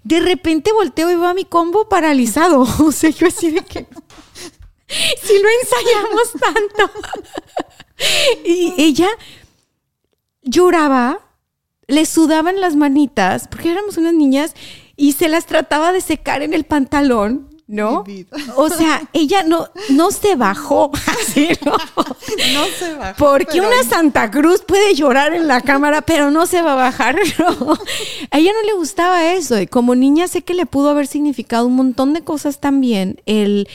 [0.03, 2.67] De repente volteo y veo a mi combo paralizado.
[2.81, 3.87] O sea, yo así de que.
[4.89, 6.93] Si lo ensayamos tanto.
[8.45, 9.09] Y ella
[10.43, 11.21] lloraba,
[11.87, 14.55] le sudaban las manitas, porque éramos unas niñas,
[14.97, 18.05] y se las trataba de secar en el pantalón ¿no?
[18.57, 21.73] O sea, ella no, no se bajó así, ¿no?
[21.73, 23.15] No se bajó.
[23.17, 27.17] Porque una Santa Cruz puede llorar en la cámara, pero no se va a bajar,
[27.39, 27.79] ¿no?
[28.31, 29.61] A ella no le gustaba eso.
[29.61, 33.21] Y como niña sé que le pudo haber significado un montón de cosas también.
[33.25, 33.69] El,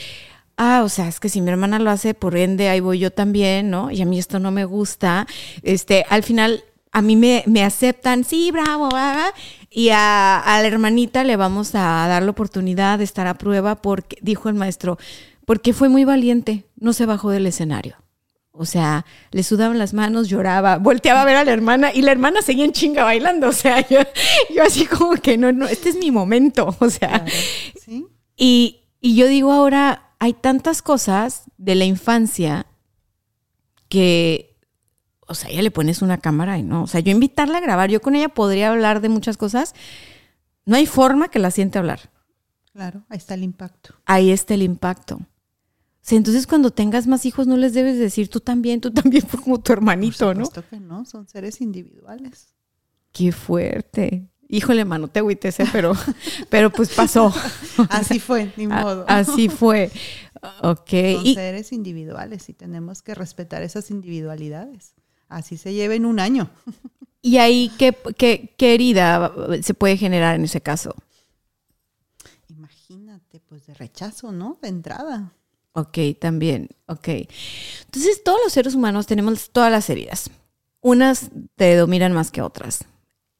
[0.58, 3.10] ah, o sea, es que si mi hermana lo hace, por ende, ahí voy yo
[3.10, 3.90] también, ¿no?
[3.90, 5.26] Y a mí esto no me gusta.
[5.62, 8.90] Este, al final a mí me, me aceptan, sí, bravo,
[9.76, 14.16] y a, la hermanita le vamos a dar la oportunidad de estar a prueba porque,
[14.22, 14.96] dijo el maestro,
[15.44, 17.96] porque fue muy valiente, no se bajó del escenario.
[18.52, 22.12] O sea, le sudaban las manos, lloraba, volteaba a ver a la hermana y la
[22.12, 23.48] hermana seguía en chinga bailando.
[23.48, 23.98] O sea, yo,
[24.54, 26.74] yo así como que no, no, este es mi momento.
[26.80, 27.26] O sea,
[27.84, 28.06] ¿Sí?
[28.34, 32.64] y, y yo digo ahora, hay tantas cosas de la infancia
[33.90, 34.55] que,
[35.26, 36.82] o sea, ya le pones una cámara y no.
[36.84, 39.74] O sea, yo invitarla a grabar, yo con ella podría hablar de muchas cosas.
[40.64, 42.10] No hay forma que la siente hablar.
[42.72, 43.94] Claro, ahí está el impacto.
[44.04, 45.16] Ahí está el impacto.
[45.16, 49.22] O sea, entonces cuando tengas más hijos no les debes decir tú también, tú también
[49.28, 50.44] fue como tu hermanito, Por ¿no?
[50.46, 52.54] supuesto que no, son seres individuales.
[53.12, 54.28] Qué fuerte.
[54.48, 55.66] Híjole, mano, te agüites, ¿eh?
[55.72, 55.92] pero,
[56.50, 57.34] pero pues pasó.
[57.90, 59.04] Así fue, ni modo.
[59.08, 59.90] Así fue.
[60.62, 60.90] Ok.
[60.90, 64.94] Son Y, seres individuales y tenemos que respetar esas individualidades.
[65.28, 66.50] Así se lleva en un año.
[67.22, 70.94] y ahí, ¿qué, qué, qué herida se puede generar en ese caso?
[72.48, 74.58] Imagínate, pues de rechazo, ¿no?
[74.62, 75.32] De entrada.
[75.72, 76.70] Ok, también.
[76.86, 77.08] Ok.
[77.84, 80.30] Entonces, todos los seres humanos tenemos todas las heridas.
[80.80, 82.86] Unas te dominan más que otras.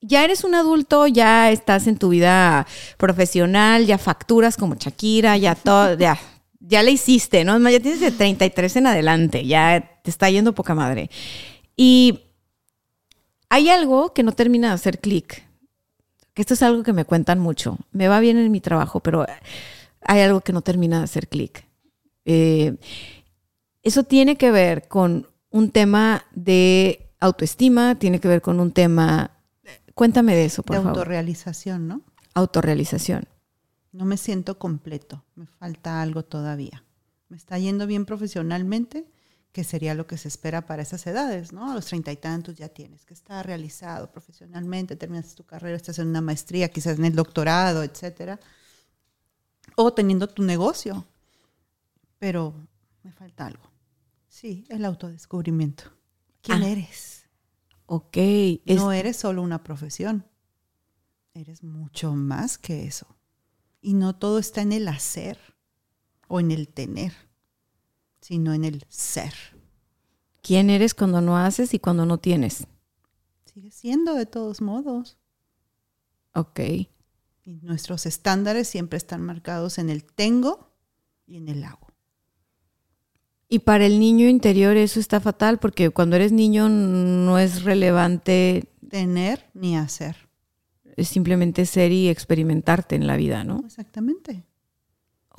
[0.03, 2.67] Ya eres un adulto, ya estás en tu vida
[2.99, 6.19] profesional, ya facturas como Shakira, ya todo, ya,
[6.61, 7.59] ya le hiciste, ¿no?
[7.71, 11.09] Ya tienes de 33 en adelante, ya te está yendo poca madre.
[11.77, 12.21] Y
[13.49, 15.45] hay algo que no termina de hacer clic.
[16.35, 17.79] Esto es algo que me cuentan mucho.
[17.93, 19.27] Me va bien en mi trabajo, pero
[20.03, 21.67] hay algo que no termina de hacer clic.
[22.25, 22.77] Eh,
[23.83, 29.31] eso tiene que ver con un tema de autoestima, tiene que ver con un tema...
[29.95, 30.99] Cuéntame de eso, por de favor.
[30.99, 32.03] autorrealización, ¿no?
[32.35, 33.27] Autorrealización.
[33.93, 36.85] No me siento completo, me falta algo todavía.
[37.29, 39.07] Me está yendo bien profesionalmente,
[39.57, 41.71] que sería lo que se espera para esas edades, ¿no?
[41.71, 45.99] A los treinta y tantos ya tienes que estar realizado profesionalmente, terminas tu carrera, estás
[45.99, 48.39] en una maestría, quizás en el doctorado, etcétera.
[49.75, 51.07] O teniendo tu negocio.
[52.19, 52.53] Pero
[53.03, 53.65] me falta algo.
[54.29, 55.85] Sí, el autodescubrimiento.
[56.43, 56.69] ¿Quién Ah.
[56.69, 57.25] eres?
[57.87, 58.17] Ok.
[58.19, 60.27] es- No eres solo una profesión,
[61.33, 63.07] eres mucho más que eso.
[63.81, 65.39] Y no todo está en el hacer
[66.29, 67.15] o en el tener,
[68.27, 69.35] sino en el ser.
[70.43, 72.67] ¿Quién eres cuando no haces y cuando no tienes?
[73.45, 75.17] Sigue siendo de todos modos.
[76.35, 76.59] Ok.
[77.45, 80.73] Y nuestros estándares siempre están marcados en el tengo
[81.25, 81.87] y en el hago.
[83.49, 88.73] Y para el niño interior eso está fatal porque cuando eres niño no es relevante
[88.91, 90.29] Tener ni hacer.
[90.97, 93.63] es simplemente ser y experimentarte en la vida, ¿no?
[93.65, 94.45] Exactamente.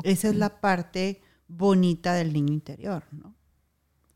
[0.04, 3.36] Esa es la parte bonita del niño interior, ¿no?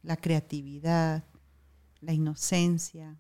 [0.04, 1.26] La creatividad,
[2.00, 3.20] la inocencia,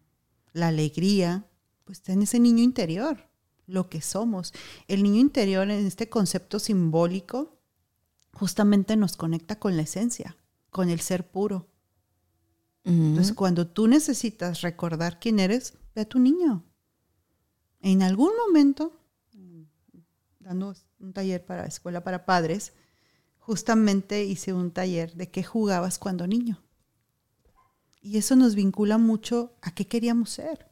[0.53, 1.45] la alegría,
[1.83, 3.29] pues está en ese niño interior,
[3.67, 4.53] lo que somos.
[4.87, 7.59] El niño interior en este concepto simbólico
[8.33, 10.37] justamente nos conecta con la esencia,
[10.69, 11.67] con el ser puro.
[12.83, 16.65] Entonces, cuando tú necesitas recordar quién eres, ve a tu niño.
[17.79, 18.99] En algún momento,
[20.39, 22.73] dando un taller para escuela para padres,
[23.41, 26.63] justamente hice un taller de qué jugabas cuando niño.
[28.01, 30.71] Y eso nos vincula mucho a qué queríamos ser.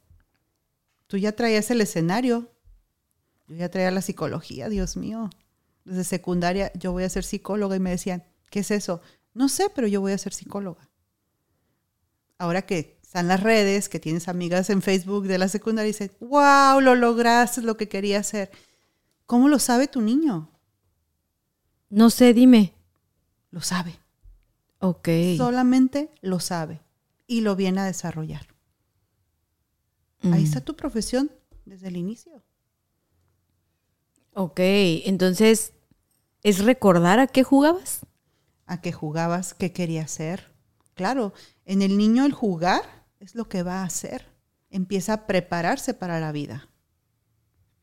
[1.08, 2.50] Tú ya traías el escenario,
[3.48, 5.30] yo ya traía la psicología, Dios mío.
[5.84, 9.02] Desde secundaria yo voy a ser psicóloga y me decían, ¿qué es eso?
[9.34, 10.90] No sé, pero yo voy a ser psicóloga
[12.40, 16.80] ahora que están las redes, que tienes amigas en Facebook de la secundaria y wow,
[16.82, 18.50] lo lograste, lo que quería hacer.
[19.28, 20.50] ¿Cómo lo sabe tu niño?
[21.90, 22.74] No sé, dime.
[23.52, 23.96] Lo sabe.
[24.80, 25.10] Ok.
[25.38, 26.82] Solamente lo sabe
[27.28, 28.48] y lo viene a desarrollar.
[30.22, 30.46] Ahí Mm.
[30.46, 31.32] está tu profesión
[31.66, 32.44] desde el inicio.
[34.34, 35.74] Ok, entonces,
[36.44, 38.02] ¿es recordar a qué jugabas?
[38.66, 40.54] A qué jugabas, qué quería hacer.
[40.94, 41.34] Claro,
[41.66, 42.82] en el niño el jugar
[43.20, 44.26] es lo que va a hacer.
[44.70, 46.69] Empieza a prepararse para la vida.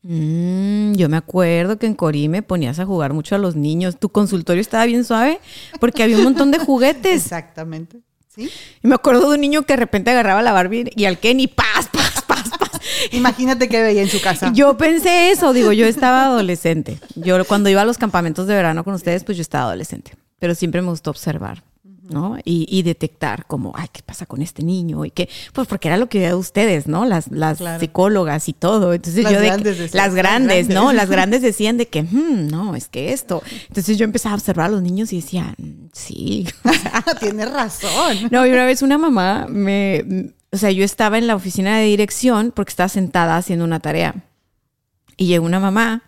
[0.09, 3.97] Mm, yo me acuerdo que en Corí me ponías a jugar mucho a los niños.
[3.99, 5.39] Tu consultorio estaba bien suave
[5.81, 7.23] porque había un montón de juguetes.
[7.25, 7.99] Exactamente.
[8.33, 8.49] ¿Sí?
[8.81, 11.41] Y me acuerdo de un niño que de repente agarraba la Barbie y al Ken
[11.41, 12.81] y paz, paz, paz, paz.
[13.11, 14.53] Imagínate qué veía en su casa.
[14.53, 16.99] Yo pensé eso, digo, yo estaba adolescente.
[17.15, 20.13] Yo cuando iba a los campamentos de verano con ustedes, pues yo estaba adolescente.
[20.39, 21.63] Pero siempre me gustó observar,
[22.09, 22.37] ¿no?
[22.43, 25.05] Y, y detectar como, ay, ¿qué pasa con este niño?
[25.05, 27.05] Y qué, pues porque era lo que ustedes, ¿no?
[27.05, 27.79] Las, las Claro.
[27.79, 28.93] psicólogas y todo.
[28.93, 30.73] Entonces Las yo de grandes que- decían, las grandes, ¿no?
[30.85, 30.95] grandes.
[30.95, 33.41] Las grandes decían de que, "Hmm, no, es que esto.
[33.67, 36.47] Entonces yo empezaba a observar a los niños y decía, "Mm, sí.
[37.19, 38.17] Tienes razón.
[38.31, 41.85] No, y una vez una mamá me, o sea, yo estaba en la oficina de
[41.85, 44.23] dirección porque estaba sentada haciendo una tarea.
[45.17, 46.03] Y llegó una mamá,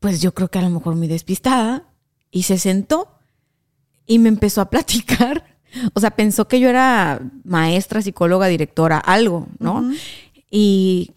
[0.00, 1.84] pues yo creo que a lo mejor muy despistada,
[2.30, 3.15] y se sentó
[4.06, 5.44] y me empezó a platicar
[5.94, 9.90] O sea, pensó que yo era maestra, psicóloga, directora, algo, ¿no?
[10.50, 11.12] Y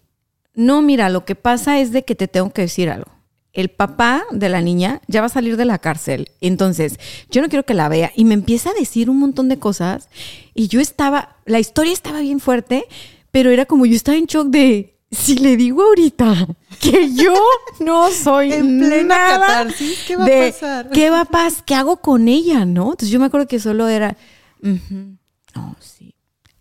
[0.54, 3.10] no, mira, lo que pasa es de que te tengo que decir algo.
[3.52, 6.30] El papá de la niña ya va a salir de la cárcel.
[6.40, 6.98] Entonces,
[7.30, 8.12] yo no quiero que la vea.
[8.14, 10.08] Y me empieza a decir un montón de cosas.
[10.54, 12.84] Y yo estaba, la historia estaba bien fuerte,
[13.32, 16.46] pero era como yo estaba en shock de, si le digo ahorita
[16.80, 17.34] que yo
[17.80, 20.90] no soy En plena nada catarsis, ¿qué va a de pasar?
[20.90, 21.64] ¿Qué va a pasar?
[21.64, 22.92] ¿Qué hago con ella, no?
[22.92, 24.16] Entonces yo me acuerdo que solo era,
[24.62, 25.16] ujú,
[25.56, 26.14] oh, sí,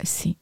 [0.03, 0.37] sí.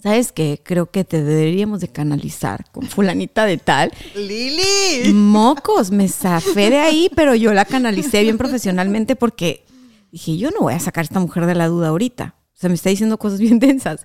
[0.00, 0.60] ¿Sabes qué?
[0.62, 3.92] Creo que te deberíamos de canalizar con fulanita de tal.
[4.14, 5.12] Lili.
[5.12, 9.64] Mocos, me zafé de ahí, pero yo la canalicé bien profesionalmente porque
[10.12, 12.36] dije, yo no voy a sacar a esta mujer de la duda ahorita.
[12.58, 14.04] O sea, me está diciendo cosas bien densas.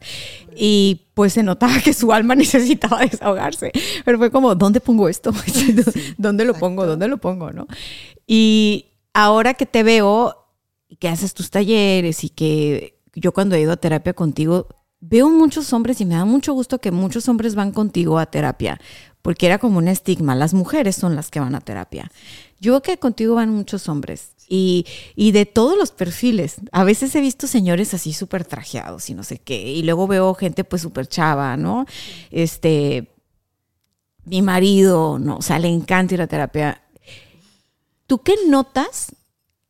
[0.56, 3.72] Y pues se notaba que su alma necesitaba desahogarse.
[4.06, 5.32] Pero fue como, ¿dónde pongo esto?
[6.18, 6.86] ¿Dónde lo pongo?
[6.86, 7.52] ¿Dónde lo pongo?
[7.52, 7.66] ¿No?
[8.28, 10.38] Y ahora que te veo
[10.88, 14.68] y que haces tus talleres y que yo cuando he ido a terapia contigo,
[15.00, 18.80] veo muchos hombres y me da mucho gusto que muchos hombres van contigo a terapia,
[19.24, 22.12] porque era como un estigma, las mujeres son las que van a terapia.
[22.60, 26.58] Yo que contigo van muchos hombres y, y de todos los perfiles.
[26.72, 30.36] A veces he visto señores así súper trajeados y no sé qué, y luego veo
[30.36, 31.86] gente pues súper chava, ¿no?
[32.32, 33.14] Este,
[34.26, 36.84] mi marido, no, o sea, le encanta ir a terapia.
[38.06, 39.16] ¿Tú qué notas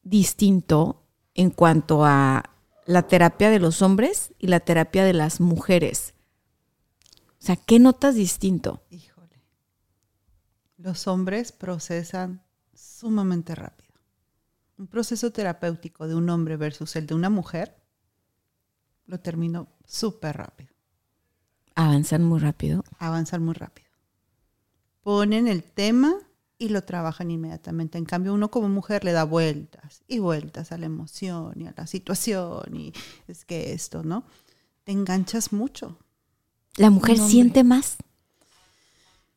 [0.02, 1.04] distinto
[1.36, 2.44] en cuanto a
[2.88, 6.16] la terapia de los hombres y la terapia de las mujeres?
[7.40, 8.82] O sea, ¿qué notas distinto?
[8.90, 9.13] Híjole.
[10.84, 13.94] Los hombres procesan sumamente rápido.
[14.78, 17.74] Un proceso terapéutico de un hombre versus el de una mujer
[19.06, 20.74] lo termino súper rápido.
[21.74, 22.84] Avanzan muy rápido.
[23.00, 23.88] Avanzan muy rápido.
[25.04, 26.16] Ponen el tema
[26.58, 27.98] y lo trabajan inmediatamente.
[27.98, 31.74] En cambio, uno como mujer le da vueltas y vueltas a la emoción y a
[31.78, 32.92] la situación y
[33.30, 34.26] es que esto, ¿no?
[34.84, 35.98] Te enganchas mucho.
[36.76, 37.96] La mujer siente más.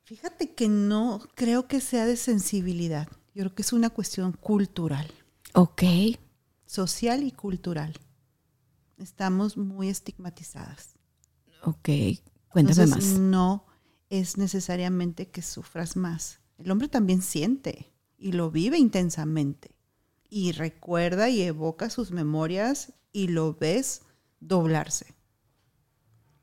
[0.07, 3.09] Fíjate que no creo que sea de sensibilidad.
[3.35, 5.11] Yo creo que es una cuestión cultural,
[5.53, 5.83] Ok.
[6.65, 7.93] social y cultural.
[8.99, 10.95] Estamos muy estigmatizadas.
[11.65, 11.89] Ok.
[12.49, 13.19] Cuéntame Entonces, más.
[13.19, 13.67] no
[14.09, 16.39] es necesariamente que sufras más.
[16.57, 19.75] El hombre también siente y lo vive intensamente.
[20.31, 24.03] Y recuerda y evoca sus memorias y lo ves
[24.39, 25.17] doblarse.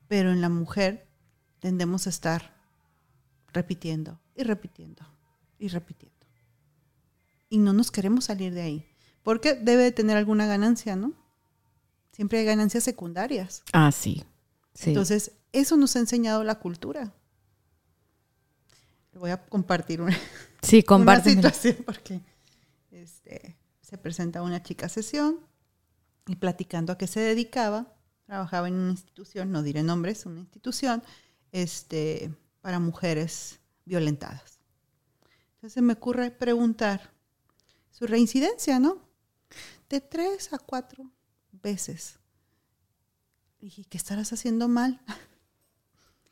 [0.06, 1.08] Pero en la mujer
[1.60, 2.53] tendemos a estar
[3.54, 5.06] repitiendo y repitiendo
[5.58, 6.14] y repitiendo.
[7.48, 8.86] Y no nos queremos salir de ahí.
[9.22, 11.14] Porque debe de tener alguna ganancia, ¿no?
[12.12, 13.62] Siempre hay ganancias secundarias.
[13.72, 14.24] Ah, sí.
[14.74, 14.90] Sí.
[14.90, 17.14] Entonces, eso nos ha enseñado la cultura.
[19.12, 20.18] Le voy a compartir una,
[20.62, 22.20] sí, una situación porque
[22.90, 25.38] este, se presenta una chica a sesión
[26.26, 27.94] y platicando a qué se dedicaba,
[28.26, 31.02] trabajaba en una institución, no diré nombres, una institución
[31.52, 32.34] este,
[32.64, 34.58] para mujeres violentadas.
[35.56, 37.12] Entonces me ocurre preguntar
[37.90, 39.02] su reincidencia, ¿no?
[39.90, 41.10] De tres a cuatro
[41.52, 42.18] veces.
[43.60, 45.02] Dije, ¿qué estarás haciendo mal?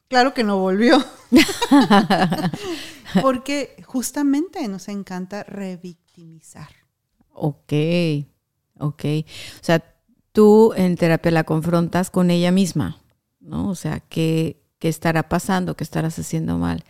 [0.09, 1.03] Claro que no volvió.
[3.23, 6.69] Porque justamente nos encanta revictimizar.
[7.33, 7.73] Ok.
[8.79, 9.05] Ok.
[9.59, 9.83] O sea,
[10.33, 13.01] tú en terapia la confrontas con ella misma,
[13.41, 13.71] ¿no?
[13.71, 15.77] O sea, ¿qué, qué estará pasando?
[15.77, 16.83] ¿Qué estarás haciendo mal?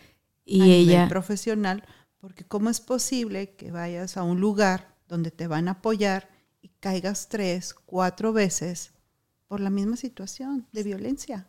[0.43, 1.07] Y a nivel ella.
[1.07, 1.83] profesional,
[2.17, 6.27] porque cómo es posible que vayas a un lugar donde te van a apoyar
[6.59, 8.93] y caigas tres, cuatro veces
[9.47, 11.45] por la misma situación de violencia.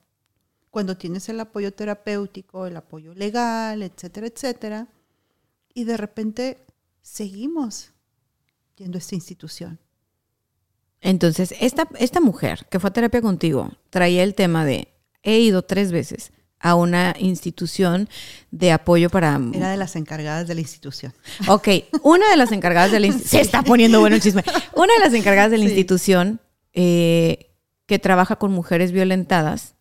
[0.69, 4.89] Cuando tienes el apoyo terapéutico, el apoyo legal, etcétera, etcétera,
[5.73, 6.67] y de repente
[7.01, 7.95] seguimos
[8.77, 9.79] yendo a esta institución.
[11.01, 14.94] Entonces, esta, esta mujer que fue a terapia contigo traía el tema de
[15.25, 18.09] he ido tres veces a una institución
[18.51, 19.39] de apoyo para...
[19.53, 21.13] Era de las encargadas de la institución.
[21.49, 21.69] Ok,
[22.03, 23.41] una de las encargadas de la institución...
[23.41, 24.43] Se está poniendo bueno el chisme.
[24.75, 25.71] Una de las encargadas de la Sí.
[25.71, 26.41] institución
[26.73, 27.51] eh,
[27.87, 29.75] que trabaja con mujeres violentadas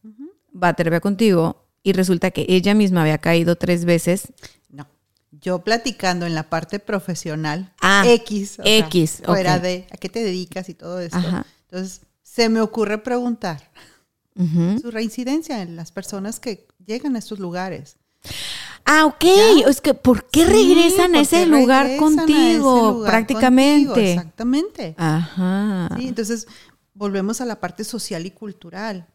[0.54, 4.34] va a terapia contigo y resulta que ella misma había caído tres veces.
[4.70, 4.88] No.
[5.32, 10.10] Yo platicando en la parte profesional, Ah, X, o sea, X, fuera de a qué
[10.10, 11.00] te dedicas y todo.
[11.12, 11.46] Ajá.
[11.70, 13.72] Entonces, se me ocurre preguntar
[14.82, 17.98] Su reincidencia en las personas que llegan a estos lugares.
[18.86, 19.24] Ah, ok.
[19.24, 19.70] ¿Ya?
[19.70, 22.78] Es que, ¿por qué Sí, regresan a ¿por ese lugar regresan contigo?
[22.78, 23.86] ese lugar prácticamente.
[23.88, 24.08] contigo?
[24.10, 24.96] Exactamente.
[24.98, 25.90] Ajá.
[25.98, 26.48] Sí, entonces,
[26.94, 29.08] volvemos a la parte social y cultural,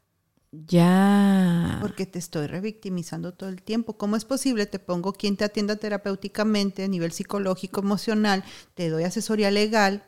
[0.52, 1.78] Ya.
[1.80, 3.98] porque te estoy revictimizando todo el tiempo.
[3.98, 4.66] ¿Cómo es posible?
[4.66, 8.44] Te pongo quien te atienda terapéuticamente a nivel psicológico, emocional,
[8.74, 10.04] te doy asesoría legal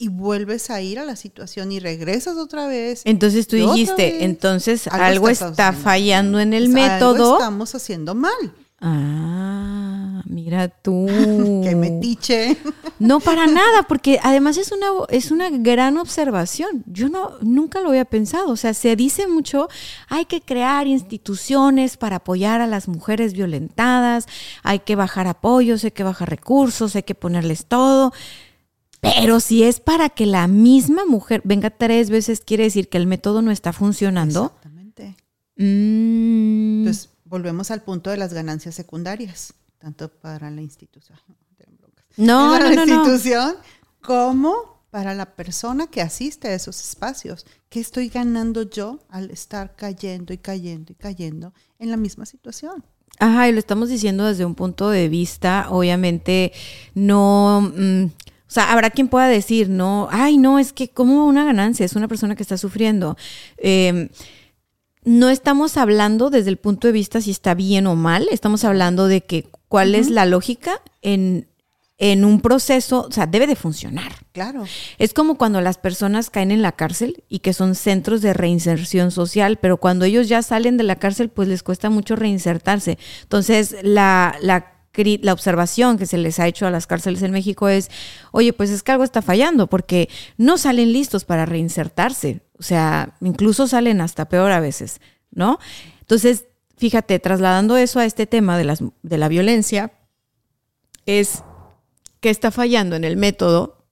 [0.00, 3.02] y vuelves a ir a la situación y regresas otra vez.
[3.04, 4.22] Entonces tú dijiste, vez.
[4.22, 7.38] entonces Algo algo, está fallando en el Algo método.
[7.38, 8.32] estamos haciendo mal.
[8.80, 11.06] Ah, mira tú.
[11.62, 12.56] Que metiche.
[12.98, 16.84] No para nada, porque además es una es una gran observación.
[16.86, 18.50] Yo no nunca lo había pensado.
[18.50, 19.68] O sea, se dice mucho,
[20.08, 24.26] hay que crear instituciones para apoyar a las mujeres violentadas,
[24.62, 28.12] hay que bajar apoyos, hay que bajar recursos, hay que ponerles todo.
[29.00, 33.06] Pero si es para que la misma mujer venga tres veces, quiere decir que el
[33.06, 34.46] método no está funcionando.
[34.46, 35.16] Exactamente.
[35.56, 41.18] Mm, Entonces, volvemos al punto de las ganancias secundarias, tanto para la institución,
[42.16, 42.94] no, para no, la no, no.
[42.94, 43.54] institución
[44.02, 47.46] como para la persona que asiste a esos espacios.
[47.68, 52.84] ¿Qué estoy ganando yo al estar cayendo y cayendo y cayendo en la misma situación?
[53.18, 56.52] Ajá, y lo estamos diciendo desde un punto de vista, obviamente,
[56.94, 57.72] no.
[57.76, 58.06] mm,
[58.50, 61.94] o sea, habrá quien pueda decir, no, ay, no, es que como una ganancia, es
[61.94, 63.16] una persona que está sufriendo.
[63.58, 64.10] Eh,
[65.04, 69.06] no estamos hablando desde el punto de vista si está bien o mal, estamos hablando
[69.06, 71.46] de que cuál es la lógica en,
[71.98, 74.10] en un proceso, o sea, debe de funcionar.
[74.32, 74.64] Claro.
[74.98, 79.12] Es como cuando las personas caen en la cárcel y que son centros de reinserción
[79.12, 82.98] social, pero cuando ellos ya salen de la cárcel, pues les cuesta mucho reinsertarse.
[83.22, 87.68] Entonces, la, la, la observación que se les ha hecho a las cárceles en México
[87.68, 87.90] es,
[88.32, 92.42] oye, pues es que algo está fallando porque no salen listos para reinsertarse.
[92.58, 95.58] O sea, incluso salen hasta peor a veces, ¿no?
[96.00, 99.92] Entonces, fíjate, trasladando eso a este tema de, las, de la violencia,
[101.06, 101.42] es
[102.20, 103.86] que está fallando en el método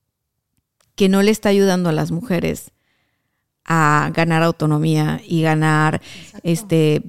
[0.95, 2.71] que no le está ayudando a las mujeres
[3.63, 6.01] a ganar autonomía y ganar
[6.43, 7.03] este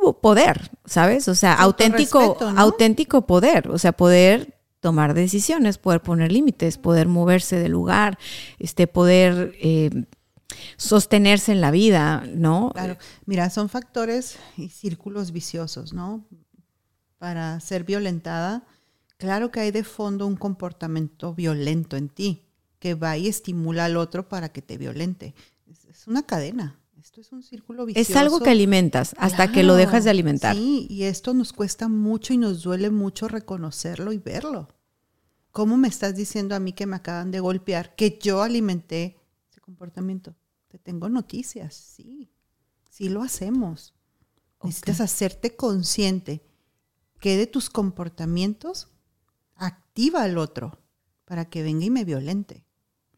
[0.00, 1.28] poder, ¿sabes?
[1.28, 7.56] O sea, auténtico, auténtico poder, o sea, poder tomar decisiones, poder poner límites, poder moverse
[7.56, 8.18] del lugar,
[8.58, 10.06] este, poder eh,
[10.76, 12.72] sostenerse en la vida, ¿no?
[12.74, 16.26] Claro, mira, son factores y círculos viciosos, ¿no?
[17.18, 18.64] Para ser violentada,
[19.18, 22.42] claro que hay de fondo un comportamiento violento en ti
[22.80, 25.36] que va y estimula al otro para que te violente.
[25.88, 26.81] Es una cadena.
[27.12, 28.10] Esto es un círculo vicioso.
[28.10, 30.56] Es algo que alimentas hasta que lo dejas de alimentar.
[30.56, 34.68] Sí, y esto nos cuesta mucho y nos duele mucho reconocerlo y verlo.
[35.50, 39.18] ¿Cómo me estás diciendo a mí que me acaban de golpear que yo alimenté
[39.50, 40.34] ese comportamiento?
[40.68, 42.30] Te tengo noticias, sí,
[42.88, 43.92] sí lo hacemos.
[44.62, 46.42] Necesitas hacerte consciente
[47.20, 48.88] que de tus comportamientos
[49.56, 50.80] activa al otro
[51.26, 52.64] para que venga y me violente.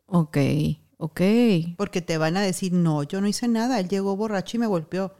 [0.07, 0.39] Ok,
[1.05, 1.21] ok.
[1.77, 4.67] Porque te van a decir, no, yo no hice nada, él llegó borracho y me
[4.67, 5.15] golpeó.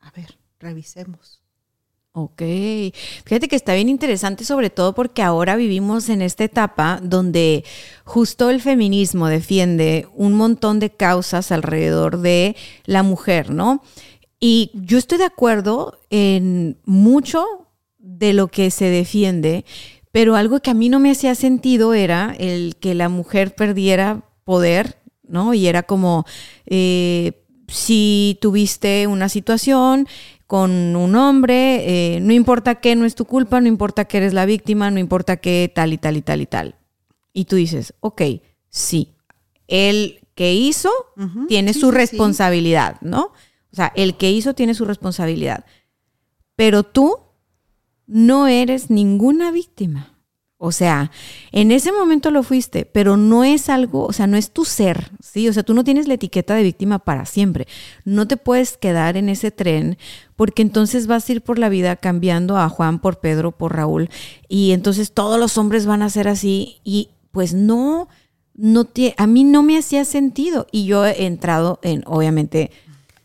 [0.00, 1.42] A ver, revisemos.
[2.18, 2.40] Ok,
[3.26, 7.62] fíjate que está bien interesante sobre todo porque ahora vivimos en esta etapa donde
[8.04, 12.56] justo el feminismo defiende un montón de causas alrededor de
[12.86, 13.82] la mujer, ¿no?
[14.40, 17.44] Y yo estoy de acuerdo en mucho
[17.98, 19.66] de lo que se defiende,
[20.10, 24.24] pero algo que a mí no me hacía sentido era el que la mujer perdiera
[24.46, 25.52] poder, ¿no?
[25.52, 26.24] Y era como,
[26.66, 30.06] eh, si tuviste una situación
[30.46, 34.32] con un hombre, eh, no importa qué, no es tu culpa, no importa que eres
[34.32, 36.76] la víctima, no importa qué, tal y tal y tal y tal.
[37.32, 38.22] Y tú dices, ok,
[38.70, 39.16] sí,
[39.66, 40.92] el que hizo
[41.48, 41.96] tiene sí, su sí.
[41.96, 43.32] responsabilidad, ¿no?
[43.72, 45.64] O sea, el que hizo tiene su responsabilidad.
[46.54, 47.18] Pero tú
[48.06, 50.15] no eres ninguna víctima.
[50.58, 51.10] O sea,
[51.52, 55.10] en ese momento lo fuiste, pero no es algo, o sea, no es tu ser,
[55.22, 55.48] ¿sí?
[55.50, 57.66] O sea, tú no tienes la etiqueta de víctima para siempre.
[58.06, 59.98] No te puedes quedar en ese tren
[60.34, 64.08] porque entonces vas a ir por la vida cambiando a Juan por Pedro, por Raúl,
[64.48, 68.08] y entonces todos los hombres van a ser así y pues no,
[68.54, 72.70] no tie- a mí no me hacía sentido y yo he entrado en, obviamente,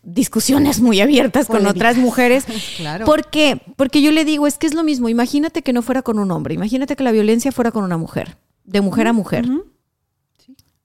[0.03, 2.45] discusiones muy abiertas con otras mujeres.
[2.77, 3.05] Claro.
[3.05, 3.61] ¿Por qué?
[3.75, 5.07] Porque yo le digo, es que es lo mismo.
[5.07, 6.55] Imagínate que no fuera con un hombre.
[6.55, 8.37] Imagínate que la violencia fuera con una mujer.
[8.63, 9.45] De mujer a mujer.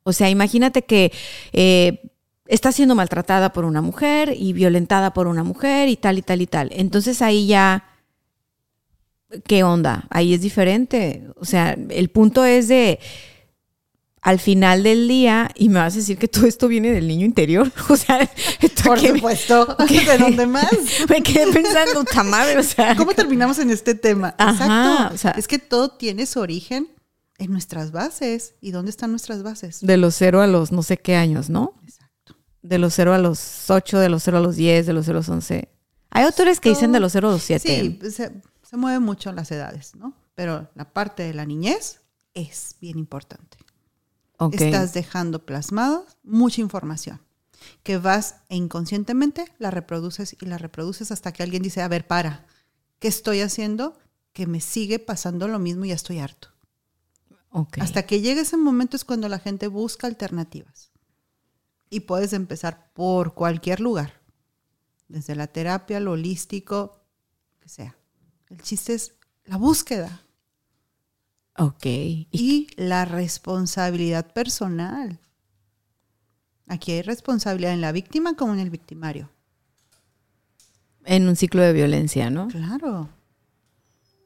[0.02, 1.12] O sea, imagínate que
[1.52, 2.10] eh,
[2.46, 6.42] está siendo maltratada por una mujer y violentada por una mujer y tal y tal
[6.42, 6.70] y tal.
[6.72, 7.84] Entonces ahí ya,
[9.46, 10.06] ¿qué onda?
[10.10, 11.24] Ahí es diferente.
[11.40, 12.98] O sea, el punto es de,
[14.26, 17.24] al final del día, y me vas a decir que todo esto viene del niño
[17.24, 17.70] interior.
[17.88, 18.28] O sea,
[18.84, 19.76] Por que supuesto.
[19.88, 20.68] ¿De dónde más?
[21.08, 22.96] Me quedé pensando, "Ta madre", o sea.
[22.96, 24.34] ¿Cómo terminamos en este tema?
[24.36, 25.14] Ajá, Exacto.
[25.14, 26.88] o sea- es que todo tiene su origen
[27.38, 28.54] en nuestras bases.
[28.60, 29.78] ¿Y dónde están nuestras bases?
[29.80, 31.74] De los cero a los no sé qué años, ¿no?
[31.84, 32.36] Exacto.
[32.62, 35.18] De los cero a los ocho, de los cero a los diez, de los cero
[35.18, 35.68] a los once.
[36.10, 37.68] Hay autores que dicen de los cero a los siete.
[38.00, 38.32] Sí, se,
[38.68, 40.14] se mueven mucho las edades, ¿no?
[40.34, 42.00] Pero la parte de la niñez
[42.34, 43.56] es bien importante.
[44.52, 47.20] Estás dejando plasmada mucha información
[47.82, 52.06] que vas e inconscientemente la reproduces y la reproduces hasta que alguien dice, a ver,
[52.06, 52.46] para,
[52.98, 53.98] ¿qué estoy haciendo?
[54.32, 56.48] Que me sigue pasando lo mismo y ya estoy harto.
[57.80, 60.90] Hasta que llegue ese momento es cuando la gente busca alternativas.
[61.88, 64.20] Y puedes empezar por cualquier lugar,
[65.08, 67.00] desde la terapia, lo holístico,
[67.60, 67.96] que sea.
[68.50, 69.14] El chiste es
[69.44, 70.25] la búsqueda
[71.58, 71.86] Ok.
[71.86, 75.18] Y- y la responsabilidad personal.
[76.68, 79.30] Aquí hay responsabilidad en la víctima como en el victimario.
[81.08, 82.48] en un ciclo de violencia, ¿no?
[82.48, 83.08] Claro.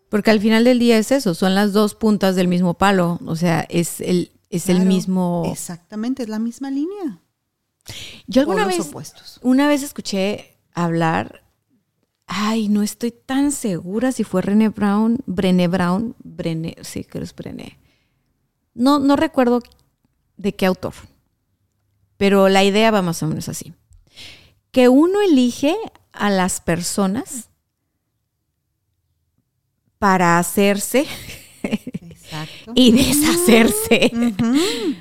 [0.09, 3.21] Porque al final del día es eso, son las dos puntas del mismo palo.
[3.27, 5.43] O sea, es el, es el mismo.
[5.53, 7.19] Exactamente, es la misma línea.
[8.27, 9.39] Yo alguna vez, opuestos.
[9.43, 11.40] una vez escuché hablar.
[12.33, 17.25] Ay, no estoy tan segura si fue René Brown, Brené Brown, Brené, sí, creo que
[17.25, 17.81] es Brené.
[18.73, 19.61] No, no recuerdo
[20.37, 20.95] de qué autor,
[22.17, 23.75] pero la idea va más o menos así.
[24.71, 25.75] Que uno elige
[26.13, 27.51] a las personas
[29.99, 31.07] para hacerse
[31.65, 32.73] Exacto.
[32.77, 34.13] y deshacerse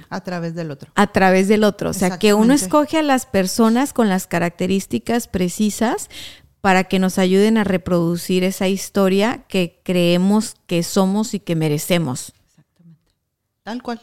[0.09, 0.91] A través del otro.
[0.95, 1.91] a través del otro.
[1.91, 6.09] O sea, que uno escoge a las personas con las características precisas
[6.61, 12.33] para que nos ayuden a reproducir esa historia que creemos que somos y que merecemos.
[12.45, 13.13] Exactamente.
[13.63, 14.01] Tal cual.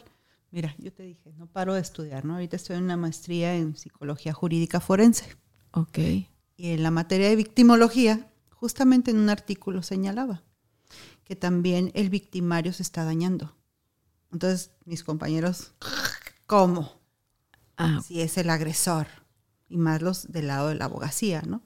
[0.51, 2.33] Mira, yo te dije, no paro de estudiar, ¿no?
[2.33, 5.37] Ahorita estoy en una maestría en psicología jurídica forense.
[5.71, 5.99] Ok.
[5.99, 10.43] Y en la materia de victimología, justamente en un artículo señalaba
[11.23, 13.53] que también el victimario se está dañando.
[14.31, 15.73] Entonces, mis compañeros,
[16.45, 17.01] ¿cómo?
[17.75, 19.07] Ah, Si es el agresor,
[19.67, 21.61] y más los del lado de la abogacía, ¿no?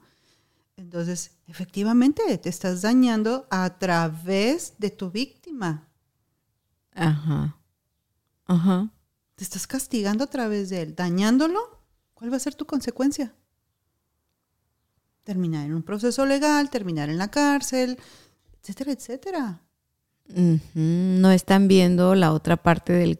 [0.76, 5.88] Entonces, efectivamente, te estás dañando a través de tu víctima.
[6.94, 7.56] ajá.
[8.46, 8.90] Ajá.
[9.34, 11.80] Te estás castigando a través de él, dañándolo.
[12.14, 13.34] ¿Cuál va a ser tu consecuencia?
[15.24, 17.98] Terminar en un proceso legal, terminar en la cárcel,
[18.60, 19.62] etcétera, etcétera.
[20.74, 23.18] No están viendo la otra parte del...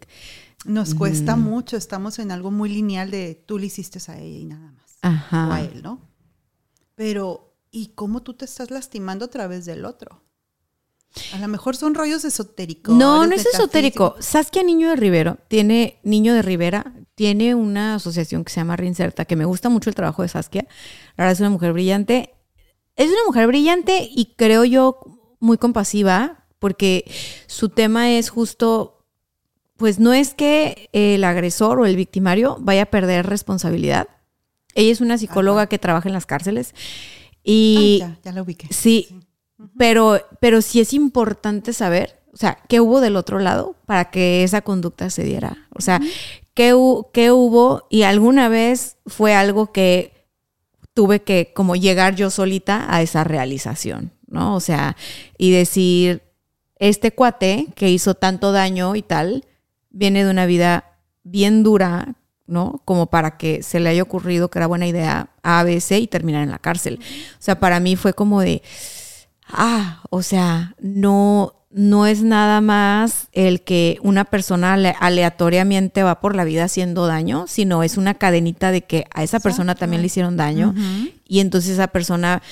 [0.65, 4.45] Nos cuesta mucho, estamos en algo muy lineal de tú le hiciste a ella y
[4.45, 4.93] nada más.
[5.03, 5.61] O a Ajá.
[5.63, 6.01] él, ¿no?
[7.03, 10.23] Pero, ¿y cómo tú te estás lastimando a través del otro?
[11.35, 12.95] A lo mejor son rollos esotéricos.
[12.95, 14.15] No, no es esotérico.
[14.21, 19.25] Saskia Niño de Rivero tiene, Niño de Rivera, tiene una asociación que se llama Reinserta,
[19.25, 20.65] que me gusta mucho el trabajo de Saskia.
[21.17, 22.37] La verdad es una mujer brillante.
[22.95, 25.01] Es una mujer brillante y creo yo
[25.41, 27.11] muy compasiva, porque
[27.49, 29.09] su tema es justo,
[29.77, 34.07] pues no es que el agresor o el victimario vaya a perder responsabilidad.
[34.75, 36.75] Ella es una psicóloga que trabaja en las cárceles
[37.45, 38.69] y Ah, ya, ya la ubiqué.
[38.71, 39.21] Sí,
[39.77, 44.43] pero, pero sí es importante saber, o sea, qué hubo del otro lado para que
[44.45, 45.69] esa conducta se diera.
[45.75, 46.01] O sea,
[46.55, 50.13] qué, hu- qué hubo y alguna vez fue algo que
[50.95, 54.55] tuve que como llegar yo solita a esa realización, ¿no?
[54.55, 54.97] O sea,
[55.39, 56.23] y decir,
[56.79, 59.47] este cuate que hizo tanto daño y tal,
[59.91, 62.17] viene de una vida bien dura,
[62.47, 62.83] ¿no?
[62.85, 66.07] Como para que se le haya ocurrido que era buena idea A, B, C y
[66.07, 66.99] terminar en la cárcel.
[67.35, 68.63] O sea, para mí fue como de,
[69.49, 76.21] ah, o sea, no, no es nada más el que una persona ale- aleatoriamente va
[76.21, 80.03] por la vida haciendo daño, sino es una cadenita de que a esa persona también
[80.03, 80.75] le hicieron daño
[81.27, 82.43] y entonces esa persona,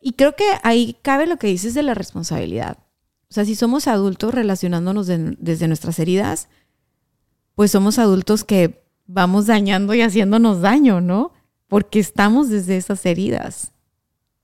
[0.00, 2.78] y creo que ahí cabe lo que dices de la responsabilidad.
[3.30, 6.48] O sea, si somos adultos relacionándonos de- desde nuestras heridas,
[7.54, 11.32] pues somos adultos que vamos dañando y haciéndonos daño, ¿no?
[11.66, 13.72] Porque estamos desde esas heridas.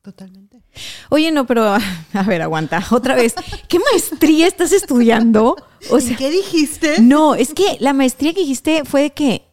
[0.02, 0.62] Totalmente.
[1.10, 1.64] Oye, no, pero
[2.12, 2.84] a ver, aguanta.
[2.90, 3.34] Otra vez,
[3.68, 5.56] ¿qué maestría estás estudiando?
[5.90, 7.00] O ¿Y sea, qué dijiste?
[7.00, 9.46] no, es que la maestría que dijiste fue de que,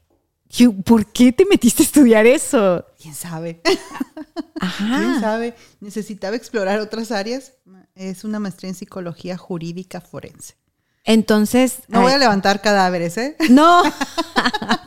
[0.83, 2.85] ¿por qué te metiste a estudiar eso?
[2.99, 3.61] ¿Quién sabe?
[4.77, 5.19] ¿Quién Ajá.
[5.19, 5.55] sabe?
[5.79, 7.53] Necesitaba explorar otras áreas.
[7.95, 10.55] Es una maestría en psicología jurídica forense.
[11.03, 13.35] Entonces, No voy a levantar cadáveres, ¿eh?
[13.49, 13.83] no,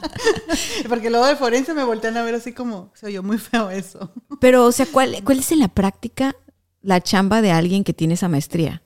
[0.88, 4.12] Porque luego de forense me voltean a ver así como, se oyó muy feo eso.
[4.40, 6.36] pero o sea, ¿cuál, ¿cuál es en la práctica
[6.82, 8.82] la chamba de alguien que tiene esa maestría?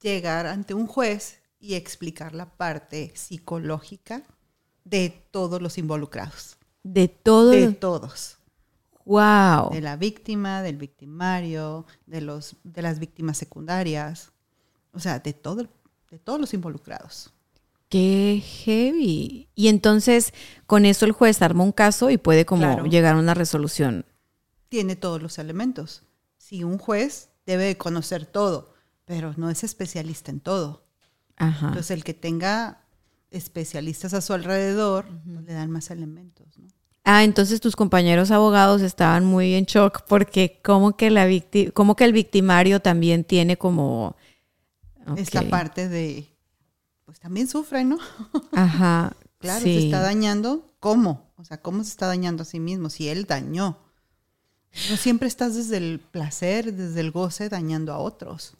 [0.00, 4.22] Llegar ante un juez y explicar la parte psicológica
[4.84, 6.56] de todos los involucrados.
[6.82, 7.50] De todo.
[7.50, 8.38] De todos.
[9.04, 9.70] wow.
[9.70, 14.32] De la víctima, del victimario, de, los, de las víctimas secundarias.
[14.92, 15.68] O sea, de, todo,
[16.10, 17.30] de todos los involucrados.
[17.88, 19.48] Qué heavy.
[19.54, 20.32] Y entonces,
[20.66, 22.86] con eso el juez arma un caso y puede como Claro.
[22.86, 24.04] llegar a una resolución.
[24.68, 26.02] Tiene todos los elementos.
[26.36, 28.74] Si un juez debe de conocer todo,
[29.04, 30.84] pero no es especialista en todo.
[31.36, 31.68] Ajá.
[31.68, 32.84] Entonces, el que tenga
[33.30, 36.68] especialistas a su alrededor, pues, le dan más elementos, ¿no?
[37.04, 41.96] Ah, entonces tus compañeros abogados estaban muy en shock porque como que la víctima, como
[41.96, 44.16] que el victimario también tiene como
[45.16, 46.28] esta parte de
[47.10, 47.98] pues también sufre, ¿no?
[48.52, 49.16] Ajá.
[49.38, 51.32] claro, se está dañando, ¿cómo?
[51.36, 53.78] O sea, ¿cómo se está dañando a sí mismo si él dañó?
[54.88, 58.54] No siempre estás desde el placer, desde el goce dañando a otros.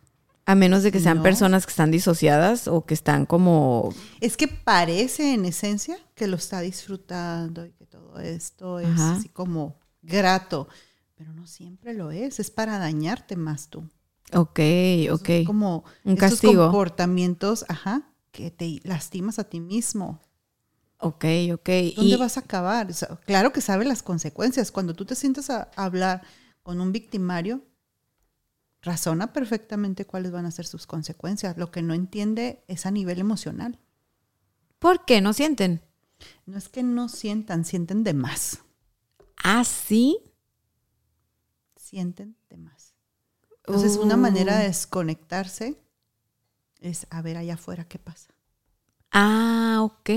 [0.47, 3.95] A menos de que sean personas que están disociadas o que están como...
[4.21, 9.29] Es que parece en esencia que lo está disfrutando y que todo esto es así
[9.29, 10.67] como grato,
[11.15, 13.89] pero no siempre lo es, es para dañarte más tú.
[14.33, 14.61] Ok,
[15.13, 15.31] ok.
[15.47, 16.65] como un castigo.
[16.65, 20.21] comportamientos, ajá, que te lastimas a ti mismo.
[20.99, 21.25] Ok,
[21.55, 21.69] ok.
[21.97, 22.89] ¿Dónde vas a acabar?
[23.25, 24.71] claro que sabe las consecuencias.
[24.71, 26.23] Cuando tú te sientas a hablar
[26.63, 27.63] con un victimario,
[28.83, 31.57] razona perfectamente cuáles van a ser sus consecuencias.
[31.57, 33.79] Lo que no entiende es a nivel emocional.
[34.79, 35.83] ¿Por qué no sienten?
[36.47, 38.61] No es que no sientan, sienten de más.
[39.43, 40.19] ¿Ah, sí?
[41.77, 42.80] Sienten de más.
[43.75, 44.69] Entonces, una manera de oh.
[44.69, 45.77] desconectarse
[46.81, 48.35] es a ver allá afuera qué pasa.
[49.13, 50.11] Ah, ok,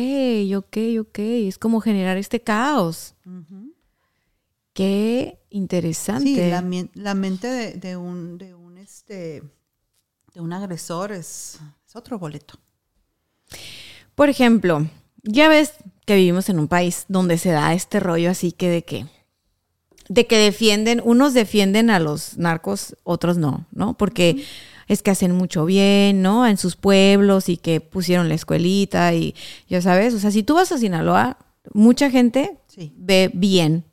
[0.56, 1.20] ok, ok.
[1.20, 3.16] Es como generar este caos.
[4.74, 6.26] Qué interesante.
[6.26, 9.44] Sí, la, mente de, un, de un este
[10.34, 12.60] de un agresor es, es otro boleto.
[14.16, 14.88] Por ejemplo,
[15.22, 15.74] ya ves
[16.06, 19.06] que vivimos en un país donde se da este rollo así que de que
[20.10, 23.96] de que defienden, unos defienden a los narcos, otros no, ¿no?
[23.96, 24.46] Porque
[24.88, 26.46] es que hacen mucho bien, ¿no?
[26.48, 29.36] En sus pueblos y que pusieron la escuelita y
[29.68, 31.38] ya sabes, o sea, si tú vas a Sinaloa,
[31.74, 32.58] mucha gente
[32.96, 33.86] ve bien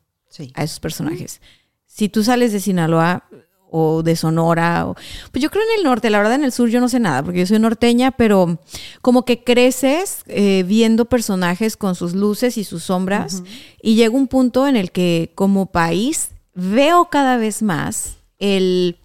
[0.55, 1.41] a esos personajes.
[1.87, 3.25] Si tú sales de Sinaloa
[3.71, 4.95] o de Sonora, o,
[5.31, 7.23] pues yo creo en el norte, la verdad en el sur yo no sé nada,
[7.23, 8.59] porque yo soy norteña, pero
[9.01, 13.43] como que creces eh, viendo personajes con sus luces y sus sombras
[13.83, 18.97] y llega un punto en el que como país veo cada vez más el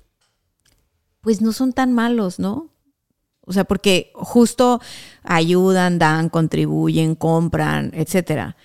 [1.22, 2.70] pues no son tan malos, ¿no?
[3.42, 4.80] O sea, porque justo
[5.24, 8.56] ayudan, dan, contribuyen, compran, etcétera.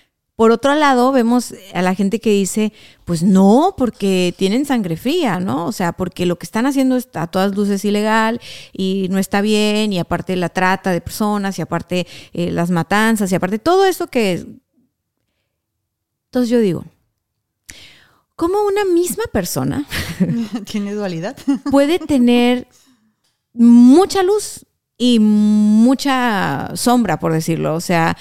[0.41, 2.73] Por otro lado, vemos a la gente que dice,
[3.05, 5.67] pues no, porque tienen sangre fría, ¿no?
[5.67, 8.41] O sea, porque lo que están haciendo está a todas luces ilegal
[8.73, 13.31] y no está bien, y aparte la trata de personas, y aparte eh, las matanzas,
[13.31, 14.47] y aparte todo eso que...
[16.25, 16.85] Entonces yo digo,
[18.35, 19.85] cómo una misma persona
[20.65, 21.37] tiene dualidad.
[21.69, 22.67] puede tener
[23.53, 24.65] mucha luz
[24.97, 27.75] y mucha sombra, por decirlo.
[27.75, 28.17] O sea,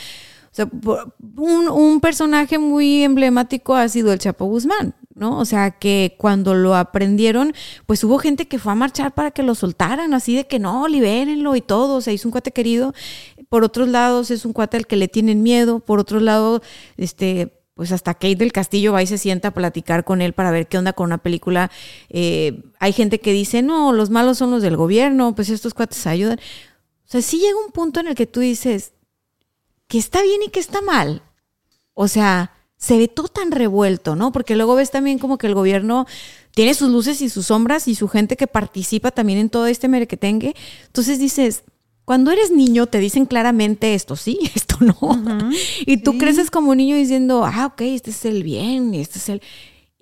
[1.37, 5.39] un, personaje muy emblemático ha sido el Chapo Guzmán, ¿no?
[5.39, 7.53] O sea, que cuando lo aprendieron,
[7.87, 10.89] pues hubo gente que fue a marchar para que lo soltaran, así de que no,
[10.89, 11.97] libérenlo y todo.
[11.97, 12.95] O sea, es un cuate querido.
[13.49, 15.81] Por otros lados, es un cuate al que le tienen miedo.
[15.81, 16.63] Por otro lado,
[16.97, 20.51] este pues hasta Kate del Castillo va y se sienta a platicar con él para
[20.51, 21.71] ver qué onda con una película.
[22.11, 26.07] Eh, hay gente que dice, no, los malos son los del gobierno, pues estos cuates
[26.07, 26.39] ayudan.
[26.39, 28.93] O sea, sí llega un punto en el que tú dices
[29.91, 31.21] que está bien y que está mal.
[31.95, 34.31] O sea, se ve todo tan revuelto, ¿no?
[34.31, 36.07] Porque luego ves también como que el gobierno
[36.55, 39.89] tiene sus luces y sus sombras y su gente que participa también en todo este
[39.89, 40.55] merequetengue.
[40.87, 41.65] Entonces dices,
[42.05, 45.51] cuando eres niño te dicen claramente esto sí, esto no.
[45.85, 49.43] y tú creces como niño diciendo, ah, ok, este es el bien, este es el...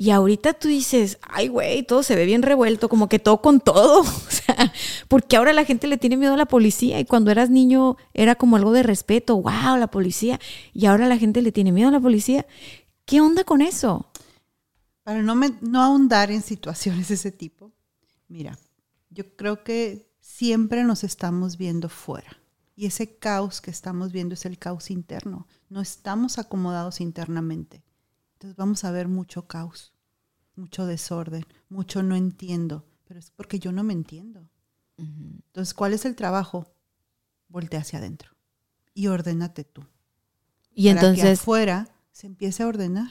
[0.00, 3.60] Y ahorita tú dices, ay, güey, todo se ve bien revuelto, como que todo con
[3.60, 4.02] todo.
[4.28, 4.72] O sea,
[5.08, 8.36] porque ahora la gente le tiene miedo a la policía y cuando eras niño era
[8.36, 10.38] como algo de respeto, wow, la policía.
[10.72, 12.46] Y ahora la gente le tiene miedo a la policía.
[13.04, 14.08] ¿Qué onda con eso?
[15.02, 17.72] Para no, no ahondar en situaciones de ese tipo,
[18.28, 18.56] mira,
[19.10, 22.38] yo creo que siempre nos estamos viendo fuera.
[22.76, 25.48] Y ese caos que estamos viendo es el caos interno.
[25.68, 27.82] No estamos acomodados internamente.
[28.38, 29.92] Entonces vamos a ver mucho caos,
[30.54, 32.84] mucho desorden, mucho no entiendo.
[33.04, 34.48] Pero es porque yo no me entiendo.
[34.96, 36.72] Entonces, ¿cuál es el trabajo?
[37.48, 38.30] Voltea hacia adentro
[38.94, 39.84] y ordénate tú.
[40.72, 41.24] Y entonces.
[41.24, 43.10] Que afuera se empiece a ordenar.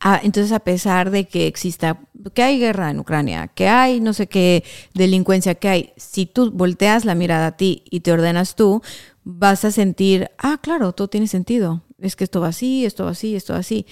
[0.00, 1.98] Ah, entonces, a pesar de que exista,
[2.34, 6.50] que hay guerra en Ucrania, que hay no sé qué delincuencia que hay, si tú
[6.50, 8.82] volteas la mirada a ti y te ordenas tú,
[9.24, 11.82] vas a sentir, ah, claro, todo tiene sentido.
[11.98, 13.86] Es que esto va así, esto va así, esto va así.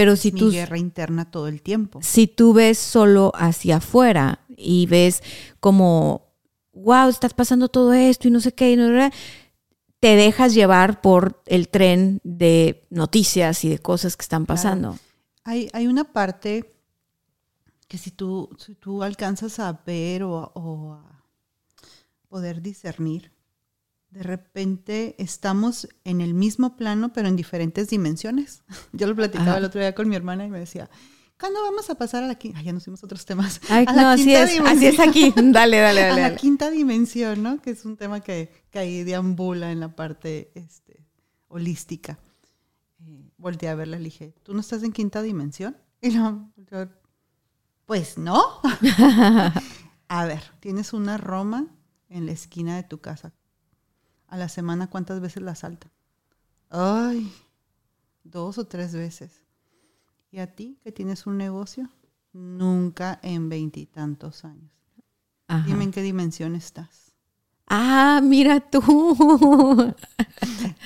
[0.00, 0.50] Pero si Mi tú.
[0.50, 2.00] guerra interna todo el tiempo.
[2.02, 5.22] Si tú ves solo hacia afuera y ves
[5.60, 6.32] como,
[6.72, 8.88] wow, estás pasando todo esto y no sé qué, y no,
[10.00, 14.98] te dejas llevar por el tren de noticias y de cosas que están pasando.
[15.44, 16.72] Hay, una parte
[17.86, 21.22] que si tú, si tú alcanzas a ver o, a
[22.26, 23.32] poder discernir,
[24.10, 28.62] de repente estamos en el mismo plano, pero en diferentes dimensiones.
[28.92, 29.58] Yo lo platicaba Ajá.
[29.58, 30.90] el otro día con mi hermana y me decía,
[31.38, 32.60] ¿cuándo vamos a pasar a la quinta?
[32.60, 33.60] ya nos fuimos a otros temas.
[33.70, 35.32] Ay, a la no, así quinta es, así es aquí.
[35.36, 36.20] Dale, dale, a dale.
[36.22, 36.36] la dale.
[36.36, 37.62] quinta dimensión, ¿no?
[37.62, 41.06] Que es un tema que, que ahí deambula en la parte este,
[41.48, 42.18] holística.
[43.06, 45.76] Eh, volteé a verla y le dije, ¿tú no estás en quinta dimensión?
[46.02, 46.88] Y no, yo,
[47.86, 48.42] pues no.
[50.08, 51.66] a ver, tienes una Roma
[52.08, 53.32] en la esquina de tu casa.
[54.30, 55.90] A la semana, ¿cuántas veces la saltan?
[56.70, 57.32] Ay,
[58.22, 59.44] dos o tres veces.
[60.30, 61.88] ¿Y a ti que tienes un negocio?
[62.32, 64.70] Nunca en veintitantos años.
[65.48, 65.66] Ajá.
[65.66, 67.16] Dime en qué dimensión estás.
[67.66, 68.80] Ah, mira tú.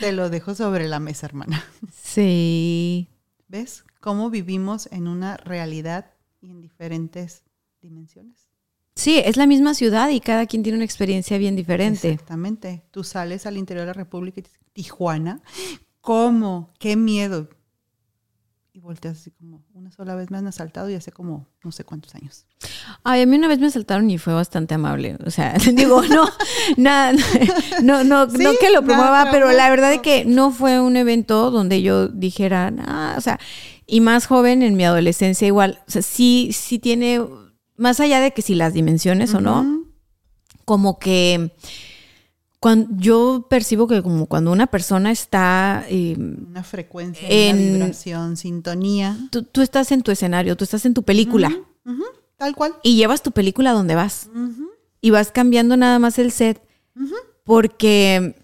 [0.00, 1.62] Te lo dejo sobre la mesa, hermana.
[1.92, 3.10] sí.
[3.48, 7.42] ¿Ves cómo vivimos en una realidad y en diferentes
[7.82, 8.43] dimensiones?
[8.96, 12.12] Sí, es la misma ciudad y cada quien tiene una experiencia bien diferente.
[12.12, 12.84] Exactamente.
[12.90, 15.40] Tú sales al interior de la República y dices, Tijuana,
[16.00, 16.72] ¿cómo?
[16.78, 17.48] ¿Qué miedo?
[18.72, 21.84] Y volteas así como, una sola vez me han asaltado y hace como no sé
[21.84, 22.46] cuántos años.
[23.04, 25.16] Ay, a mí una vez me asaltaron y fue bastante amable.
[25.24, 26.28] O sea, digo, no,
[26.76, 27.12] nada,
[27.82, 30.96] no, no, Sí, no que lo promueva, pero la verdad es que no fue un
[30.96, 33.38] evento donde yo dijera, ah, o sea,
[33.86, 37.24] y más joven en mi adolescencia igual, o sea, sí, sí tiene,
[37.76, 39.84] más allá de que si las dimensiones o no,
[40.64, 41.52] como que
[42.60, 48.36] cuando yo percibo que como cuando una persona está eh, Una frecuencia, En- una vibración,
[48.38, 49.18] sintonía.
[49.30, 51.50] tú, tú estás en tu escenario, tú estás en tu película.
[52.36, 52.74] Tal cual.
[52.82, 54.28] y llevas tu película donde vas.
[55.00, 56.62] Y vas cambiando nada más el set.
[57.44, 58.34] Porque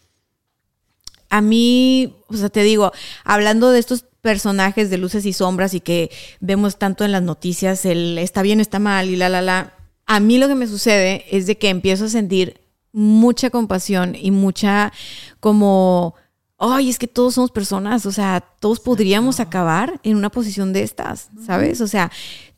[1.31, 2.93] a mí, o sea, te digo,
[3.25, 6.11] hablando de estos personajes de luces y sombras y que
[6.41, 9.75] vemos tanto en las noticias, el está bien, está mal y la, la, la,
[10.07, 12.61] a mí lo que me sucede es de que empiezo a sentir
[12.93, 14.93] mucha compasión y mucha
[15.39, 16.15] como,
[16.59, 20.83] ay, es que todos somos personas, o sea, todos podríamos acabar en una posición de
[20.83, 21.81] estas, ¿sabes?
[21.81, 22.11] O sea,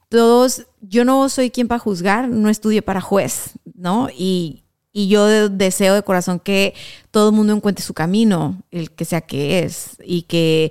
[0.08, 4.08] todos, yo no soy quien para juzgar, no estudié para juez, ¿no?
[4.16, 6.74] Y, y yo de- deseo de corazón que
[7.10, 10.70] todo el mundo encuentre su camino, el que sea que es, y que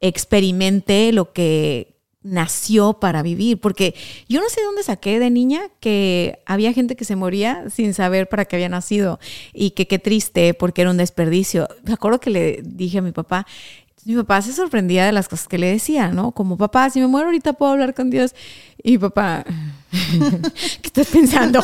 [0.00, 1.96] experimente lo que
[2.26, 3.94] nació para vivir, porque
[4.28, 8.28] yo no sé dónde saqué de niña que había gente que se moría sin saber
[8.28, 9.20] para qué había nacido
[9.52, 11.68] y que qué triste porque era un desperdicio.
[11.84, 13.46] Me acuerdo que le dije a mi papá,
[14.06, 16.30] mi papá se sorprendía de las cosas que le decía, ¿no?
[16.32, 18.34] Como papá, si me muero ahorita puedo hablar con Dios.
[18.82, 19.44] Y mi papá,
[19.90, 21.60] ¿qué estás pensando?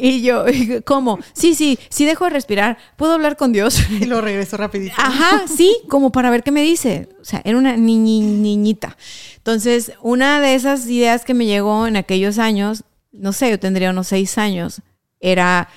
[0.00, 0.44] y yo,
[0.84, 1.18] ¿cómo?
[1.32, 3.80] Sí, sí, sí dejo de respirar, puedo hablar con Dios.
[4.00, 4.94] Y lo regreso rapidito.
[4.98, 7.08] Ajá, sí, como para ver qué me dice.
[7.20, 8.96] O sea, era una niñi- niñita.
[9.36, 13.90] Entonces, una de esas ideas que me llegó en aquellos años, no sé, yo tendría
[13.90, 14.82] unos seis años,
[15.20, 15.68] era,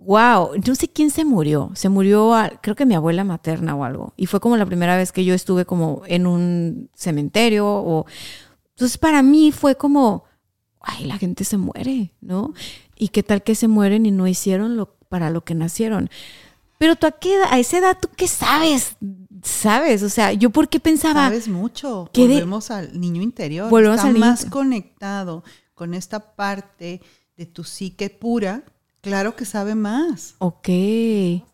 [0.00, 1.70] wow, no sé quién se murió.
[1.74, 4.12] Se murió, a- creo que mi abuela materna o algo.
[4.16, 8.06] Y fue como la primera vez que yo estuve como en un cementerio o...
[8.70, 10.24] Entonces, para mí fue como,
[10.80, 12.54] ay, la gente se muere, ¿no?
[12.96, 16.08] Y qué tal que se mueren y no hicieron lo para lo que nacieron.
[16.78, 18.96] Pero tú a, qué edad- a esa edad, ¿tú qué sabes?
[19.42, 20.02] ¿Sabes?
[20.02, 22.08] O sea, yo por qué pensaba, Sabes mucho.
[22.12, 23.68] ¿Qué de- Volvemos al niño interior.
[23.68, 25.44] Volvemos Está al niño más conectado
[25.74, 27.02] con esta parte
[27.36, 28.62] de tu psique pura.
[29.00, 30.34] Claro que sabe más.
[30.38, 30.68] ok,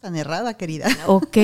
[0.01, 0.89] Tan errada, querida.
[1.07, 1.37] ok.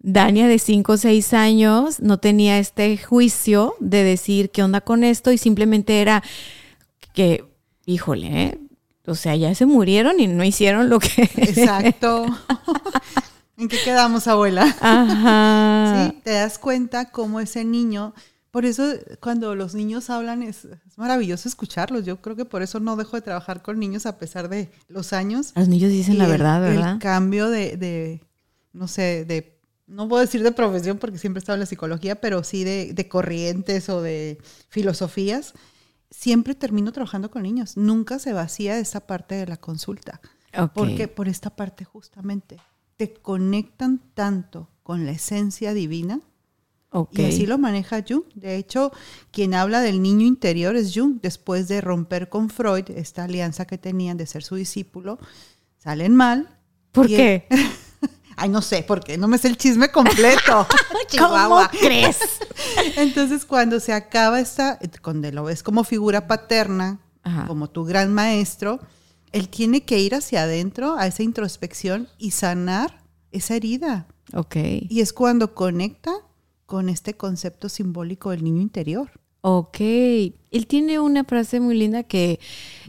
[0.00, 5.02] Dania de 5 o 6 años no tenía este juicio de decir qué onda con
[5.04, 6.22] esto y simplemente era
[7.12, 7.44] que,
[7.84, 8.58] híjole, ¿eh?
[9.06, 11.22] o sea, ya se murieron y no hicieron lo que...
[11.36, 12.26] Exacto.
[13.56, 14.76] ¿En qué quedamos, abuela?
[14.80, 16.10] Ajá.
[16.12, 18.14] Sí, te das cuenta cómo ese niño,
[18.50, 18.84] por eso
[19.20, 22.04] cuando los niños hablan es, es maravilloso escucharlos.
[22.06, 25.12] Yo creo que por eso no dejo de trabajar con niños a pesar de los
[25.12, 25.52] años.
[25.54, 26.98] Los niños dicen Y la el- verdad, El ¿verdad?
[27.00, 28.22] cambio de, de,
[28.72, 32.20] no sé, de, no puedo decir de profesión porque siempre he estado en la psicología,
[32.20, 34.38] pero sí de, de corrientes o de
[34.68, 35.52] filosofías.
[36.10, 37.76] Siempre termino trabajando con niños.
[37.76, 40.20] Nunca se vacía esa parte de la consulta.
[40.56, 40.72] Ok.
[40.72, 42.56] Porque por esta parte justamente
[42.96, 46.20] te conectan tanto con la esencia divina
[47.00, 47.18] ok.
[47.18, 48.24] y así lo maneja Jung.
[48.34, 48.92] De hecho,
[49.30, 51.20] quien habla del niño interior es Jung.
[51.22, 55.18] Después de romper con Freud, esta alianza que tenían de ser su discípulo,
[55.78, 56.58] salen mal.
[56.92, 57.46] ¿Por qué?
[58.36, 60.66] Ay, no sé, porque no me sé el chisme completo.
[61.18, 62.18] ¿Cómo crees?
[62.96, 67.48] Entonces, cuando se acaba esta, cuando lo ves como figura paterna, Ajá.
[67.48, 68.78] como tu gran maestro,
[69.32, 73.02] él tiene que ir hacia adentro, a esa introspección y sanar
[73.32, 74.06] esa herida.
[74.32, 74.56] Ok.
[74.88, 76.12] Y es cuando conecta
[76.68, 79.10] con este concepto simbólico del niño interior.
[79.40, 79.80] Ok.
[79.80, 82.40] Él tiene una frase muy linda que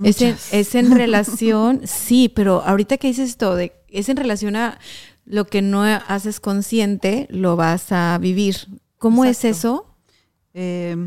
[0.04, 0.54] es en, Muchas.
[0.54, 4.80] es en relación, sí, pero ahorita que dices esto de es en relación a
[5.24, 8.68] lo que no haces consciente, lo vas a vivir.
[8.98, 9.96] ¿Cómo es eso?
[10.54, 10.98] Eh,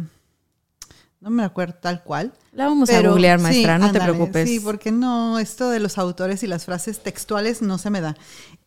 [1.21, 2.33] no me acuerdo tal cual.
[2.53, 4.49] La vamos a googlear, maestra, no te preocupes.
[4.49, 8.17] Sí, porque no, esto de los autores y las frases textuales no se me da.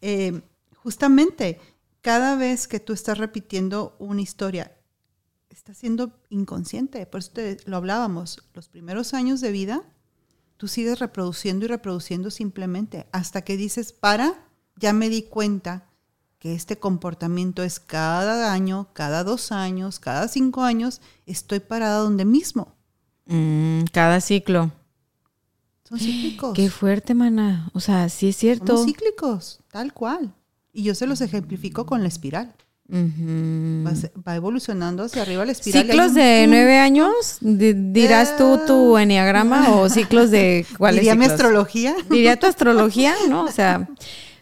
[0.01, 0.41] Eh,
[0.75, 1.59] justamente,
[2.05, 4.77] cada vez que tú estás repitiendo una historia,
[5.49, 7.03] estás siendo inconsciente.
[7.07, 8.43] Por eso te, lo hablábamos.
[8.53, 9.81] Los primeros años de vida,
[10.55, 14.45] tú sigues reproduciendo y reproduciendo simplemente hasta que dices, para,
[14.75, 15.89] ya me di cuenta
[16.37, 22.23] que este comportamiento es cada año, cada dos años, cada cinco años, estoy parada donde
[22.23, 22.75] mismo.
[23.25, 24.71] Mm, cada ciclo.
[25.89, 26.53] Son cíclicos.
[26.55, 27.71] Qué fuerte, mana.
[27.73, 28.77] O sea, sí es cierto.
[28.77, 30.35] Son cíclicos, tal cual.
[30.75, 32.53] Y yo se los ejemplifico con la espiral.
[32.91, 35.83] va, evolucionando hacia arriba la espiral.
[35.85, 37.37] ¿Ciclos de nueve años?
[37.39, 39.03] ¿Dirás tú tu eh.
[39.03, 40.99] enneagrama o ciclos de cuáles?
[40.99, 41.95] Diría mi astrología.
[42.09, 43.45] Diría tu astrología, ¿no?
[43.45, 43.87] O sea,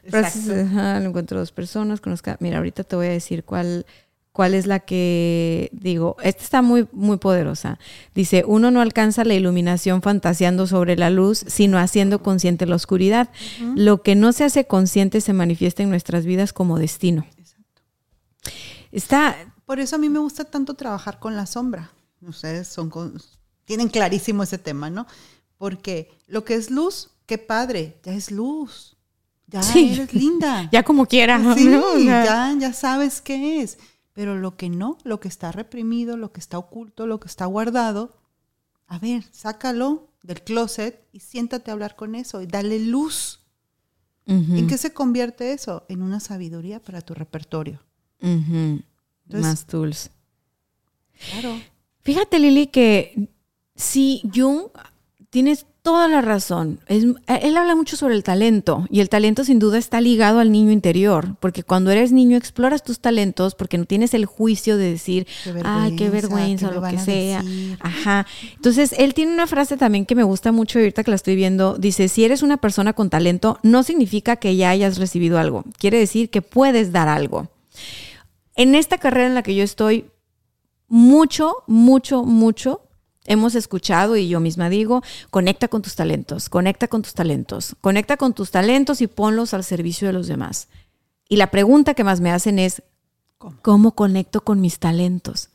[1.06, 2.36] encuentro dos personas, conozca.
[2.40, 3.86] Mira, ahorita te voy a decir cuál,
[4.34, 6.18] cuál es la que digo.
[6.22, 7.80] Esta está muy, muy poderosa.
[8.14, 13.30] Dice: Uno no alcanza la iluminación fantaseando sobre la luz, sino haciendo consciente la oscuridad.
[13.76, 17.26] Lo que no se hace consciente se manifiesta en nuestras vidas como destino.
[17.38, 17.82] Exacto.
[18.92, 19.36] Está.
[19.66, 21.92] Por eso a mí me gusta tanto trabajar con la sombra.
[22.22, 22.92] Ustedes son
[23.64, 25.08] tienen clarísimo ese tema, ¿no?
[25.58, 28.94] Porque lo que es luz, qué padre, ya es luz
[29.48, 30.70] ya eres linda.
[30.72, 31.40] ya como quiera.
[31.56, 31.70] Sí,
[32.06, 33.78] ya, ya sabes qué es.
[34.14, 37.46] Pero lo que no, lo que está reprimido, lo que está oculto, lo que está
[37.46, 38.16] guardado,
[38.88, 43.40] a ver, sácalo del closet y siéntate a hablar con eso y dale luz.
[44.26, 45.86] ¿En qué se convierte eso?
[45.90, 47.82] En una sabiduría para tu repertorio.
[49.28, 50.12] Más tools.
[51.32, 51.60] Claro.
[52.02, 53.30] Fíjate, Lili, que
[53.76, 54.68] si Jung
[55.30, 56.80] tienes toda la razón.
[56.88, 60.72] él habla mucho sobre el talento y el talento sin duda está ligado al niño
[60.72, 65.28] interior, porque cuando eres niño exploras tus talentos porque no tienes el juicio de decir,
[65.66, 67.44] ay, qué vergüenza, o lo que sea.
[67.82, 68.26] Ajá.
[68.56, 71.78] Entonces, él tiene una frase también que me gusta mucho ahorita que la estoy viendo.
[71.78, 75.66] Dice, si eres una persona con talento, no significa que ya hayas recibido algo.
[75.78, 77.50] Quiere decir que puedes dar algo.
[78.56, 80.06] En esta carrera en la que yo estoy,
[80.88, 82.82] mucho, mucho, mucho
[83.26, 88.18] hemos escuchado y yo misma digo, conecta con tus talentos, conecta con tus talentos, conecta
[88.18, 90.68] con tus talentos y ponlos al servicio de los demás.
[91.30, 92.84] Y la pregunta que más me hacen es,
[93.38, 95.50] ¿cómo, conecto con mis talentos?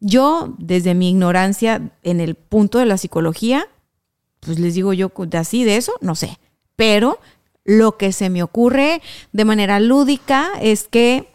[0.00, 3.68] Yo, desde mi ignorancia en el punto de la psicología,
[4.40, 6.38] pues les digo yo, de así de eso, no sé.
[6.76, 7.20] Pero
[7.64, 9.02] lo que se me ocurre
[9.32, 11.28] de manera lúdica es que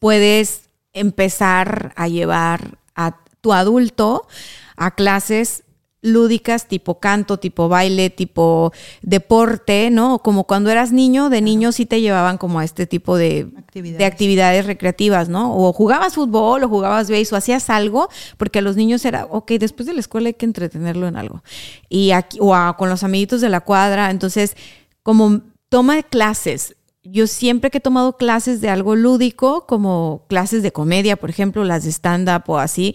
[0.00, 4.26] puedes empezar a llevar a tu adulto
[4.76, 5.64] a clases
[6.02, 8.72] lúdicas tipo canto, tipo baile, tipo
[9.02, 10.20] deporte, ¿no?
[10.20, 13.98] Como cuando eras niño, de niño sí te llevaban como a este tipo de actividades,
[13.98, 15.54] de actividades recreativas, ¿no?
[15.54, 18.08] O jugabas fútbol o jugabas béis o hacías algo,
[18.38, 21.42] porque a los niños era, ok, después de la escuela hay que entretenerlo en algo.
[21.88, 24.56] Y aquí, o con los amiguitos de la cuadra, entonces,
[25.02, 30.72] como toma clases, yo siempre que he tomado clases de algo lúdico, como clases de
[30.72, 32.94] comedia, por ejemplo, las de stand-up o así,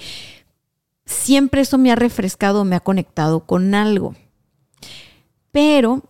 [1.06, 4.16] siempre eso me ha refrescado, me ha conectado con algo.
[5.52, 6.04] Pero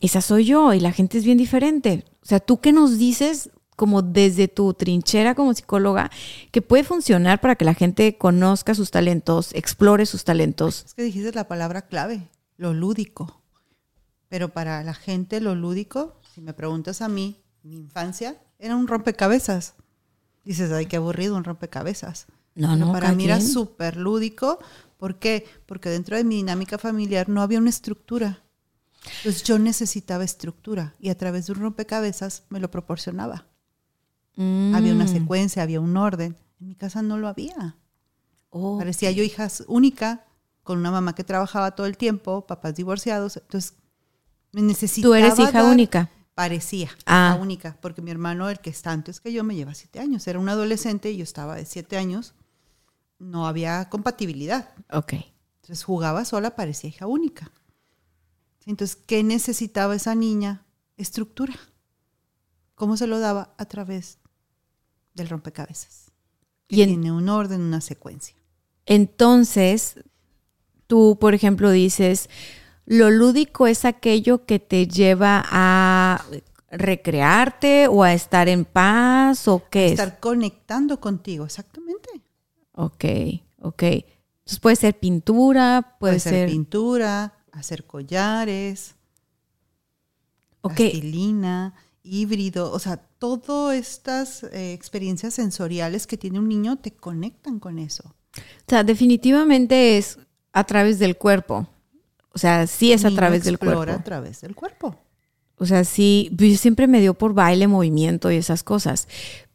[0.00, 2.04] esa soy yo y la gente es bien diferente.
[2.22, 6.10] O sea, ¿tú qué nos dices como desde tu trinchera como psicóloga
[6.50, 10.84] que puede funcionar para que la gente conozca sus talentos, explore sus talentos?
[10.84, 13.40] Es que dijiste la palabra clave, lo lúdico.
[14.28, 18.86] Pero para la gente lo lúdico, si me preguntas a mí, mi infancia era un
[18.86, 19.74] rompecabezas.
[20.44, 22.26] Dices, ay, qué aburrido un rompecabezas.
[22.60, 24.58] No, no, para mí era súper lúdico.
[24.98, 25.46] ¿Por qué?
[25.64, 28.42] Porque dentro de mi dinámica familiar no había una estructura.
[29.18, 33.46] Entonces yo necesitaba estructura y a través de un rompecabezas me lo proporcionaba.
[34.36, 35.08] Había una mm.
[35.08, 36.36] secuencia, había un orden.
[36.60, 37.76] En mi casa no lo había.
[38.50, 40.26] Parecía yo hija única,
[40.62, 43.38] con una mamá que trabajaba todo el tiempo, papás divorciados.
[43.38, 43.74] Entonces
[44.52, 45.12] me necesitaba.
[45.12, 46.10] ¿Tú eres hija única?
[46.34, 47.38] Parecía hija ah.
[47.40, 50.26] única, porque mi hermano, el que está antes que yo, me lleva siete años.
[50.26, 52.34] Era un adolescente y yo estaba de siete años
[53.20, 54.70] no había compatibilidad.
[54.90, 55.14] Ok.
[55.62, 57.52] Entonces jugaba sola, parecía hija única.
[58.66, 60.66] Entonces, ¿qué necesitaba esa niña?
[60.96, 61.54] Estructura.
[62.74, 63.54] ¿Cómo se lo daba?
[63.58, 64.18] A través
[65.14, 66.10] del rompecabezas.
[66.66, 68.36] Que tiene un orden, una secuencia.
[68.86, 69.96] Entonces,
[70.86, 72.28] tú, por ejemplo, dices,
[72.86, 76.24] lo lúdico es aquello que te lleva a
[76.70, 81.69] recrearte o a estar en paz o qué estar conectando contigo, exactamente.
[82.72, 83.04] Ok,
[83.60, 83.82] ok.
[83.82, 88.94] Entonces puede ser pintura, puede, ser, pintura, hacer collares.
[90.62, 90.74] Ok.
[90.74, 97.58] plastilina, híbrido, o sea, todas estas eh, experiencias sensoriales que tiene un niño te conectan
[97.58, 98.14] con eso.
[98.36, 100.18] O sea, definitivamente es
[100.52, 101.66] a través del cuerpo.
[102.32, 103.82] O sea, sí es a través del cuerpo.
[103.82, 104.96] a través del cuerpo.
[105.56, 109.08] O sea, sí, siempre me dio por baile, movimiento y esas cosas.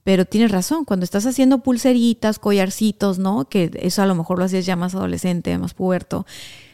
[0.06, 3.50] Pero tienes razón, cuando estás haciendo pulseritas, collarcitos, ¿no?
[3.50, 6.28] Que eso a lo mejor lo hacías ya más adolescente, más puberto.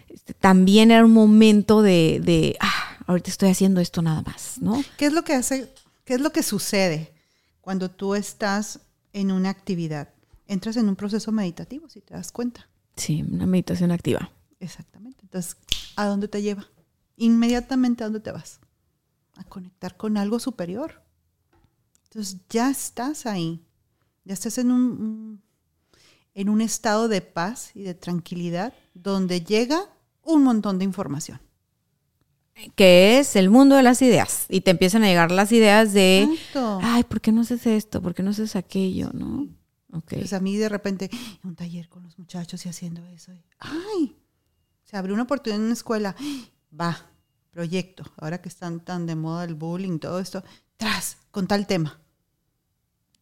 [0.10, 4.84] este, También era un momento de, de, ah, ahorita estoy haciendo esto nada más, ¿no?
[4.98, 5.74] ¿Qué es lo que hace?
[6.04, 7.14] ¿Qué es lo que sucede
[7.62, 8.82] cuando tú estás
[9.14, 10.10] en una actividad?
[10.48, 12.68] Entras en un proceso meditativo, si te das cuenta.
[12.98, 14.30] Sí, una meditación activa.
[14.60, 15.20] Exactamente.
[15.24, 15.56] Entonces,
[15.96, 16.68] ¿a dónde te lleva?
[17.16, 18.60] Inmediatamente a dónde te vas?
[19.38, 21.02] A conectar con algo superior.
[22.12, 23.64] Entonces, ya estás ahí.
[24.26, 25.42] Ya estás en un,
[26.34, 29.90] en un estado de paz y de tranquilidad donde llega
[30.22, 31.40] un montón de información.
[32.76, 34.46] Que es el mundo de las ideas.
[34.50, 36.80] Y te empiezan a llegar las ideas de, Exacto.
[36.84, 38.02] ay, ¿por qué no haces esto?
[38.02, 39.10] ¿Por qué no haces aquello?
[39.14, 39.48] ¿No?
[39.94, 40.16] Ok.
[40.16, 41.10] Pues a mí de repente,
[41.46, 43.32] un taller con los muchachos y haciendo eso.
[43.34, 44.18] y, ¡Ay!
[44.84, 46.14] Se abrió una oportunidad en una escuela.
[46.78, 47.10] Va,
[47.52, 48.04] proyecto.
[48.18, 50.44] Ahora que están tan de moda el bullying, todo esto.
[50.76, 52.01] Tras, con tal tema.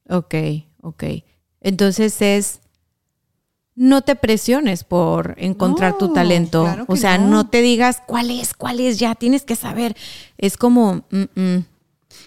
[0.10, 0.36] Ok,
[0.82, 1.04] ok.
[1.62, 2.62] Entonces es,
[3.76, 6.64] no te presiones por encontrar tu talento.
[6.64, 7.30] claro o sea, no.
[7.30, 7.50] no.
[7.50, 9.96] te digas cuál es, cuál es, ya tienes que saber.
[10.38, 11.66] Es como, mm, mm,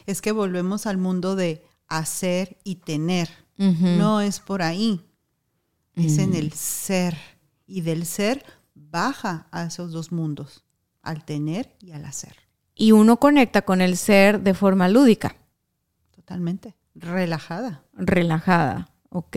[0.07, 3.29] Es que volvemos al mundo de hacer y tener.
[3.59, 5.03] No es por ahí.
[5.95, 7.17] Es en el ser.
[7.65, 8.45] Y del ser
[8.75, 10.65] baja a esos dos mundos.
[11.03, 12.35] Al tener y al hacer.
[12.75, 15.37] y uno conecta con el ser de forma lúdica,
[16.15, 16.75] Totalmente.
[16.95, 17.85] Relajada.
[17.95, 18.89] relajada.
[19.11, 19.37] Ok.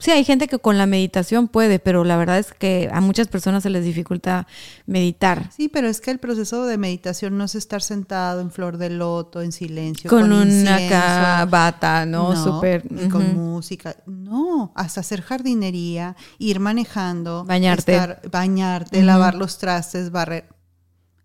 [0.00, 3.28] Sí, hay gente que con la meditación puede, pero la verdad es que a muchas
[3.28, 4.46] personas se les dificulta
[4.86, 5.50] meditar.
[5.52, 8.90] Sí, pero es que el proceso de meditación no es estar sentado en flor de
[8.90, 12.34] loto, en silencio, Con, con, una incienso, bata, ¿no?
[12.34, 12.82] no, Súper.
[13.10, 13.96] con música.
[14.04, 17.92] No, hasta hacer jardinería, ir manejando, Bañarte.
[17.96, 20.48] estar- bañarte, lavar los trastes, barrer.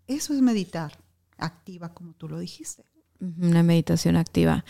[0.06, 0.96] Eso es meditar,
[1.36, 2.84] activa como tú lo dijiste.
[3.20, 4.64] Una meditación activa.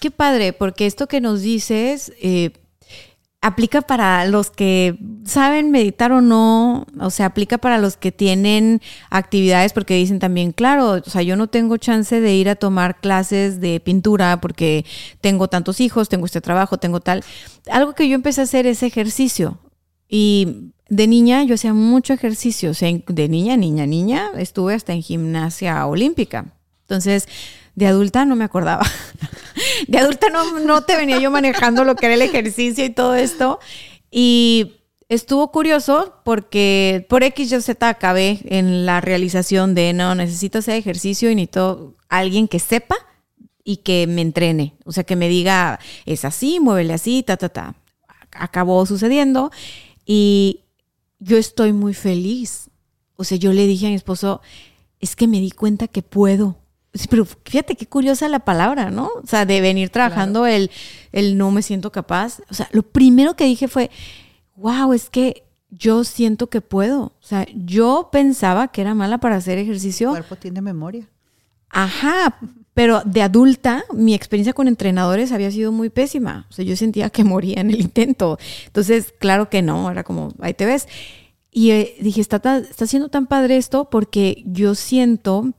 [0.00, 2.52] Qué padre, porque esto que nos dices eh,
[3.42, 8.82] aplica para los que saben meditar o no, o sea, aplica para los que tienen
[9.08, 13.00] actividades, porque dicen también, claro, o sea, yo no tengo chance de ir a tomar
[13.00, 14.84] clases de pintura porque
[15.20, 17.24] tengo tantos hijos, tengo este trabajo, tengo tal.
[17.70, 19.58] Algo que yo empecé a hacer es ejercicio.
[20.08, 24.92] Y de niña yo hacía mucho ejercicio, o sea, de niña, niña, niña, estuve hasta
[24.92, 26.52] en gimnasia olímpica.
[26.82, 27.28] Entonces,
[27.74, 28.86] de adulta no me acordaba.
[29.88, 33.14] De adulta no, no te venía yo manejando lo que era el ejercicio y todo
[33.14, 33.58] esto.
[34.10, 40.58] Y estuvo curioso porque por X yo Z acabé en la realización de no, necesito
[40.58, 42.96] hacer ejercicio y necesito alguien que sepa
[43.64, 44.74] y que me entrene.
[44.84, 47.74] O sea, que me diga, es así, muévele así, ta, ta, ta.
[48.32, 49.50] Acabó sucediendo
[50.06, 50.60] y
[51.18, 52.70] yo estoy muy feliz.
[53.16, 54.40] O sea, yo le dije a mi esposo,
[55.00, 56.59] es que me di cuenta que puedo.
[57.08, 59.10] Pero fíjate qué curiosa la palabra, ¿no?
[59.22, 60.70] O sea, de venir trabajando el,
[61.12, 62.40] el no me siento capaz.
[62.50, 63.90] O sea, lo primero que dije fue,
[64.56, 67.02] wow, es que yo siento que puedo.
[67.02, 70.10] O sea, yo pensaba que era mala para hacer El ejercicio.
[70.10, 71.08] cuerpo tiene memoria.
[71.68, 72.36] Ajá,
[72.74, 76.46] pero de adulta mi experiencia con entrenadores había sido muy pésima.
[76.50, 78.38] O sea, yo sentía que moría en el intento.
[78.66, 80.88] Entonces, claro que no, era como, ahí te ves.
[81.52, 85.52] Y eh, dije, está, está siendo tan padre esto porque yo siento...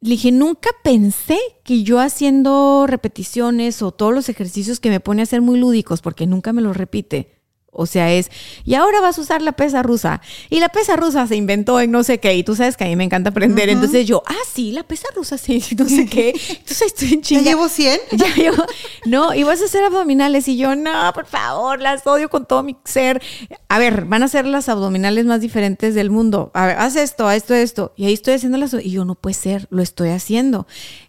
[0.00, 5.22] Le dije, nunca pensé que yo haciendo repeticiones o todos los ejercicios que me pone
[5.22, 7.37] a hacer muy lúdicos, porque nunca me los repite.
[7.70, 8.30] O sea, es,
[8.64, 10.20] y ahora vas a usar la pesa rusa.
[10.50, 12.34] Y la pesa rusa se inventó en no sé qué.
[12.34, 13.68] Y tú sabes que a mí me encanta aprender.
[13.68, 16.30] Entonces yo, ah, sí, la pesa rusa sí, no sé qué.
[16.30, 17.42] Entonces estoy en ¿Ya chinga.
[17.42, 18.00] llevo 100?
[18.12, 18.64] Ya llevo-
[19.04, 20.48] no, y vas a hacer abdominales.
[20.48, 23.22] Y yo, no, por favor, las odio con todo mi ser.
[23.68, 26.50] A ver, van a ser las abdominales más diferentes del mundo.
[26.54, 27.92] A ver, haz esto, esto, esto.
[27.96, 28.74] Y ahí estoy haciéndolas.
[28.82, 30.66] Y yo, no puede ser, lo estoy haciendo.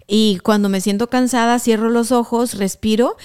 [0.07, 3.15] Y cuando me siento cansada, cierro los ojos, respiro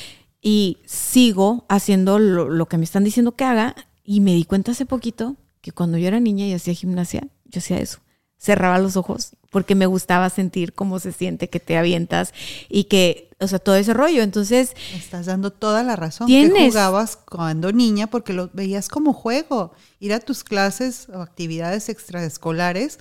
[0.45, 3.75] y sigo haciendo lo, lo que me están diciendo que haga.
[4.05, 7.61] Y me di cuenta hace poquito que cuando yo era niña y hacía gimnasia, yo
[7.61, 8.01] hacía eso.
[8.37, 12.35] Cerraba los ojos porque me gustaba sentir cómo se siente que te avientas
[12.69, 14.23] y que, o sea, todo ese rollo.
[14.23, 16.27] Entonces, Me estás dando toda la razón.
[16.27, 16.53] Tienes.
[16.53, 19.73] Que jugabas cuando niña porque lo veías como juego.
[19.99, 22.99] Ir a tus clases o actividades extraescolares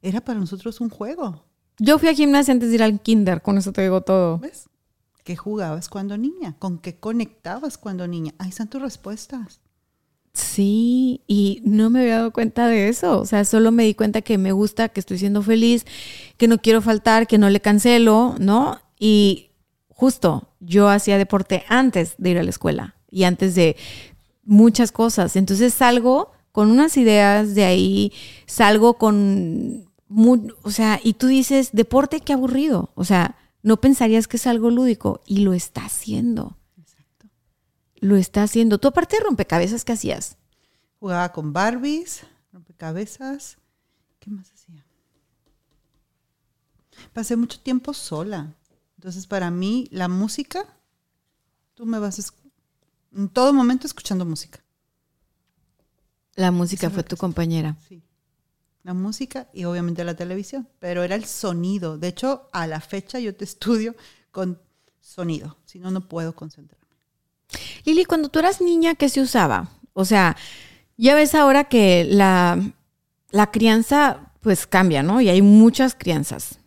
[0.00, 1.44] era para nosotros un juego.
[1.78, 4.38] yo fui a gimnasia antes de ir al kinder, con eso te digo todo.
[4.38, 4.69] ¿Ves?
[5.30, 6.56] ¿Qué jugabas cuando niña?
[6.58, 8.34] ¿Con qué conectabas cuando niña?
[8.38, 9.60] Ahí están tus respuestas.
[10.32, 13.20] Sí, y no me había dado cuenta de eso.
[13.20, 15.86] O sea, solo me di cuenta que me gusta, que estoy siendo feliz,
[16.36, 18.80] que no quiero faltar, que no le cancelo, ¿no?
[18.98, 19.50] Y
[19.88, 23.76] justo yo hacía deporte antes de ir a la escuela y antes de
[24.42, 25.36] muchas cosas.
[25.36, 28.12] Entonces salgo con unas ideas de ahí,
[28.46, 29.88] salgo con,
[30.64, 32.90] o sea, y tú dices, deporte, qué aburrido.
[32.96, 36.56] O sea, no pensarías que es algo lúdico y lo está haciendo.
[36.78, 37.28] Exacto.
[37.96, 38.78] Lo está haciendo.
[38.78, 40.36] Tú aparte de rompecabezas, ¿qué hacías?
[40.98, 42.22] Jugaba con Barbies,
[42.52, 43.58] rompecabezas.
[44.18, 44.84] ¿Qué más hacía?
[47.12, 48.54] Pasé mucho tiempo sola.
[48.96, 50.66] Entonces, para mí, la música,
[51.74, 52.34] tú me vas
[53.16, 54.60] en todo momento escuchando música.
[56.34, 57.76] La música fue tu compañera.
[57.88, 58.02] Sí.
[58.82, 61.98] La música y obviamente la televisión, pero era el sonido.
[61.98, 63.94] De hecho, a la fecha yo te estudio
[64.30, 64.60] con
[65.00, 66.86] sonido, si no, no puedo concentrarme.
[67.84, 69.68] Lili, cuando tú eras niña, ¿qué se usaba?
[69.92, 70.36] O sea,
[70.96, 72.58] ya ves ahora que la,
[73.30, 75.20] la crianza pues cambia, ¿no?
[75.20, 76.58] Y hay muchas crianzas.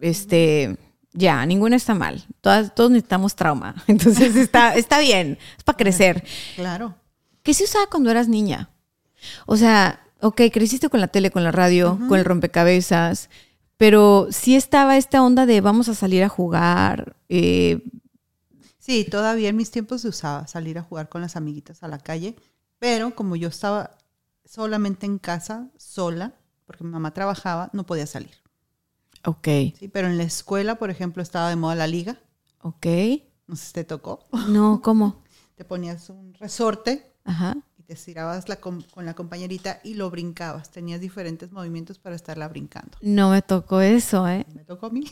[0.00, 0.76] Este,
[1.12, 2.24] ya, ninguna está mal.
[2.40, 3.74] Todas, todos necesitamos trauma.
[3.86, 6.24] Entonces está, está bien, es para crecer.
[6.56, 6.94] Claro.
[7.42, 8.70] ¿Qué se usaba cuando eras niña?
[9.46, 13.30] O sea, ok, creciste con la tele, con la radio, con el rompecabezas,
[13.76, 17.16] pero sí estaba esta onda de vamos a salir a jugar.
[17.28, 17.82] Eh.
[18.78, 21.98] Sí, todavía en mis tiempos se usaba salir a jugar con las amiguitas a la
[21.98, 22.36] calle,
[22.78, 23.96] pero como yo estaba
[24.44, 26.34] solamente en casa, sola,
[26.66, 28.34] porque mi mamá trabajaba, no podía salir.
[29.24, 29.46] Ok.
[29.78, 32.18] Sí, pero en la escuela, por ejemplo, estaba de moda la liga.
[32.62, 32.86] Ok.
[33.46, 34.26] No sé si te tocó.
[34.48, 35.22] No, ¿cómo?
[35.56, 37.12] Te ponías un resorte.
[37.24, 37.56] Ajá
[37.90, 40.70] te estirabas la con, la compañerita y lo brincabas.
[40.70, 42.96] Tenías diferentes movimientos para estarla brincando.
[43.02, 44.46] No me tocó eso, ¿eh?
[44.54, 45.10] Me tocó a mí.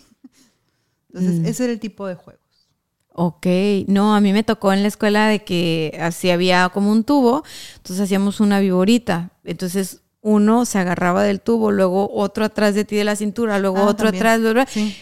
[1.08, 1.46] Entonces, mm.
[1.46, 2.68] ese era el tipo de juegos.
[3.08, 3.46] Ok,
[3.88, 7.42] no, a mí me tocó en la escuela de que así había como un tubo,
[7.78, 9.32] entonces hacíamos una viborita.
[9.42, 13.78] Entonces uno se agarraba del tubo, luego otro atrás de ti de la cintura, luego
[13.78, 14.40] ah, otro atrás,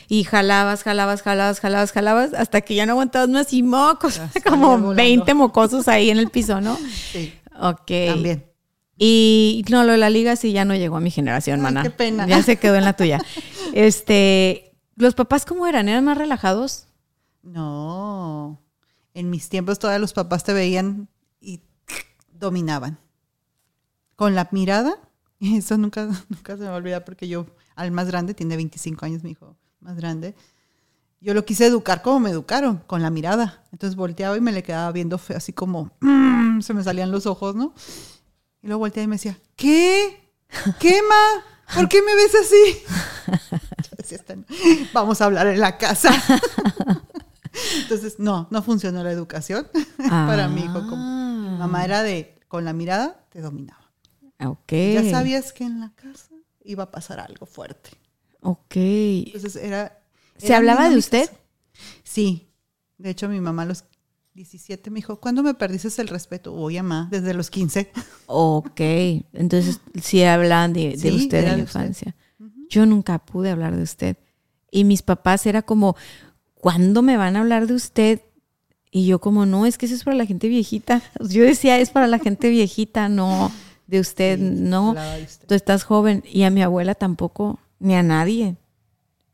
[0.09, 4.95] y jalabas, jalabas, jalabas, jalabas, jalabas, hasta que ya no aguantabas más y mocos, como
[4.95, 6.79] 20 mocosos ahí en el piso, ¿no?
[7.13, 7.35] Sí.
[7.61, 7.91] Ok.
[8.09, 8.51] También.
[8.99, 11.83] Y no, lo de la liga sí ya no llegó a mi generación, mana.
[11.83, 12.27] Qué pena.
[12.27, 13.21] Ya se quedó en la tuya.
[13.75, 15.89] este, ¿los papás cómo eran?
[15.89, 16.89] ¿Eran más relajados?
[17.43, 18.63] No.
[19.13, 21.09] En mis tiempos todavía los papás te veían
[21.41, 21.61] y
[22.33, 22.99] dominaban.
[24.15, 24.99] Con la mirada,
[25.41, 29.05] eso nunca, nunca se me va a olvidar porque yo, al más grande, tiene 25
[29.05, 30.35] años, mi hijo más grande,
[31.27, 33.65] yo lo quise educar como me educaron, con la mirada.
[33.73, 37.57] Entonces volteaba y me le quedaba viendo así como, mm", se me salían los ojos,
[37.57, 37.75] ¿no?
[38.63, 40.21] Y luego volteaba y me decía, ¿qué?
[40.79, 41.75] ¿Qué, ma?
[41.75, 42.79] ¿Por qué me ves así?
[44.95, 46.11] Vamos a hablar en la casa.
[47.83, 49.67] Entonces, no, no funcionó la educación
[50.09, 50.87] para mi hijo.
[50.87, 53.91] Como, mamá era de, con la mirada, te dominaba.
[54.45, 54.73] Ok.
[54.73, 56.31] Ya sabías que en la casa
[56.63, 57.91] iba a pasar algo fuerte.
[58.43, 58.77] Ok.
[58.77, 60.06] Entonces era
[60.39, 61.31] ¿Se hablaba de usted?
[62.03, 62.49] Sí.
[62.99, 63.85] De hecho, mi mamá a los
[64.35, 66.55] 17 me dijo, ¿cuándo me perdiste el respeto?
[66.55, 67.91] Oye, mamá, desde los 15.
[68.27, 68.81] Ok.
[69.33, 72.15] Entonces, sí hablan de, usted en la infancia.
[72.69, 74.17] Yo nunca pude hablar de usted.
[74.71, 75.97] Y mis papás era como,
[76.55, 78.21] ¿cuándo me van a hablar de usted?
[78.91, 81.03] Y yo como, no, es que eso es para la gente viejita.
[81.21, 83.53] Yo decía, es para la gente viejita, no,
[83.87, 84.95] de usted, no.
[85.47, 86.23] Tú estás joven.
[86.27, 88.57] Y a mi abuela tampoco, ni a nadie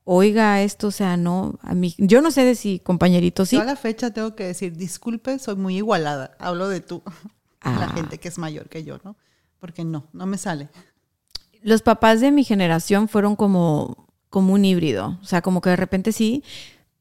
[0.04, 3.56] oiga esto, o sea, no, a mí, yo no sé de si compañerito sí.
[3.56, 7.02] Yo a la fecha tengo que decir, disculpe, soy muy igualada, hablo de tú,
[7.64, 7.92] la ah.
[7.94, 9.16] gente que es mayor que yo, ¿no?
[9.58, 10.68] Porque no, no me sale.
[11.62, 15.76] Los papás de mi generación fueron como, como un híbrido, o sea, como que de
[15.76, 16.42] repente sí,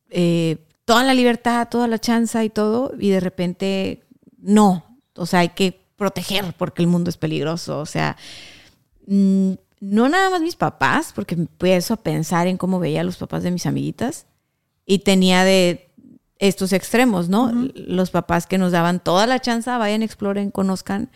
[0.09, 4.03] eh, toda la libertad, toda la chanza y todo, y de repente
[4.37, 8.17] no, o sea, hay que proteger porque el mundo es peligroso, o sea,
[9.07, 13.17] mm, no nada más mis papás, porque empiezo a pensar en cómo veía a los
[13.17, 14.27] papás de mis amiguitas
[14.85, 15.91] y tenía de
[16.37, 17.51] estos extremos, ¿no?
[17.75, 21.09] Los papás que nos daban toda la chance, vayan, exploren, conozcan,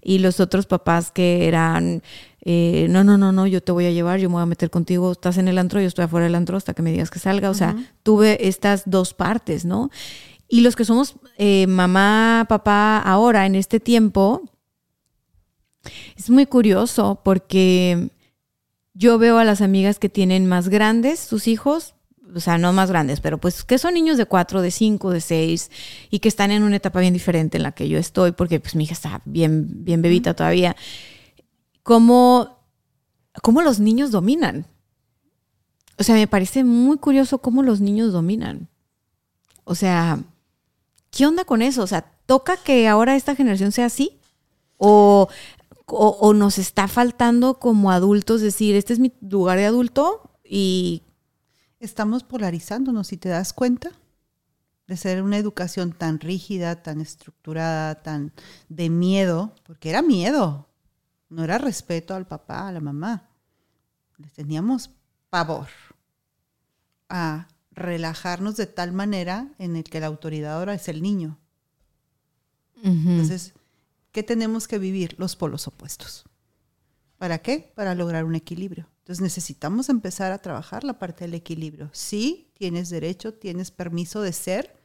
[0.00, 2.02] y los otros papás que eran,
[2.44, 4.70] eh, no, no, no, no, yo te voy a llevar, yo me voy a meter
[4.70, 7.20] contigo, estás en el antro, yo estoy afuera del antro hasta que me digas que
[7.20, 9.90] salga, o sea, tuve estas dos partes, ¿no?
[10.48, 14.42] Y los que somos eh, mamá, papá ahora, en este tiempo,
[16.16, 18.10] es muy curioso porque
[18.94, 21.94] yo veo a las amigas que tienen más grandes sus hijos,
[22.34, 25.20] o sea, no más grandes, pero pues que son niños de cuatro, de cinco, de
[25.20, 25.70] seis
[26.10, 28.74] y que están en una etapa bien diferente en la que yo estoy, porque pues
[28.74, 30.76] mi hija está bien, bien bebita todavía.
[31.82, 32.58] ¿Cómo,
[33.42, 34.66] cómo los niños dominan?
[35.98, 38.68] O sea, me parece muy curioso cómo los niños dominan.
[39.64, 40.20] O sea,
[41.10, 41.82] ¿qué onda con eso?
[41.82, 44.18] O sea, ¿toca que ahora esta generación sea así?
[44.78, 45.28] O,
[45.86, 51.02] o, o nos está faltando como adultos decir, este es mi lugar de adulto y
[51.82, 53.90] Estamos polarizándonos, si te das cuenta,
[54.86, 58.32] de ser una educación tan rígida, tan estructurada, tan
[58.68, 60.68] de miedo, porque era miedo,
[61.28, 63.30] no era respeto al papá, a la mamá.
[64.18, 64.90] Les teníamos
[65.28, 65.66] pavor
[67.08, 71.36] a relajarnos de tal manera en el que la autoridad ahora es el niño.
[72.84, 73.54] Entonces,
[74.12, 75.16] ¿qué tenemos que vivir?
[75.18, 76.24] Los polos opuestos.
[77.18, 77.72] ¿Para qué?
[77.74, 78.88] Para lograr un equilibrio.
[78.98, 81.90] Entonces necesitamos empezar a trabajar la parte del equilibrio.
[81.92, 84.76] Sí, tienes derecho, tienes permiso de ser,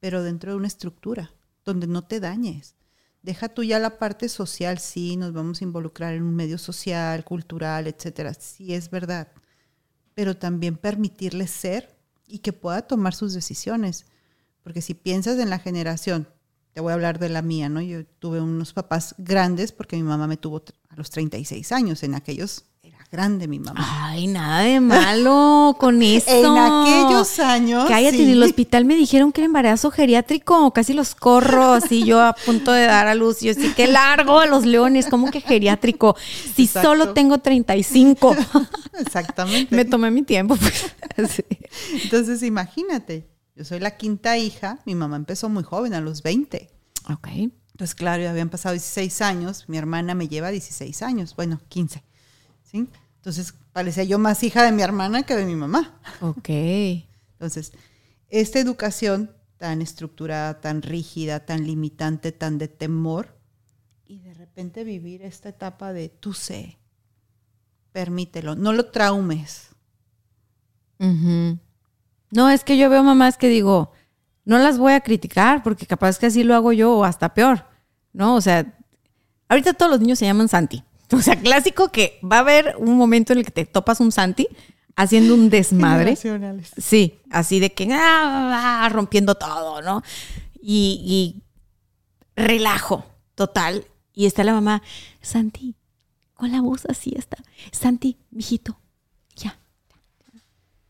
[0.00, 1.32] pero dentro de una estructura
[1.64, 2.76] donde no te dañes.
[3.22, 7.24] Deja tú ya la parte social, sí, nos vamos a involucrar en un medio social,
[7.24, 8.32] cultural, etcétera.
[8.34, 9.28] Sí, es verdad.
[10.14, 14.06] Pero también permitirle ser y que pueda tomar sus decisiones.
[14.62, 16.28] Porque si piensas en la generación,
[16.72, 17.80] te voy a hablar de la mía, ¿no?
[17.80, 22.02] Yo tuve unos papás grandes porque mi mamá me tuvo a los 36 años.
[22.02, 23.80] En aquellos era grande mi mamá.
[24.06, 26.30] Ay, nada de malo con eso.
[26.30, 27.86] En aquellos años.
[27.88, 28.22] Cállate, sí.
[28.22, 32.32] en el hospital me dijeron que era embarazo geriátrico, casi los corro, así yo a
[32.32, 33.40] punto de dar a luz.
[33.40, 36.16] Yo sí, qué largo los leones, ¿cómo que geriátrico?
[36.54, 36.90] Si Exacto.
[36.90, 38.36] solo tengo 35.
[39.00, 39.74] Exactamente.
[39.74, 40.56] me tomé mi tiempo.
[40.56, 40.94] pues.
[42.04, 43.26] Entonces, imagínate,
[43.58, 46.70] yo soy la quinta hija, mi mamá empezó muy joven, a los 20.
[47.10, 47.26] Ok.
[47.26, 52.04] Entonces, claro, ya habían pasado 16 años, mi hermana me lleva 16 años, bueno, 15.
[52.62, 52.88] ¿sí?
[53.16, 56.00] Entonces, parecía yo más hija de mi hermana que de mi mamá.
[56.20, 56.48] Ok.
[57.32, 57.72] Entonces,
[58.28, 63.36] esta educación tan estructurada, tan rígida, tan limitante, tan de temor,
[64.06, 66.78] y de repente vivir esta etapa de tú sé,
[67.90, 69.70] permítelo, no lo traumes.
[71.00, 71.58] Ujú.
[72.30, 73.92] No, es que yo veo mamás que digo,
[74.44, 77.66] no las voy a criticar porque capaz que así lo hago yo o hasta peor,
[78.12, 78.34] ¿no?
[78.34, 78.74] O sea,
[79.48, 80.82] ahorita todos los niños se llaman Santi.
[81.10, 84.12] O sea, clásico que va a haber un momento en el que te topas un
[84.12, 84.46] Santi
[84.94, 86.16] haciendo un desmadre.
[86.76, 90.02] Sí, así de que ah, ah, rompiendo todo, ¿no?
[90.60, 91.42] Y, y
[92.36, 93.86] relajo total.
[94.12, 94.82] Y está la mamá,
[95.22, 95.76] Santi,
[96.34, 97.38] con la voz así está.
[97.72, 98.78] Santi, mijito.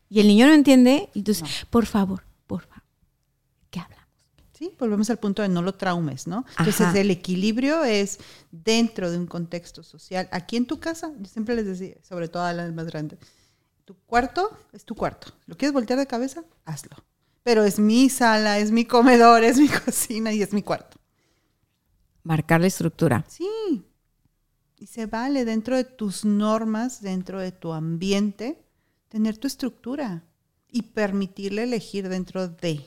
[0.09, 2.83] Y el niño no entiende, y entonces, por favor, por favor,
[3.69, 4.07] ¿qué hablamos?
[4.53, 6.45] Sí, volvemos al punto de no lo traumes, ¿no?
[6.57, 6.99] Entonces Ajá.
[6.99, 8.19] el equilibrio es
[8.51, 10.27] dentro de un contexto social.
[10.31, 13.19] Aquí en tu casa, yo siempre les decía, sobre todo a las más grandes,
[13.85, 15.31] tu cuarto es tu cuarto.
[15.45, 16.43] ¿Lo quieres voltear de cabeza?
[16.65, 16.97] Hazlo.
[17.43, 20.97] Pero es mi sala, es mi comedor, es mi cocina y es mi cuarto.
[22.23, 23.25] Marcar la estructura.
[23.27, 23.83] Sí.
[24.77, 28.63] Y se vale dentro de tus normas, dentro de tu ambiente,
[29.09, 30.23] tener tu estructura
[30.71, 32.79] y permitirle elegir dentro de.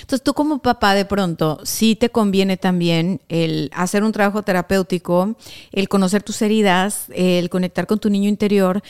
[0.00, 5.36] Entonces tú como papá de pronto, sí te conviene también el hacer un trabajo terapéutico,
[5.70, 8.82] el conocer tus heridas, el conectar con tu niño interior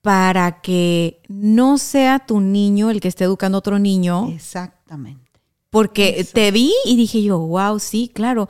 [0.00, 5.40] para que no sea tu niño el que esté educando a otro niño, Exactamente.
[5.70, 6.30] porque Eso.
[6.34, 8.48] te vi y dije yo, wow, sí, claro.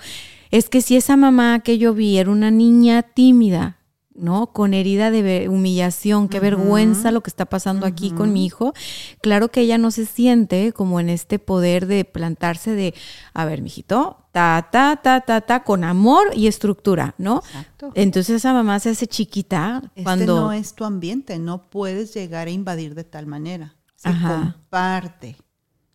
[0.50, 3.78] Es que si esa mamá que yo vi era una niña tímida,
[4.14, 4.48] ¿no?
[4.52, 8.74] Con herida de humillación, qué vergüenza lo que está pasando aquí con mi hijo.
[9.20, 12.94] Claro que ella no se siente como en este poder de plantarse de,
[13.32, 17.38] a ver, mijito, ta, ta, ta, ta, ta, con amor y estructura, ¿no?
[17.38, 17.92] Exacto.
[17.94, 20.40] Entonces esa mamá se hace chiquita Este cuando...
[20.40, 23.76] no es tu ambiente, no puedes llegar a invadir de tal manera.
[23.94, 24.56] Se Ajá.
[24.60, 25.36] comparte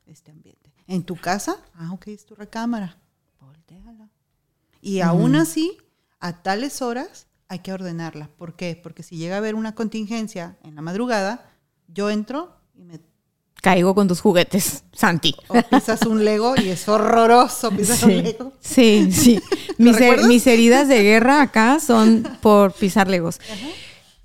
[0.06, 0.74] este ambiente.
[0.88, 2.98] En tu casa, ah, ok, es tu recámara,
[3.42, 4.10] volteala.
[4.82, 5.78] Y aún así,
[6.20, 8.30] a tales horas hay que ordenarla.
[8.38, 8.80] ¿Por qué?
[8.82, 11.50] Porque si llega a haber una contingencia en la madrugada,
[11.88, 13.00] yo entro y me
[13.60, 15.36] Caigo con tus juguetes, Santi.
[15.48, 18.54] o pisas un Lego y es horroroso pisar un Lego.
[18.60, 19.42] Sí, sí.
[19.80, 20.28] Mis, her- recuerdas?
[20.28, 23.40] mis heridas de guerra acá son por pisar legos.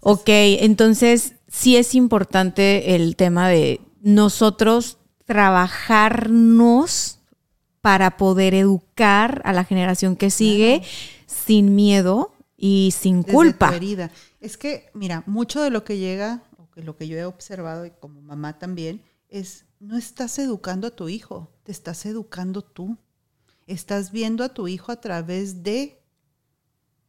[0.01, 7.19] Ok, entonces sí es importante el tema de nosotros trabajarnos
[7.81, 10.83] para poder educar a la generación que sigue
[11.27, 12.32] sin miedo
[12.65, 13.71] y sin desde culpa.
[13.71, 14.13] tu herida.
[14.41, 17.85] Es que, mira, mucho de lo que llega, o que lo que yo he observado
[17.85, 22.97] y como mamá también, es no estás educando a tu hijo, te estás educando tú.
[23.67, 26.05] Estás viendo a tu hijo a través de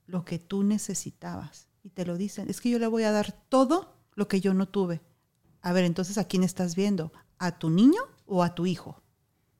[0.08, 1.68] lo que tú necesitabas.
[1.84, 4.56] Y te lo dicen, es que yo le voy a dar todo lo que yo
[4.56, 5.02] no tuve.
[5.62, 7.14] A ver, entonces, ¿a quién estás viendo?
[7.38, 9.03] ¿A tu niño o a tu hijo?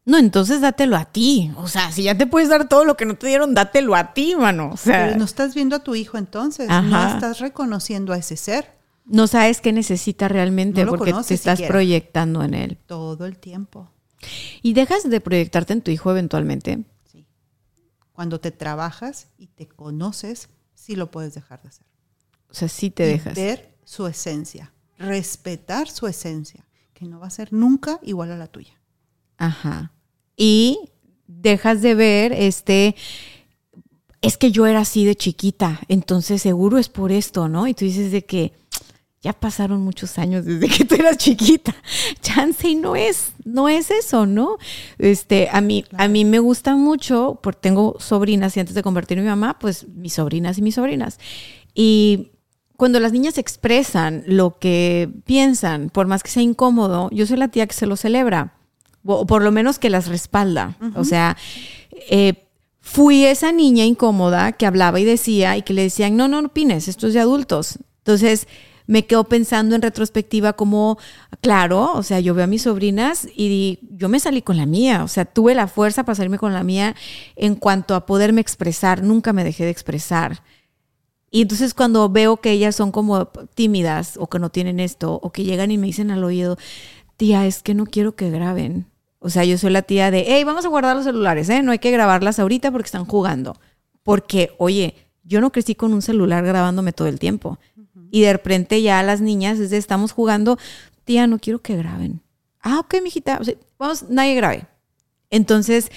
[0.06, 1.52] No, entonces dátelo a ti.
[1.56, 4.14] O sea, si ya te puedes dar todo lo que no te dieron, dátelo a
[4.14, 4.72] ti, mano.
[4.74, 7.14] O sea, Pero no estás viendo a tu hijo entonces, no Ajá.
[7.16, 8.74] estás reconociendo a ese ser
[9.06, 11.68] no sabes qué necesita realmente No porque te estás siquiera.
[11.74, 12.78] proyectando en él.
[12.86, 13.92] todo el tiempo.
[14.62, 16.86] Y dejas de proyectarte en tu hijo eventualmente.
[17.12, 17.26] Sí.
[18.14, 21.86] Cuando te trabajas y te conoces, sí lo puedes dejar de hacer.
[22.50, 23.36] O sea, sí te Y dejas.
[23.36, 28.48] Ver su esencia, respetar su esencia, que no va a ser nunca igual a la
[28.48, 28.80] tuya.
[29.38, 29.92] Ajá.
[30.36, 30.80] Y
[31.28, 32.96] dejas de ver este
[34.22, 37.68] es que yo era así de chiquita, entonces seguro es por esto, ¿no?
[37.68, 38.54] Y tú dices de que
[39.24, 41.74] ya pasaron muchos años desde que tú eras chiquita.
[42.22, 44.58] Chance y no es, no es eso, ¿no?
[44.98, 49.22] Este, a mí, a mí me gusta mucho, porque tengo sobrinas y antes de convertirme
[49.22, 51.20] en mi mamá, pues mis sobrinas y mis sobrinas.
[51.74, 52.32] Y
[52.76, 57.48] cuando las niñas expresan lo que piensan, por más que sea incómodo, yo soy la
[57.48, 58.58] tía que se lo celebra,
[59.06, 60.78] o por lo menos que las respalda.
[60.96, 61.38] O sea,
[62.10, 62.46] eh,
[62.80, 66.50] fui esa niña incómoda que hablaba y decía y que le decían, no, no, no
[66.50, 67.80] opines, esto es de adultos.
[68.00, 68.48] Entonces
[68.86, 70.98] me quedo pensando en retrospectiva como,
[71.42, 75.04] claro, o sea, yo veo a mis sobrinas y yo me salí con la mía,
[75.04, 76.96] o sea, tuve la fuerza para salirme con la mía
[77.36, 80.44] en cuanto a poderme expresar, nunca me dejé de expresar.
[81.32, 85.32] Y entonces cuando veo que ellas son como tímidas o que no tienen esto o
[85.32, 86.58] que llegan y me dicen al oído,
[87.18, 88.86] tía, es que no quiero que graben.
[89.26, 91.64] O sea, yo soy la tía de, hey, vamos a guardar los celulares, ¿eh?
[91.64, 93.58] No hay que grabarlas ahorita porque están jugando.
[94.04, 97.58] Porque, oye, yo no crecí con un celular grabándome todo el tiempo.
[98.12, 100.58] Y de repente ya las niñas, desde estamos jugando,
[101.06, 102.22] tía, no quiero que graben.
[102.62, 104.68] Ah, ok, mijita, o sea, vamos, nadie grabe.
[105.30, 105.90] Entonces,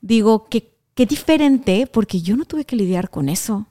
[0.00, 3.66] digo, que qué diferente, porque yo no tuve que lidiar con eso.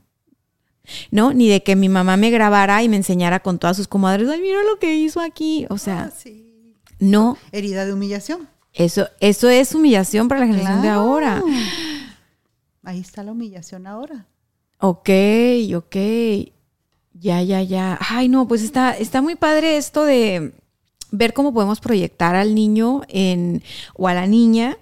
[1.12, 1.34] ¿no?
[1.34, 4.42] Ni de que mi mamá me grabara y me enseñara con todas sus comadres, ay,
[4.42, 5.66] mira lo que hizo aquí.
[5.70, 6.76] O sea, Ah, sí.
[7.00, 8.50] no, Herida de humillación.
[8.74, 11.44] Eso, eso es humillación para la generación de ahora.
[12.84, 14.26] Ahí está la humillación ahora.
[14.80, 15.10] Ok,
[15.76, 15.96] ok.
[17.14, 17.98] Ya, ya, ya.
[18.02, 20.54] Ay, no, pues está, está muy padre esto de
[21.12, 23.62] ver cómo podemos proyectar al niño en,
[23.96, 24.78] o a la niña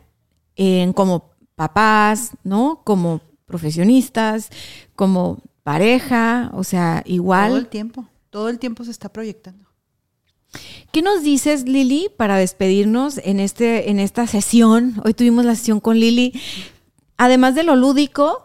[0.55, 2.81] en como papás, ¿no?
[2.84, 4.49] Como profesionistas,
[4.95, 7.49] como pareja, o sea, igual.
[7.49, 8.05] Todo el tiempo.
[8.30, 9.66] Todo el tiempo se está proyectando.
[10.91, 15.02] ¿Qué nos dices, Lili, para despedirnos en, este, en esta sesión?
[15.06, 16.34] Hoy tuvimos la sesión con Lili.
[17.18, 18.44] Además de lo lúdico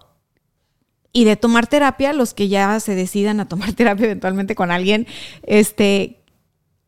[1.12, 5.06] y de tomar terapia, los que ya se decidan a tomar terapia eventualmente con alguien,
[5.44, 6.22] este,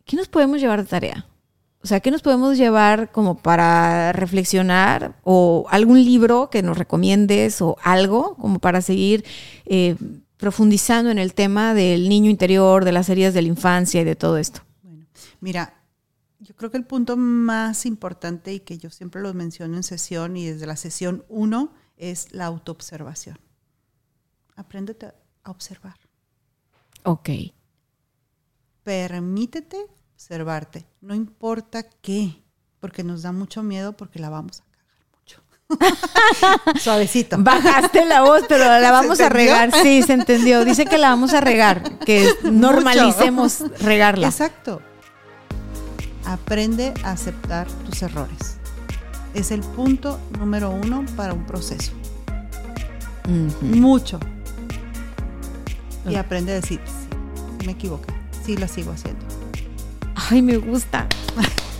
[0.04, 1.26] ¿qué nos podemos llevar de tarea?
[1.82, 7.60] O sea, ¿qué nos podemos llevar como para reflexionar o algún libro que nos recomiendes
[7.60, 9.24] o algo como para seguir
[9.66, 9.96] eh,
[10.38, 14.16] profundizando en el tema del niño interior, de las heridas de la infancia y de
[14.16, 14.62] todo esto?
[15.44, 15.74] Mira,
[16.38, 20.38] yo creo que el punto más importante y que yo siempre lo menciono en sesión
[20.38, 23.38] y desde la sesión 1 es la autoobservación.
[24.56, 25.12] Apréndete
[25.42, 25.96] a observar.
[27.02, 27.28] Ok.
[28.84, 29.76] Permítete
[30.14, 30.86] observarte.
[31.02, 32.42] No importa qué,
[32.80, 36.78] porque nos da mucho miedo porque la vamos a cagar mucho.
[36.80, 37.36] Suavecito.
[37.38, 39.72] Bajaste la voz, pero la vamos a regar.
[39.82, 40.64] Sí, se entendió.
[40.64, 44.28] Dice que la vamos a regar, que normalicemos regarla.
[44.28, 44.80] Exacto.
[46.26, 48.56] Aprende a aceptar tus errores.
[49.34, 51.92] Es el punto número uno para un proceso.
[53.60, 54.20] Mucho.
[56.08, 58.12] Y aprende a decir, sí, me equivoqué.
[58.44, 59.24] Sí, lo sigo haciendo.
[60.30, 61.06] Ay, me gusta.